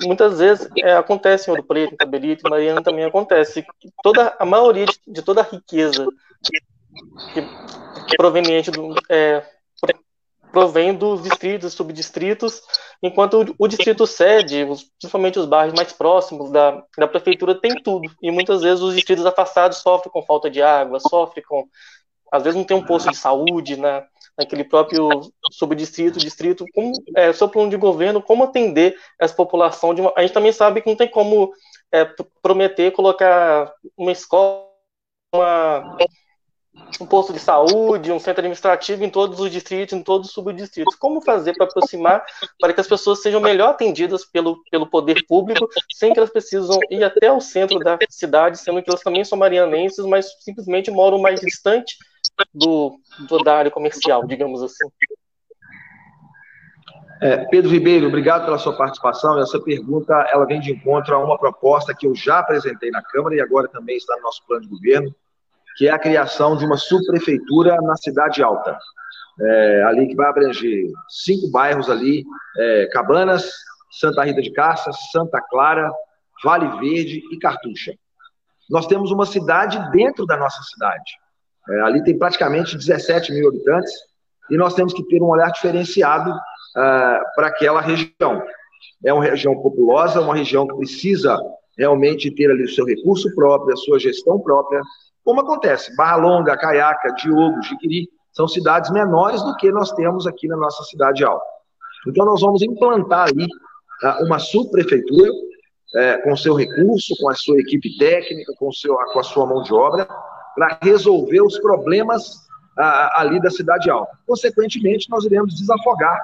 [0.03, 3.65] Muitas vezes é, acontece em Ouro Preto, em Tabelito, em Mariana também acontece.
[4.03, 6.05] Toda, a maioria de, de toda a riqueza
[7.33, 9.43] que, que proveniente do, é,
[10.57, 12.63] provém dos distritos, subdistritos,
[13.03, 17.75] enquanto o, o distrito sede, os, principalmente os bairros mais próximos da, da prefeitura, tem
[17.75, 18.09] tudo.
[18.23, 21.67] E muitas vezes os distritos afastados sofrem com falta de água, sofrem com.
[22.31, 24.03] Às vezes não tem um posto de saúde na,
[24.35, 26.65] naquele próprio subdistrito, distrito.
[26.73, 29.91] Como, é, seu plano de governo, como atender essa população?
[29.91, 31.53] Uma, a gente também sabe que não tem como
[31.91, 32.03] é,
[32.41, 34.65] prometer colocar uma escola,
[35.31, 35.97] uma
[36.99, 40.95] um posto de saúde, um centro administrativo em todos os distritos, em todos os subdistritos.
[40.95, 42.25] Como fazer para aproximar,
[42.59, 46.79] para que as pessoas sejam melhor atendidas pelo, pelo poder público, sem que elas precisam
[46.89, 51.19] ir até o centro da cidade, sendo que elas também são marianenses, mas simplesmente moram
[51.19, 51.97] mais distante
[52.53, 54.85] do, do da área comercial, digamos assim.
[57.19, 59.39] É, Pedro Ribeiro, obrigado pela sua participação.
[59.39, 63.35] Essa pergunta ela vem de encontro a uma proposta que eu já apresentei na Câmara
[63.35, 65.15] e agora também está no nosso plano de governo,
[65.77, 68.77] que é a criação de uma subprefeitura na Cidade Alta,
[69.39, 72.25] é, ali que vai abranger cinco bairros ali,
[72.57, 73.51] é, Cabanas,
[73.91, 75.91] Santa Rita de Caças, Santa Clara,
[76.43, 77.93] Vale Verde e Cartucha.
[78.69, 81.11] Nós temos uma cidade dentro da nossa cidade.
[81.69, 83.91] É, ali tem praticamente 17 mil habitantes
[84.49, 88.41] e nós temos que ter um olhar diferenciado uh, para aquela região.
[89.05, 91.37] É uma região populosa, uma região que precisa
[91.77, 94.81] realmente ter ali o seu recurso próprio, a sua gestão própria,
[95.27, 100.47] como acontece, Barra Longa, Caiaca, Diogo, Jiquiri, são cidades menores do que nós temos aqui
[100.47, 101.45] na nossa cidade alta.
[102.07, 103.45] Então, nós vamos implantar ali
[103.99, 105.29] tá, uma subprefeitura
[105.95, 109.61] é, com seu recurso, com a sua equipe técnica, com, seu, com a sua mão
[109.63, 110.07] de obra,
[110.55, 112.47] para resolver os problemas
[112.77, 114.17] ali da cidade alta.
[114.25, 116.17] Consequentemente, nós iremos desafogar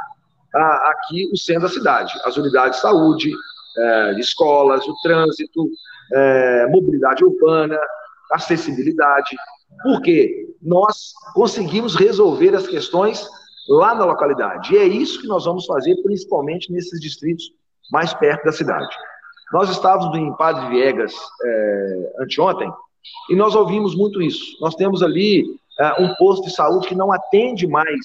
[0.53, 3.33] aqui o centro da cidade, as unidades de saúde,
[3.77, 5.67] é, escolas, o trânsito,
[6.13, 7.77] é, mobilidade urbana,
[8.31, 9.35] acessibilidade,
[9.83, 13.25] porque nós conseguimos resolver as questões
[13.67, 14.73] lá na localidade.
[14.73, 17.51] E é isso que nós vamos fazer, principalmente nesses distritos
[17.91, 18.95] mais perto da cidade.
[19.51, 21.13] Nós estávamos em Padre Viegas
[21.43, 22.71] é, anteontem
[23.29, 24.57] e nós ouvimos muito isso.
[24.61, 25.45] Nós temos ali
[25.79, 27.99] é, um posto de saúde que não atende mais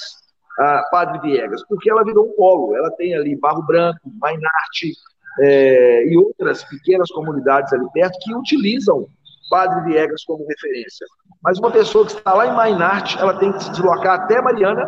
[0.59, 2.77] a Padre Viegas, porque ela virou um polo.
[2.77, 4.93] Ela tem ali Barro Branco, Mainarte
[5.41, 9.07] é, e outras pequenas comunidades ali perto que utilizam
[9.49, 11.07] Padre Viegas como referência.
[11.43, 14.87] Mas uma pessoa que está lá em Mainarte, ela tem que se deslocar até Mariana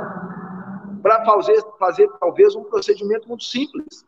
[1.02, 4.04] para fazer, fazer talvez um procedimento muito simples.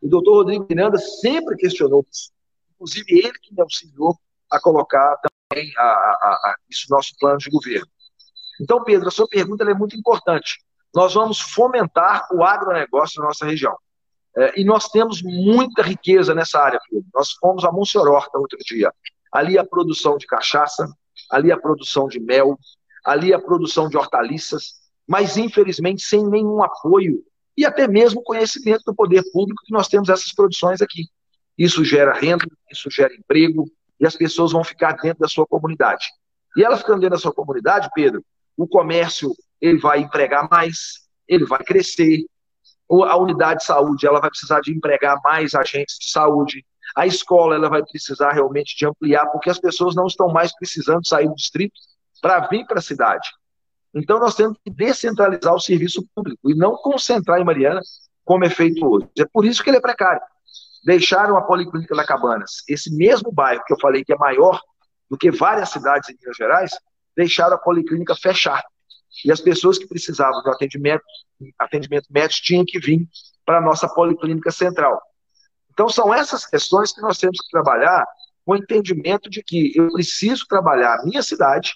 [0.00, 2.30] O doutor Rodrigo Miranda sempre questionou isso.
[2.74, 4.16] Inclusive ele que me auxiliou
[4.50, 5.18] a colocar
[5.50, 7.88] também a, a, a, isso no nosso plano de governo.
[8.60, 10.60] Então, Pedro, a sua pergunta é muito importante.
[10.94, 13.76] Nós vamos fomentar o agronegócio na nossa região.
[14.36, 17.06] É, e nós temos muita riqueza nessa área, Pedro.
[17.14, 18.90] Nós fomos a Monserorta outro dia
[19.36, 20.88] ali a produção de cachaça,
[21.30, 22.58] ali a produção de mel,
[23.04, 24.76] ali a produção de hortaliças,
[25.06, 27.22] mas infelizmente sem nenhum apoio
[27.54, 31.04] e até mesmo conhecimento do poder público que nós temos essas produções aqui.
[31.56, 36.06] Isso gera renda, isso gera emprego e as pessoas vão ficar dentro da sua comunidade.
[36.56, 38.24] E ela ficando dentro da sua comunidade, Pedro,
[38.56, 42.24] o comércio ele vai empregar mais, ele vai crescer,
[42.90, 46.64] a unidade de saúde ela vai precisar de empregar mais agentes de saúde,
[46.96, 51.06] a escola ela vai precisar realmente de ampliar, porque as pessoas não estão mais precisando
[51.06, 51.74] sair do distrito
[52.22, 53.28] para vir para a cidade.
[53.94, 57.80] Então nós temos que descentralizar o serviço público e não concentrar em Mariana,
[58.24, 59.08] como é feito hoje.
[59.18, 60.22] É por isso que ele é precário.
[60.84, 64.60] Deixaram a Policlínica da Cabanas, esse mesmo bairro que eu falei que é maior
[65.10, 66.70] do que várias cidades em Minas Gerais,
[67.14, 68.64] deixaram a Policlínica fechar.
[69.24, 71.02] E as pessoas que precisavam do atendimento,
[71.58, 73.06] atendimento médico tinham que vir
[73.44, 75.00] para a nossa Policlínica Central.
[75.76, 78.06] Então, são essas questões que nós temos que trabalhar
[78.46, 81.74] com o entendimento de que eu preciso trabalhar a minha cidade,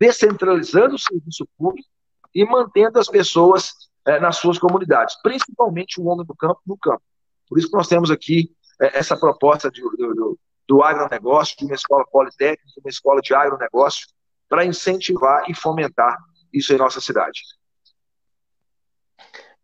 [0.00, 1.88] descentralizando o serviço público
[2.34, 3.72] e mantendo as pessoas
[4.04, 7.02] é, nas suas comunidades, principalmente o homem do campo no campo.
[7.48, 8.50] Por isso que nós temos aqui
[8.82, 10.36] é, essa proposta de, do,
[10.66, 14.08] do agronegócio, de uma escola politécnica, uma escola de agronegócio,
[14.48, 16.18] para incentivar e fomentar
[16.52, 17.40] isso em nossa cidade.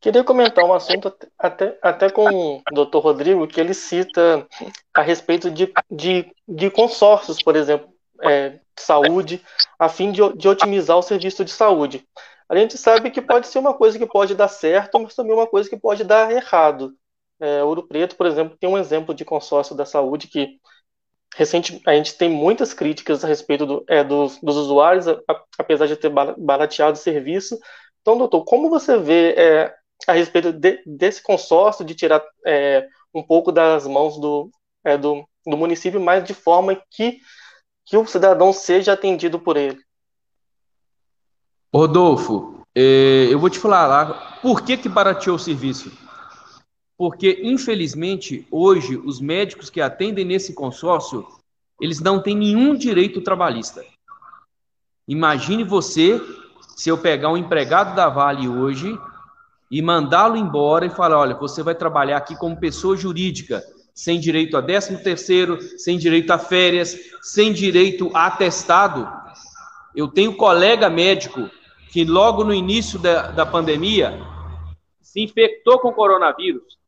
[0.01, 4.47] Queria comentar um assunto até, até com o doutor Rodrigo, que ele cita
[4.95, 9.45] a respeito de, de, de consórcios, por exemplo, é, de saúde,
[9.79, 12.07] a fim de, de otimizar o serviço de saúde.
[12.49, 15.47] A gente sabe que pode ser uma coisa que pode dar certo, mas também uma
[15.47, 16.95] coisa que pode dar errado.
[17.39, 20.59] É, Ouro Preto, por exemplo, tem um exemplo de consórcio da saúde que
[21.37, 25.17] recente, a gente tem muitas críticas a respeito do, é, dos, dos, usuários, a,
[25.59, 27.59] apesar de ter barateado o serviço.
[28.01, 29.75] Então, doutor, como você vê é,
[30.07, 34.51] a respeito de, desse consórcio, de tirar é, um pouco das mãos do,
[34.85, 37.21] é, do, do, município, mas de forma que,
[37.85, 39.81] que o cidadão seja atendido por ele.
[41.75, 45.93] Rodolfo, é, eu vou te falar lá, por que, que barateou o serviço?
[46.97, 51.27] Porque, infelizmente, hoje, os médicos que atendem nesse consórcio,
[51.81, 53.85] eles não têm nenhum direito trabalhista.
[55.09, 56.21] Imagine você,
[56.77, 58.99] se eu pegar um empregado da Vale hoje
[59.71, 63.63] e mandá-lo embora e falar: olha, você vai trabalhar aqui como pessoa jurídica,
[63.95, 69.09] sem direito a 13 terceiro, sem direito a férias, sem direito a atestado.
[69.95, 71.49] Eu tenho colega médico
[71.91, 74.21] que logo no início da, da pandemia
[75.01, 76.79] se infectou com coronavírus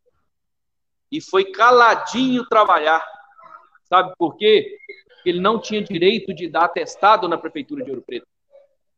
[1.11, 3.05] e foi caladinho trabalhar.
[3.85, 4.79] Sabe por quê?
[5.25, 8.27] Ele não tinha direito de dar atestado na prefeitura de Ouro Preto.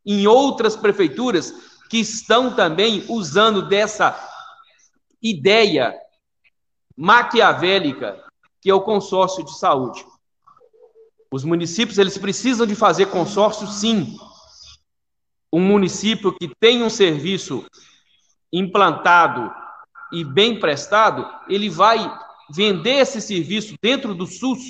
[0.06, 4.18] Em outras prefeituras, que estão também usando dessa
[5.22, 5.94] ideia
[6.96, 8.22] maquiavélica
[8.60, 10.04] que é o consórcio de saúde.
[11.30, 14.16] Os municípios eles precisam de fazer consórcio, sim.
[15.52, 17.66] Um município que tem um serviço
[18.52, 19.52] implantado
[20.12, 21.98] e bem prestado, ele vai
[22.50, 24.60] vender esse serviço dentro do SUS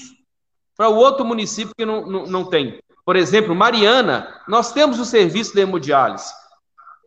[0.76, 2.80] para o outro município que não, não, não tem.
[3.04, 6.32] Por exemplo, Mariana, nós temos o serviço de hemodiálise.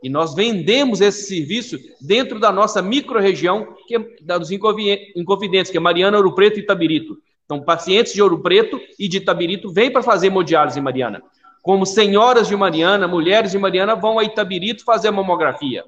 [0.03, 5.79] E nós vendemos esse serviço dentro da nossa microrregião, que é dos inconfidentes, que é
[5.79, 7.17] Mariana, Ouro Preto e Itabirito.
[7.45, 11.23] Então, pacientes de Ouro Preto e de Itabirito vêm para fazer hemodiálise em Mariana.
[11.63, 15.83] Como senhoras de Mariana, mulheres de Mariana vão a Itabirito fazer mamografia.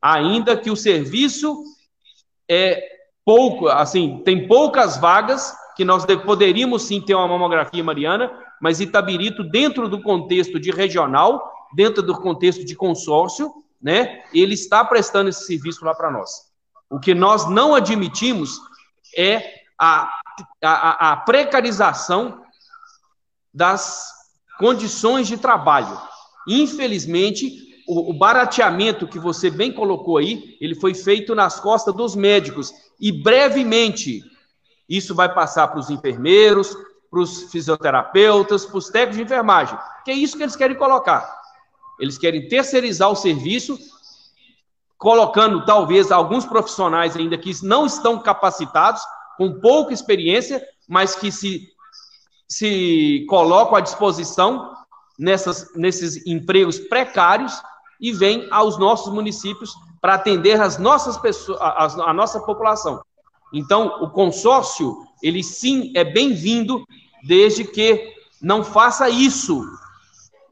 [0.00, 1.56] Ainda que o serviço
[2.48, 2.82] é
[3.24, 8.30] pouco, assim, tem poucas vagas que nós poderíamos sim ter uma mamografia mariana,
[8.60, 14.84] mas Itabirito, dentro do contexto de regional, dentro do contexto de consórcio, né, ele está
[14.84, 16.46] prestando esse serviço lá para nós.
[16.88, 18.60] O que nós não admitimos
[19.16, 20.10] é a,
[20.62, 22.42] a, a precarização
[23.52, 24.12] das
[24.58, 26.00] condições de trabalho.
[26.46, 32.72] Infelizmente, o, barateamento que você bem colocou aí, ele foi feito nas costas dos médicos.
[33.00, 34.22] E brevemente,
[34.88, 36.76] isso vai passar para os enfermeiros,
[37.10, 41.45] para os fisioterapeutas, para os técnicos de enfermagem, que é isso que eles querem colocar.
[41.98, 43.78] Eles querem terceirizar o serviço,
[44.98, 49.02] colocando talvez alguns profissionais ainda que não estão capacitados,
[49.36, 51.68] com pouca experiência, mas que se,
[52.48, 54.74] se colocam à disposição
[55.18, 57.52] nessas, nesses empregos precários
[58.00, 63.02] e vêm aos nossos municípios para atender as nossas pessoas, a, a nossa população.
[63.52, 66.84] Então, o consórcio, ele sim é bem-vindo,
[67.26, 69.64] desde que não faça isso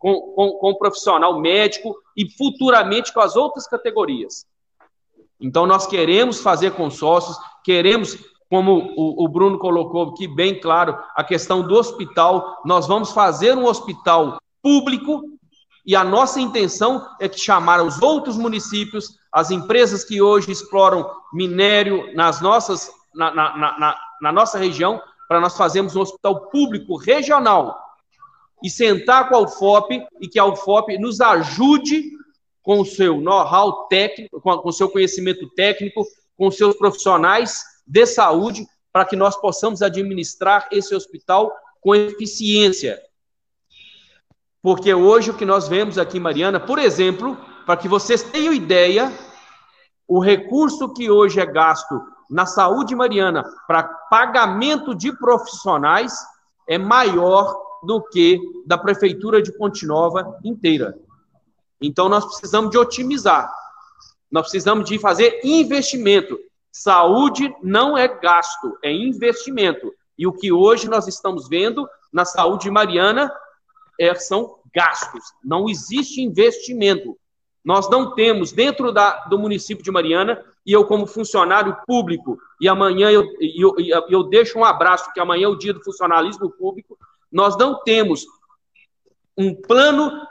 [0.05, 4.45] com, com, com o profissional médico e futuramente com as outras categorias.
[5.41, 8.19] Então, nós queremos fazer consórcios, queremos,
[8.51, 12.61] como o, o Bruno colocou aqui bem claro, a questão do hospital.
[12.67, 15.23] Nós vamos fazer um hospital público
[15.87, 21.11] e a nossa intenção é que chamar os outros municípios, as empresas que hoje exploram
[21.33, 26.95] minério nas nossas, na, na, na, na nossa região, para nós fazermos um hospital público
[26.95, 27.84] regional,
[28.65, 32.13] e sentar com a UFOP e que a UFOP nos ajude
[32.63, 36.03] com o seu know-how técnico, com o seu conhecimento técnico,
[36.35, 42.99] com seus profissionais de saúde, para que nós possamos administrar esse hospital com eficiência.
[44.63, 47.37] Porque hoje o que nós vemos aqui, Mariana, por exemplo,
[47.67, 49.13] para que vocês tenham ideia,
[50.09, 52.01] o recurso que hoje é gasto
[52.31, 56.15] na saúde mariana para pagamento de profissionais
[56.67, 60.99] é maior do que da prefeitura de Ponte Nova inteira.
[61.81, 63.53] Então nós precisamos de otimizar.
[64.31, 66.39] Nós precisamos de fazer investimento.
[66.73, 69.93] Saúde não é gasto, é investimento.
[70.19, 73.33] E o que hoje nós estamos vendo na saúde mariana
[74.01, 75.23] é, são gastos.
[75.43, 77.17] Não existe investimento.
[77.65, 82.69] Nós não temos dentro da, do município de Mariana, e eu, como funcionário público, e
[82.69, 83.75] amanhã eu, eu,
[84.09, 86.99] eu deixo um abraço, que amanhã é o dia do funcionalismo público,
[87.35, 88.25] nós não temos
[89.37, 90.25] um plano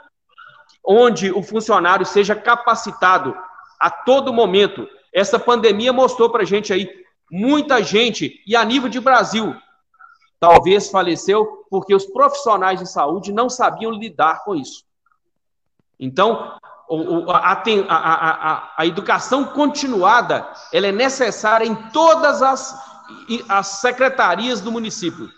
[0.82, 3.36] onde o funcionário seja capacitado
[3.78, 4.88] a todo momento.
[5.12, 6.90] Essa pandemia mostrou para a gente aí,
[7.30, 9.54] muita gente, e a nível de Brasil,
[10.40, 14.82] talvez faleceu porque os profissionais de saúde não sabiam lidar com isso.
[16.00, 16.56] Então,
[17.28, 22.78] a, a, a, a, educação continuada ela é necessária em todas as,
[23.48, 25.30] as secretarias do município,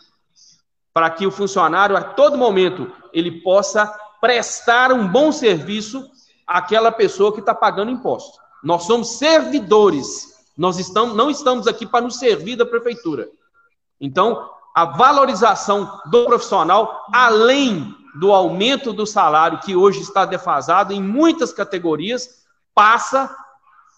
[0.96, 3.86] para que o funcionário, a todo momento, ele possa
[4.18, 6.10] prestar um bom serviço
[6.46, 8.38] àquela pessoa que está pagando imposto.
[8.64, 13.28] Nós somos servidores, nós estamos, não estamos aqui para nos servir da prefeitura.
[14.00, 21.02] Então, a valorização do profissional, além do aumento do salário, que hoje está defasado em
[21.02, 23.36] muitas categorias, passa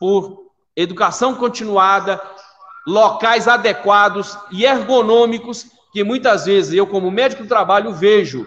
[0.00, 2.20] por educação continuada,
[2.84, 8.46] locais adequados e ergonômicos, que muitas vezes eu, como médico do trabalho, vejo.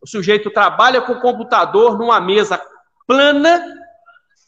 [0.00, 2.60] O sujeito trabalha com o computador numa mesa
[3.06, 3.64] plana,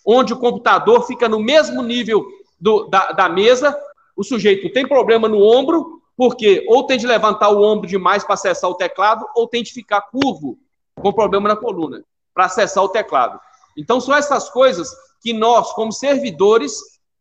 [0.04, 2.26] onde o computador fica no mesmo nível
[2.60, 3.76] do, da, da mesa,
[4.16, 8.34] o sujeito tem problema no ombro, porque ou tem de levantar o ombro demais para
[8.34, 10.58] acessar o teclado, ou tem de ficar curvo,
[10.96, 13.40] com problema na coluna, para acessar o teclado.
[13.76, 16.78] Então, são essas coisas que nós, como servidores,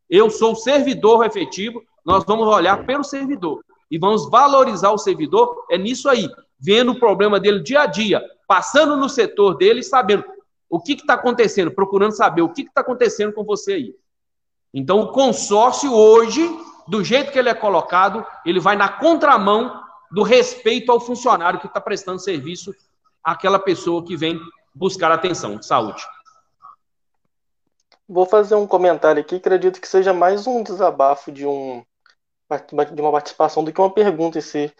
[0.08, 3.64] eu sou servidor efetivo, nós vamos olhar pelo servidor
[3.94, 8.20] e vamos valorizar o servidor, é nisso aí, vendo o problema dele dia a dia,
[8.44, 10.24] passando no setor dele e sabendo
[10.68, 13.94] o que está acontecendo, procurando saber o que está acontecendo com você aí.
[14.74, 16.42] Então, o consórcio hoje
[16.88, 19.80] do jeito que ele é colocado, ele vai na contramão
[20.10, 22.74] do respeito ao funcionário que está prestando serviço
[23.22, 24.40] àquela pessoa que vem
[24.74, 26.04] buscar atenção de saúde.
[28.08, 31.84] Vou fazer um comentário aqui, acredito que seja mais um desabafo de, um,
[32.92, 34.72] de uma participação do que uma pergunta em si.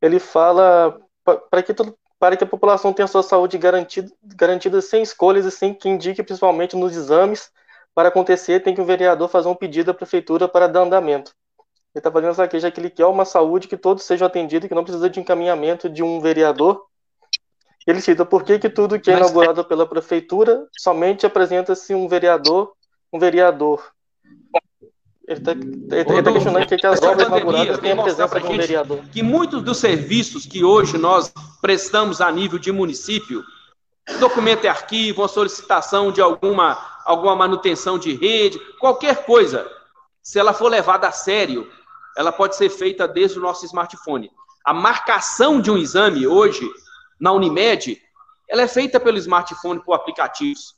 [0.00, 1.74] Ele fala para que,
[2.18, 6.22] para que a população tenha sua saúde garantida, garantida sem escolhas e sem que indique,
[6.22, 7.50] principalmente nos exames,
[7.94, 11.32] para acontecer, tem que o vereador fazer um pedido à prefeitura para dar andamento.
[11.94, 14.74] Ele está fazendo essa queixa que ele quer uma saúde que todos sejam atendidos, que
[14.74, 16.86] não precisa de encaminhamento de um vereador.
[17.86, 22.72] Ele cita por que, que tudo que é inaugurado pela prefeitura somente apresenta-se um vereador,
[23.12, 23.92] um vereador.
[25.26, 29.00] Ele está tá, questionando que, que as obras inauguradas têm a presença de um vereador.
[29.12, 33.44] Que muitos dos serviços que hoje nós prestamos a nível de município,
[34.18, 39.70] documento e arquivo, uma solicitação de alguma, alguma manutenção de rede, qualquer coisa,
[40.20, 41.70] se ela for levada a sério,
[42.16, 44.30] ela pode ser feita desde o nosso smartphone.
[44.64, 46.68] A marcação de um exame hoje,
[47.20, 48.00] na Unimed,
[48.48, 50.74] ela é feita pelo smartphone por aplicativos.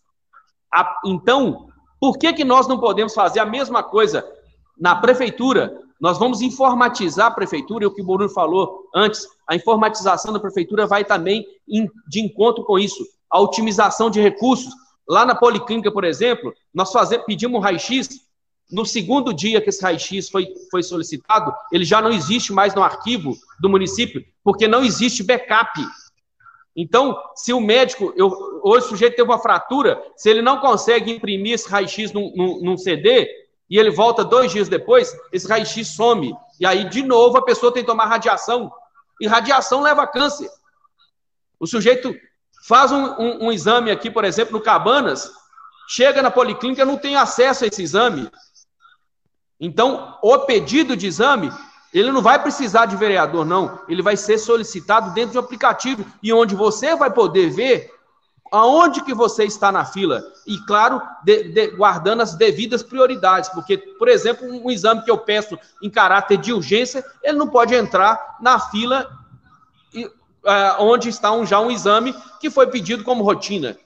[0.73, 1.69] A, então,
[1.99, 4.25] por que, que nós não podemos fazer a mesma coisa
[4.79, 5.79] na prefeitura?
[6.01, 10.41] Nós vamos informatizar a prefeitura, e o que o Bruno falou antes, a informatização da
[10.41, 11.47] prefeitura vai também
[12.09, 13.05] de encontro com isso.
[13.31, 14.73] A otimização de recursos.
[15.09, 18.09] Lá na Policlínica, por exemplo, nós fazemos, pedimos um raio-x,
[18.71, 22.83] no segundo dia que esse raio-x foi, foi solicitado, ele já não existe mais no
[22.83, 25.81] arquivo do município, porque não existe backup.
[26.77, 28.33] Então, se o médico, eu,
[28.63, 32.61] hoje o sujeito teve uma fratura, se ele não consegue imprimir esse raio-x num, num,
[32.63, 33.29] num, CD,
[33.69, 36.35] e ele volta dois dias depois, esse raio-x some.
[36.61, 38.71] E aí, de novo, a pessoa tem que tomar radiação.
[39.21, 40.51] E radiação leva a câncer.
[41.59, 42.15] O sujeito
[42.67, 45.31] faz um, um, um exame aqui, por exemplo, no Cabanas,
[45.89, 48.31] chega na policlínica, não tem acesso a esse exame.
[49.59, 51.51] Então, o pedido de exame,
[51.93, 53.81] ele não vai precisar de vereador, não.
[53.89, 57.91] Ele vai ser solicitado dentro de um aplicativo e onde você vai poder ver
[58.55, 60.23] aonde que você está na fila.
[60.47, 65.19] E, claro, de, de, guardando as devidas prioridades, porque, por exemplo, um exame que eu
[65.19, 69.11] peço em caráter de urgência, ele não pode entrar na fila
[69.93, 70.13] e, uh,
[70.79, 73.77] onde está um, já um exame que foi pedido como rotina.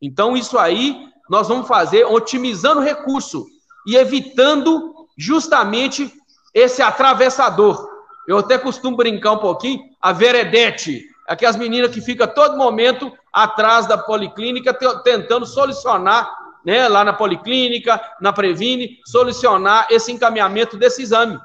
[0.00, 3.46] Então, isso aí nós vamos fazer otimizando o recurso
[3.84, 6.12] e evitando justamente
[6.54, 7.84] esse atravessador.
[8.28, 13.86] Eu até costumo brincar um pouquinho, a veredete, aquelas meninas que ficam todo momento atrás
[13.86, 14.72] da policlínica
[15.02, 16.30] tentando solucionar,
[16.64, 21.38] né, lá na policlínica, na Previne, solucionar esse encaminhamento desse exame.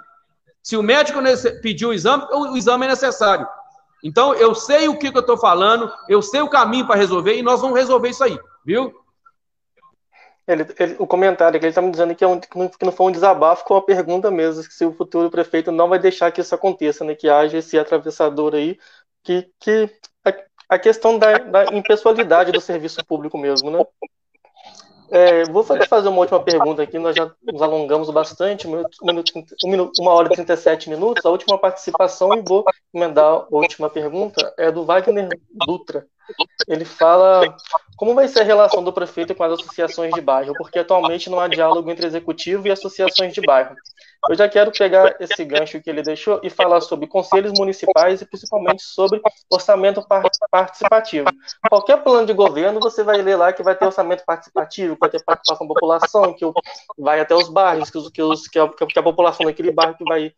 [0.63, 1.19] Se o médico
[1.61, 3.47] pediu o exame, o exame é necessário.
[4.03, 7.35] Então, eu sei o que, que eu estou falando, eu sei o caminho para resolver
[7.35, 8.91] e nós vamos resolver isso aí, viu?
[10.47, 13.07] Ele, ele, o comentário que ele está me dizendo que, é um, que não foi
[13.07, 16.53] um desabafo com a pergunta mesmo, se o futuro prefeito não vai deixar que isso
[16.53, 18.77] aconteça, né, que haja esse atravessador aí,
[19.23, 19.89] que, que
[20.25, 23.85] a, a questão da, da impessoalidade do serviço público mesmo, né?
[25.13, 28.71] É, vou fazer uma última pergunta aqui, nós já nos alongamos bastante, um
[29.03, 29.33] minuto,
[29.65, 31.25] um uma hora e 37 minutos.
[31.25, 35.27] A última participação, e vou emendar a última pergunta, é do Wagner
[35.65, 36.07] Dutra.
[36.67, 37.55] Ele fala
[38.01, 41.39] como vai ser a relação do prefeito com as associações de bairro, porque atualmente não
[41.39, 43.75] há diálogo entre executivo e associações de bairro.
[44.29, 48.25] Eu já quero pegar esse gancho que ele deixou e falar sobre conselhos municipais e
[48.25, 49.19] principalmente sobre
[49.51, 50.05] orçamento
[50.51, 51.27] participativo.
[51.67, 55.23] Qualquer plano de governo, você vai ler lá que vai ter orçamento participativo, vai ter
[55.23, 56.45] participação da população, que
[56.99, 59.97] vai até os bairros, que, os, que, os, que, a, que a população daquele bairro
[59.97, 60.31] que vai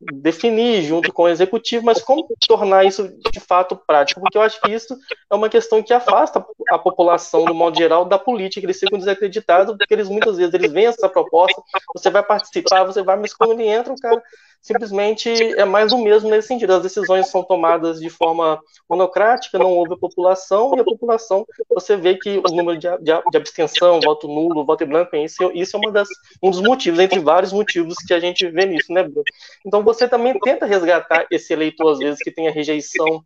[0.00, 4.20] definir junto com o executivo, mas como tornar isso de fato prático?
[4.20, 4.98] Porque eu acho que isso
[5.30, 8.64] é uma questão que afasta a população, no modo geral, da política.
[8.64, 11.62] Eles ficam desacreditados, porque eles muitas vezes eles veem essa proposta,
[11.94, 14.22] você vai participar, você vai, mas quando ele entra, o cara
[14.60, 16.72] simplesmente é mais do mesmo nesse sentido.
[16.72, 21.96] As decisões são tomadas de forma monocrática, não houve a população, e a população, você
[21.96, 25.80] vê que o número de, de, de abstenção, voto nulo, voto branco, isso, isso é
[25.80, 26.08] uma das,
[26.42, 29.22] um dos motivos, entre vários motivos que a gente vê nisso, né, Bruno?
[29.64, 33.22] Então você também tenta resgatar esse eleitor, às vezes, que tem a rejeição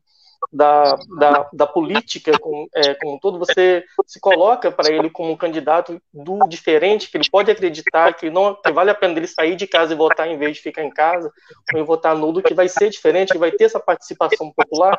[0.51, 5.33] da, da, da política como, é, como um todo, você se coloca para ele como
[5.33, 9.27] um candidato do diferente, que ele pode acreditar que, não, que vale a pena ele
[9.27, 11.31] sair de casa e votar em vez de ficar em casa,
[11.75, 14.99] ou votar nulo, que vai ser diferente, que vai ter essa participação popular?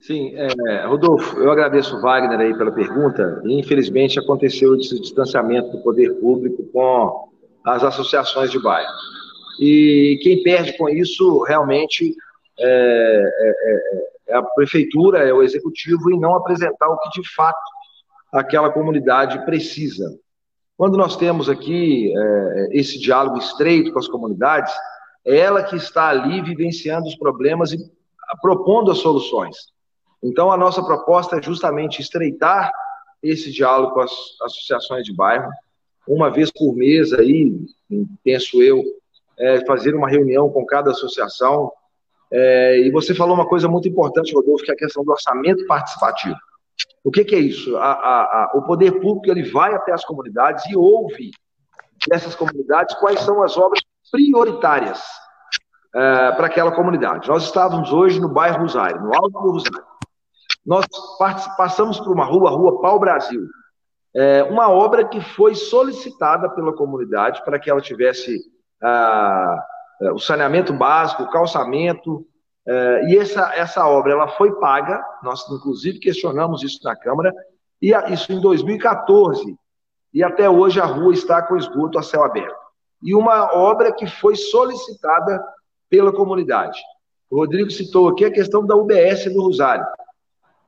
[0.00, 3.40] Sim, é, Rodolfo, eu agradeço o Wagner aí pela pergunta.
[3.46, 7.30] Infelizmente aconteceu esse distanciamento do poder público com
[7.64, 8.92] as associações de bairro.
[9.58, 12.14] E quem perde com isso realmente
[12.58, 17.34] é, é, é, é, a prefeitura, é o executivo, e não apresentar o que de
[17.34, 17.58] fato
[18.32, 20.04] aquela comunidade precisa.
[20.76, 24.72] Quando nós temos aqui é, esse diálogo estreito com as comunidades,
[25.24, 27.78] é ela que está ali vivenciando os problemas e
[28.40, 29.56] propondo as soluções.
[30.22, 32.72] Então, a nossa proposta é justamente estreitar
[33.22, 34.12] esse diálogo com as
[34.42, 35.48] associações de bairro,
[36.06, 37.56] uma vez por mês aí,
[38.22, 38.82] penso eu,
[39.38, 41.72] é, fazer uma reunião com cada associação,
[42.36, 45.64] é, e você falou uma coisa muito importante, Rodolfo, que é a questão do orçamento
[45.66, 46.34] participativo.
[47.04, 47.76] O que, que é isso?
[47.76, 51.30] A, a, a, o poder público ele vai até as comunidades e ouve
[52.08, 53.80] dessas comunidades quais são as obras
[54.10, 55.00] prioritárias
[55.94, 57.28] é, para aquela comunidade.
[57.28, 59.84] Nós estávamos hoje no bairro Rosário, no Alto do Rosário.
[60.66, 60.86] Nós
[61.56, 63.46] passamos por uma rua, a Rua Pau Brasil,
[64.16, 68.40] é, uma obra que foi solicitada pela comunidade para que ela tivesse
[68.82, 72.26] ah, é, o saneamento básico, o calçamento,
[72.66, 77.32] é, e essa, essa obra ela foi paga, nós inclusive questionamos isso na Câmara,
[77.80, 79.56] e isso em 2014,
[80.12, 82.56] e até hoje a rua está com esgoto a céu aberto.
[83.02, 85.42] E uma obra que foi solicitada
[85.90, 86.80] pela comunidade.
[87.30, 89.84] O Rodrigo citou aqui a questão da UBS do Rosário.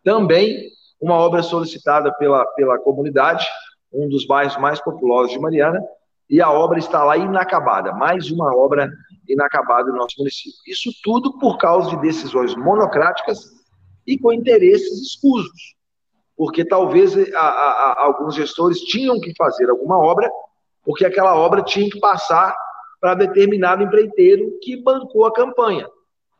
[0.04, 3.46] Também uma obra solicitada pela, pela comunidade,
[3.92, 5.80] um dos bairros mais populosos de Mariana,
[6.28, 8.90] e a obra está lá inacabada, mais uma obra
[9.28, 10.58] inacabada no nosso município.
[10.66, 13.52] Isso tudo por causa de decisões monocráticas
[14.06, 15.74] e com interesses escusos,
[16.36, 20.30] porque talvez a, a, a, alguns gestores tinham que fazer alguma obra,
[20.84, 22.54] porque aquela obra tinha que passar
[23.00, 25.88] para determinado empreiteiro que bancou a campanha.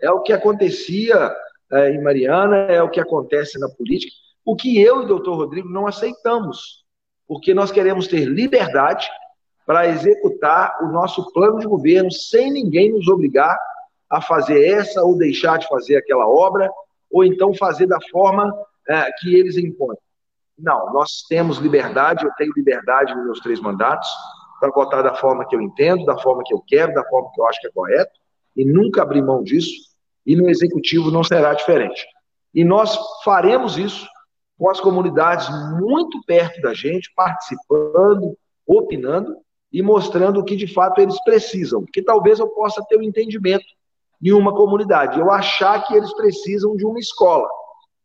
[0.01, 1.35] É o que acontecia
[1.73, 4.13] é, em Mariana, é o que acontece na política,
[4.45, 6.85] o que eu e o doutor Rodrigo não aceitamos,
[7.27, 9.09] porque nós queremos ter liberdade
[9.67, 13.59] para executar o nosso plano de governo sem ninguém nos obrigar
[14.09, 16.71] a fazer essa ou deixar de fazer aquela obra,
[17.11, 18.55] ou então fazer da forma
[18.89, 19.99] é, que eles impõem.
[20.57, 24.09] Não, nós temos liberdade, eu tenho liberdade nos meus três mandatos
[24.61, 27.41] para votar da forma que eu entendo, da forma que eu quero, da forma que
[27.41, 28.13] eu acho que é correto,
[28.57, 29.75] e nunca abrir mão disso,
[30.25, 32.07] e no executivo não será diferente.
[32.55, 34.07] E nós faremos isso
[34.59, 35.47] com as comunidades
[35.79, 38.37] muito perto da gente, participando,
[38.67, 39.37] opinando,
[39.77, 41.83] e mostrando o que de fato eles precisam.
[41.83, 43.67] Porque talvez eu possa ter um entendimento
[44.25, 47.47] em uma comunidade, eu achar que eles precisam de uma escola.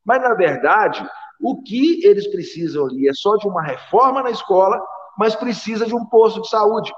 [0.04, 1.02] Mas, na verdade,
[1.42, 4.84] o que eles precisam ali é só de uma reforma na escola,
[5.18, 6.92] mas precisa de um posto de saúde.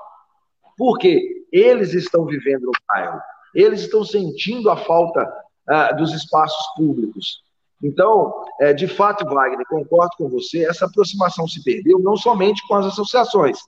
[0.76, 1.22] Por quê?
[1.52, 3.22] Eles estão vivendo no bairro,
[3.54, 5.32] eles estão sentindo a falta
[5.70, 7.44] ah, dos espaços públicos.
[7.84, 12.74] Então, é, de fato, Wagner, concordo com você, essa aproximação se perdeu não somente com
[12.74, 13.60] as associações,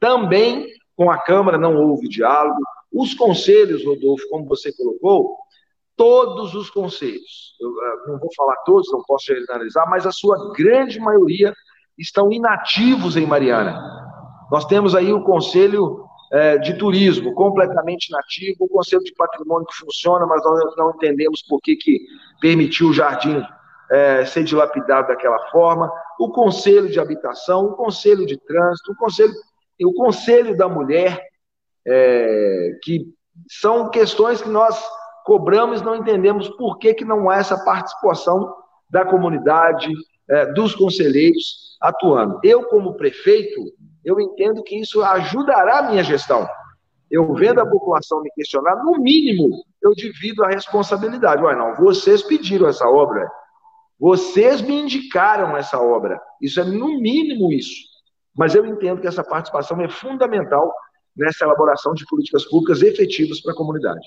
[0.00, 0.66] também
[0.96, 2.60] com a Câmara não houve diálogo.
[2.92, 5.36] Os conselhos, Rodolfo, como você colocou,
[5.96, 10.52] todos os conselhos, eu eh, não vou falar todos, não posso generalizar, mas a sua
[10.52, 11.52] grande maioria
[11.98, 13.80] estão inativos em Mariana.
[14.50, 19.76] Nós temos aí o Conselho é, de Turismo completamente inativo, o Conselho de Patrimônio que
[19.76, 22.00] funciona, mas nós não entendemos por que, que
[22.40, 23.42] permitiu o jardim
[23.90, 29.32] é, ser dilapidado daquela forma, o conselho de habitação, o conselho de trânsito, o conselho,
[29.84, 31.20] o conselho da mulher,
[31.86, 33.06] é, que
[33.48, 34.82] são questões que nós
[35.24, 38.54] cobramos não entendemos por que, que não há essa participação
[38.88, 39.92] da comunidade,
[40.30, 42.38] é, dos conselheiros atuando.
[42.42, 43.60] Eu, como prefeito,
[44.04, 46.48] eu entendo que isso ajudará a minha gestão.
[47.10, 49.50] Eu vendo a população me questionar, no mínimo,
[49.82, 51.42] eu divido a responsabilidade.
[51.42, 53.28] Ué, não, vocês pediram essa obra,
[53.98, 56.20] vocês me indicaram essa obra.
[56.40, 57.95] Isso é no mínimo isso.
[58.36, 60.72] Mas eu entendo que essa participação é fundamental
[61.16, 64.06] nessa elaboração de políticas públicas efetivas para a comunidade.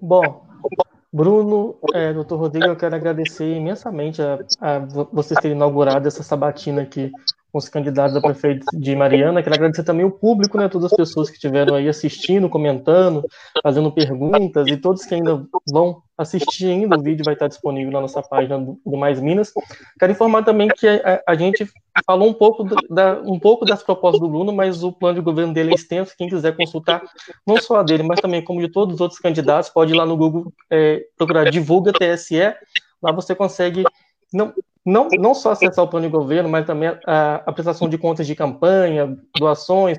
[0.00, 0.46] Bom,
[1.12, 4.78] Bruno, é, doutor Rodrigo, eu quero agradecer imensamente a, a
[5.12, 7.12] vocês terem inaugurado essa sabatina aqui
[7.52, 9.40] com os candidatos a prefeito de Mariana.
[9.40, 13.24] Quero agradecer também o público, né, todas as pessoas que estiveram aí assistindo, comentando,
[13.62, 16.96] fazendo perguntas e todos que ainda vão assistir ainda.
[16.96, 19.52] O vídeo vai estar disponível na nossa página do, Mais Minas.
[19.98, 21.68] Quero informar também que a, a gente
[22.06, 25.52] falou um pouco, da, um pouco das propostas do Bruno, mas o plano de governo
[25.52, 26.14] dele é extenso.
[26.16, 27.02] Quem quiser consultar,
[27.46, 30.06] não só a dele, mas também como de todos os outros candidatos, pode ir lá
[30.06, 32.54] no Google é, procurar Divulga TSE.
[33.02, 33.84] Lá você consegue
[34.32, 34.52] não,
[34.84, 38.26] não, não só acessar o plano de governo, mas também a, a prestação de contas
[38.26, 39.98] de campanha, doações,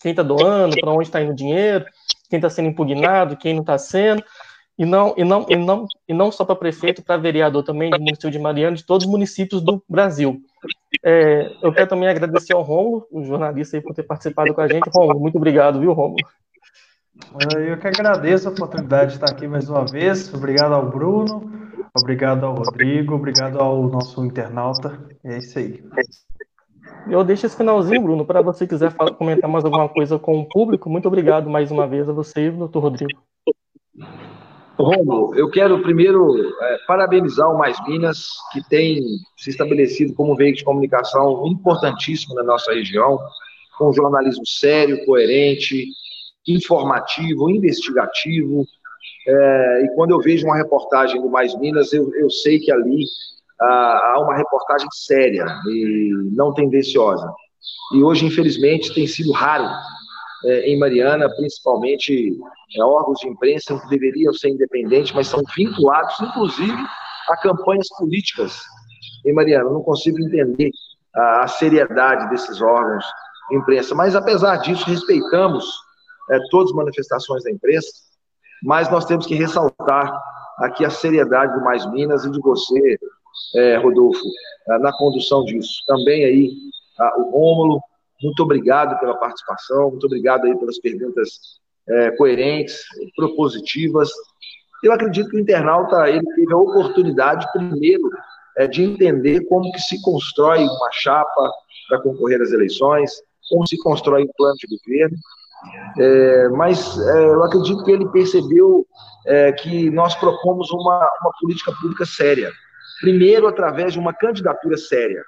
[0.00, 1.84] quem está doando, para onde está indo o dinheiro,
[2.30, 4.22] quem está sendo impugnado, quem não está sendo,
[4.78, 7.98] e não, e não, e não, e não só para prefeito, para vereador também do
[7.98, 10.40] município de Mariana, de todos os municípios do Brasil.
[11.04, 14.68] É, eu quero também agradecer ao Romulo, o jornalista, aí, por ter participado com a
[14.68, 14.88] gente.
[14.94, 16.16] Romulo, muito obrigado, viu, Romulo?
[17.66, 20.32] Eu que agradeço a oportunidade de estar aqui mais uma vez.
[20.34, 21.48] Obrigado ao Bruno,
[21.96, 24.98] Obrigado ao Rodrigo, obrigado ao nosso internauta.
[25.22, 25.80] É isso aí.
[27.08, 30.48] Eu deixo esse finalzinho, Bruno, para você quiser falar, comentar mais alguma coisa com o
[30.48, 30.90] público.
[30.90, 33.22] Muito obrigado mais uma vez a você, doutor Rodrigo.
[34.78, 39.00] Romulo, eu quero primeiro é, parabenizar o Mais Minas, que tem
[39.36, 43.18] se estabelecido como veículo de comunicação importantíssimo na nossa região,
[43.78, 45.86] com jornalismo sério, coerente,
[46.46, 48.66] informativo, investigativo,
[49.26, 53.04] é, e quando eu vejo uma reportagem do Mais Minas, eu, eu sei que ali
[53.60, 57.32] ah, há uma reportagem séria e não tendenciosa.
[57.94, 59.66] E hoje, infelizmente, tem sido raro
[60.44, 62.36] é, em Mariana, principalmente
[62.76, 66.84] é, órgãos de imprensa que deveriam ser independentes, mas são vinculados, inclusive,
[67.28, 68.60] a campanhas políticas
[69.24, 69.70] em Mariana.
[69.70, 70.70] Não consigo entender
[71.14, 73.04] a, a seriedade desses órgãos
[73.50, 73.94] de imprensa.
[73.94, 75.64] Mas, apesar disso, respeitamos
[76.30, 78.04] é, todas as manifestações da imprensa
[78.64, 80.10] mas nós temos que ressaltar
[80.58, 82.98] aqui a seriedade do Mais Minas e de você,
[83.56, 84.22] é, Rodolfo,
[84.80, 85.84] na condução disso.
[85.86, 86.50] Também aí
[87.18, 87.80] o Rômulo,
[88.24, 91.28] muito obrigado pela participação, muito obrigado aí pelas perguntas
[91.88, 92.80] é, coerentes,
[93.14, 94.10] propositivas.
[94.82, 98.08] Eu acredito que o internauta ele teve a oportunidade, primeiro,
[98.56, 101.52] é, de entender como que se constrói uma chapa
[101.88, 103.12] para concorrer às eleições,
[103.50, 105.16] como se constrói um plano de governo,
[105.98, 108.86] é, mas é, eu acredito que ele percebeu
[109.26, 112.50] é, que nós propomos uma, uma política pública séria.
[113.00, 115.22] Primeiro, através de uma candidatura séria,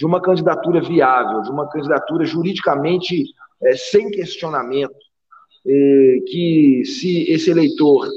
[0.00, 3.22] de uma candidatura viável, de uma candidatura juridicamente
[3.62, 4.94] é, sem questionamento,
[5.66, 8.08] é, que se esse eleitor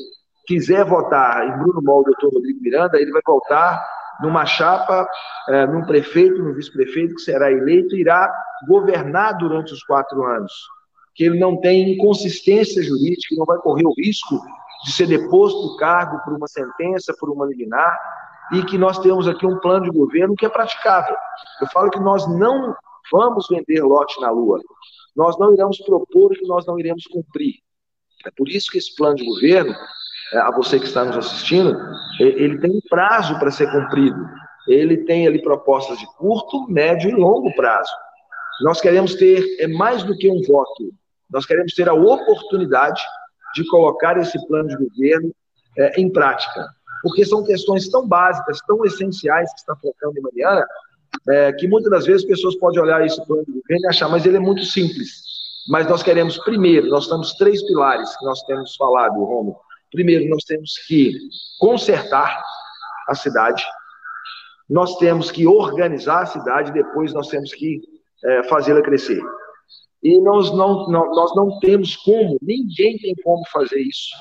[0.48, 3.86] quiser votar em Bruno Mol, doutor Rodrigo Miranda, ele vai votar
[4.22, 5.06] numa chapa,
[5.50, 8.34] é, num prefeito, num vice-prefeito que será eleito e irá
[8.66, 10.54] governar durante os quatro anos
[11.14, 14.40] que ele não tem inconsistência jurídica, não vai correr o risco
[14.86, 17.96] de ser deposto do cargo por uma sentença, por uma liminar,
[18.52, 21.16] e que nós temos aqui um plano de governo que é praticável.
[21.62, 22.76] Eu falo que nós não
[23.12, 24.60] vamos vender lote na Lua,
[25.16, 27.56] nós não iremos propor o que nós não iremos cumprir.
[28.26, 29.74] É por isso que esse plano de governo,
[30.34, 31.78] é, a você que está nos assistindo,
[32.20, 34.18] ele tem um prazo para ser cumprido.
[34.68, 37.92] Ele tem ali propostas de curto, médio e longo prazo.
[38.62, 40.92] Nós queremos ter é mais do que um voto,
[41.30, 43.02] nós queremos ter a oportunidade
[43.56, 45.34] de colocar esse plano de governo
[45.78, 46.68] é, em prática,
[47.04, 50.66] porque são questões tão básicas, tão essenciais que está colocando em Mariana,
[51.30, 54.26] é, que muitas das vezes pessoas podem olhar esse plano de governo e achar, mas
[54.26, 55.22] ele é muito simples.
[55.68, 59.58] Mas nós queremos, primeiro, nós temos três pilares que nós temos falado, Romo.
[59.92, 61.14] Primeiro, nós temos que
[61.60, 62.42] consertar
[63.08, 63.64] a cidade,
[64.70, 67.82] nós temos que organizar a cidade, depois nós temos que
[68.24, 69.22] é, fazê-la crescer.
[70.02, 74.16] E nós não, não, nós não temos como, ninguém tem como fazer isso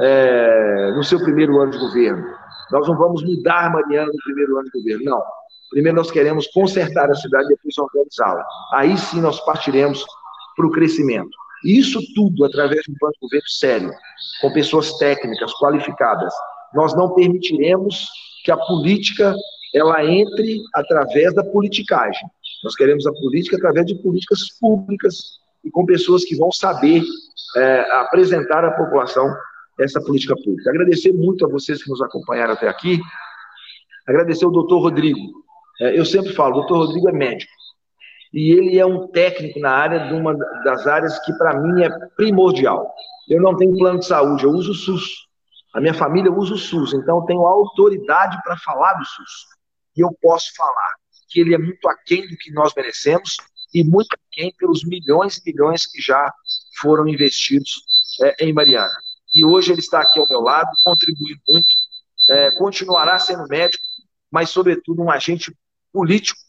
[0.00, 2.24] é, no seu primeiro ano de governo.
[2.70, 5.22] Nós não vamos mudar Mariana no primeiro ano de governo, não.
[5.70, 8.44] Primeiro nós queremos consertar a cidade, depois organizá-la.
[8.74, 10.04] Aí sim nós partiremos
[10.56, 11.30] para o crescimento.
[11.64, 13.92] Isso tudo através de um plano de governo sério,
[14.40, 16.32] com pessoas técnicas, qualificadas.
[16.74, 18.08] nós não permitiremos
[18.44, 19.34] que a política
[19.74, 22.28] ela entre através da politicagem.
[22.64, 25.16] Nós queremos a política através de políticas públicas
[25.64, 27.02] e com pessoas que vão saber
[27.56, 29.28] é, apresentar à população
[29.78, 30.70] essa política pública.
[30.70, 33.00] Agradecer muito a vocês que nos acompanharam até aqui.
[34.06, 35.44] Agradecer ao doutor Rodrigo.
[35.80, 37.52] É, eu sempre falo, o doutor Rodrigo é médico.
[38.32, 41.88] E ele é um técnico na área de uma das áreas que, para mim, é
[42.16, 42.92] primordial.
[43.28, 45.26] Eu não tenho plano de saúde, eu uso o SUS.
[45.74, 49.46] A minha família usa o SUS, então eu tenho autoridade para falar do SUS.
[49.96, 50.94] E eu posso falar
[51.28, 53.36] que ele é muito aquém do que nós merecemos
[53.74, 56.32] e muito aquém pelos milhões e milhões que já
[56.80, 57.72] foram investidos
[58.22, 58.94] é, em Mariana.
[59.36, 61.68] E hoje ele está aqui ao meu lado, contribuindo muito,
[62.30, 63.84] é, continuará sendo médico,
[64.30, 65.54] mas, sobretudo, um agente
[65.92, 66.40] político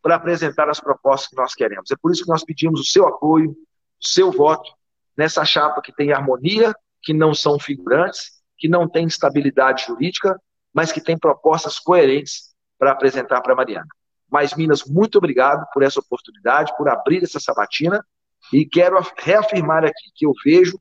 [0.00, 1.90] para apresentar as propostas que nós queremos.
[1.90, 4.70] É por isso que nós pedimos o seu apoio, o seu voto
[5.16, 10.40] nessa chapa que tem harmonia, que não são figurantes, que não tem estabilidade jurídica,
[10.72, 13.88] mas que tem propostas coerentes para apresentar para a Mariana.
[14.30, 18.06] Mas, Minas, muito obrigado por essa oportunidade, por abrir essa sabatina,
[18.52, 20.78] e quero reafirmar aqui que eu vejo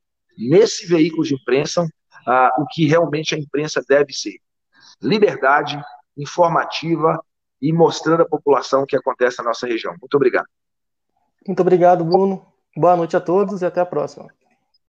[0.48, 1.88] nesse veículo de imprensa
[2.57, 4.38] o que realmente a imprensa deve ser.
[5.02, 5.82] Liberdade
[6.18, 7.20] informativa
[7.61, 9.95] e mostrando à população o que acontece na nossa região.
[9.99, 10.48] Muito obrigado.
[11.45, 12.45] Muito obrigado, Bruno.
[12.76, 14.28] Boa noite a todos e até a próxima.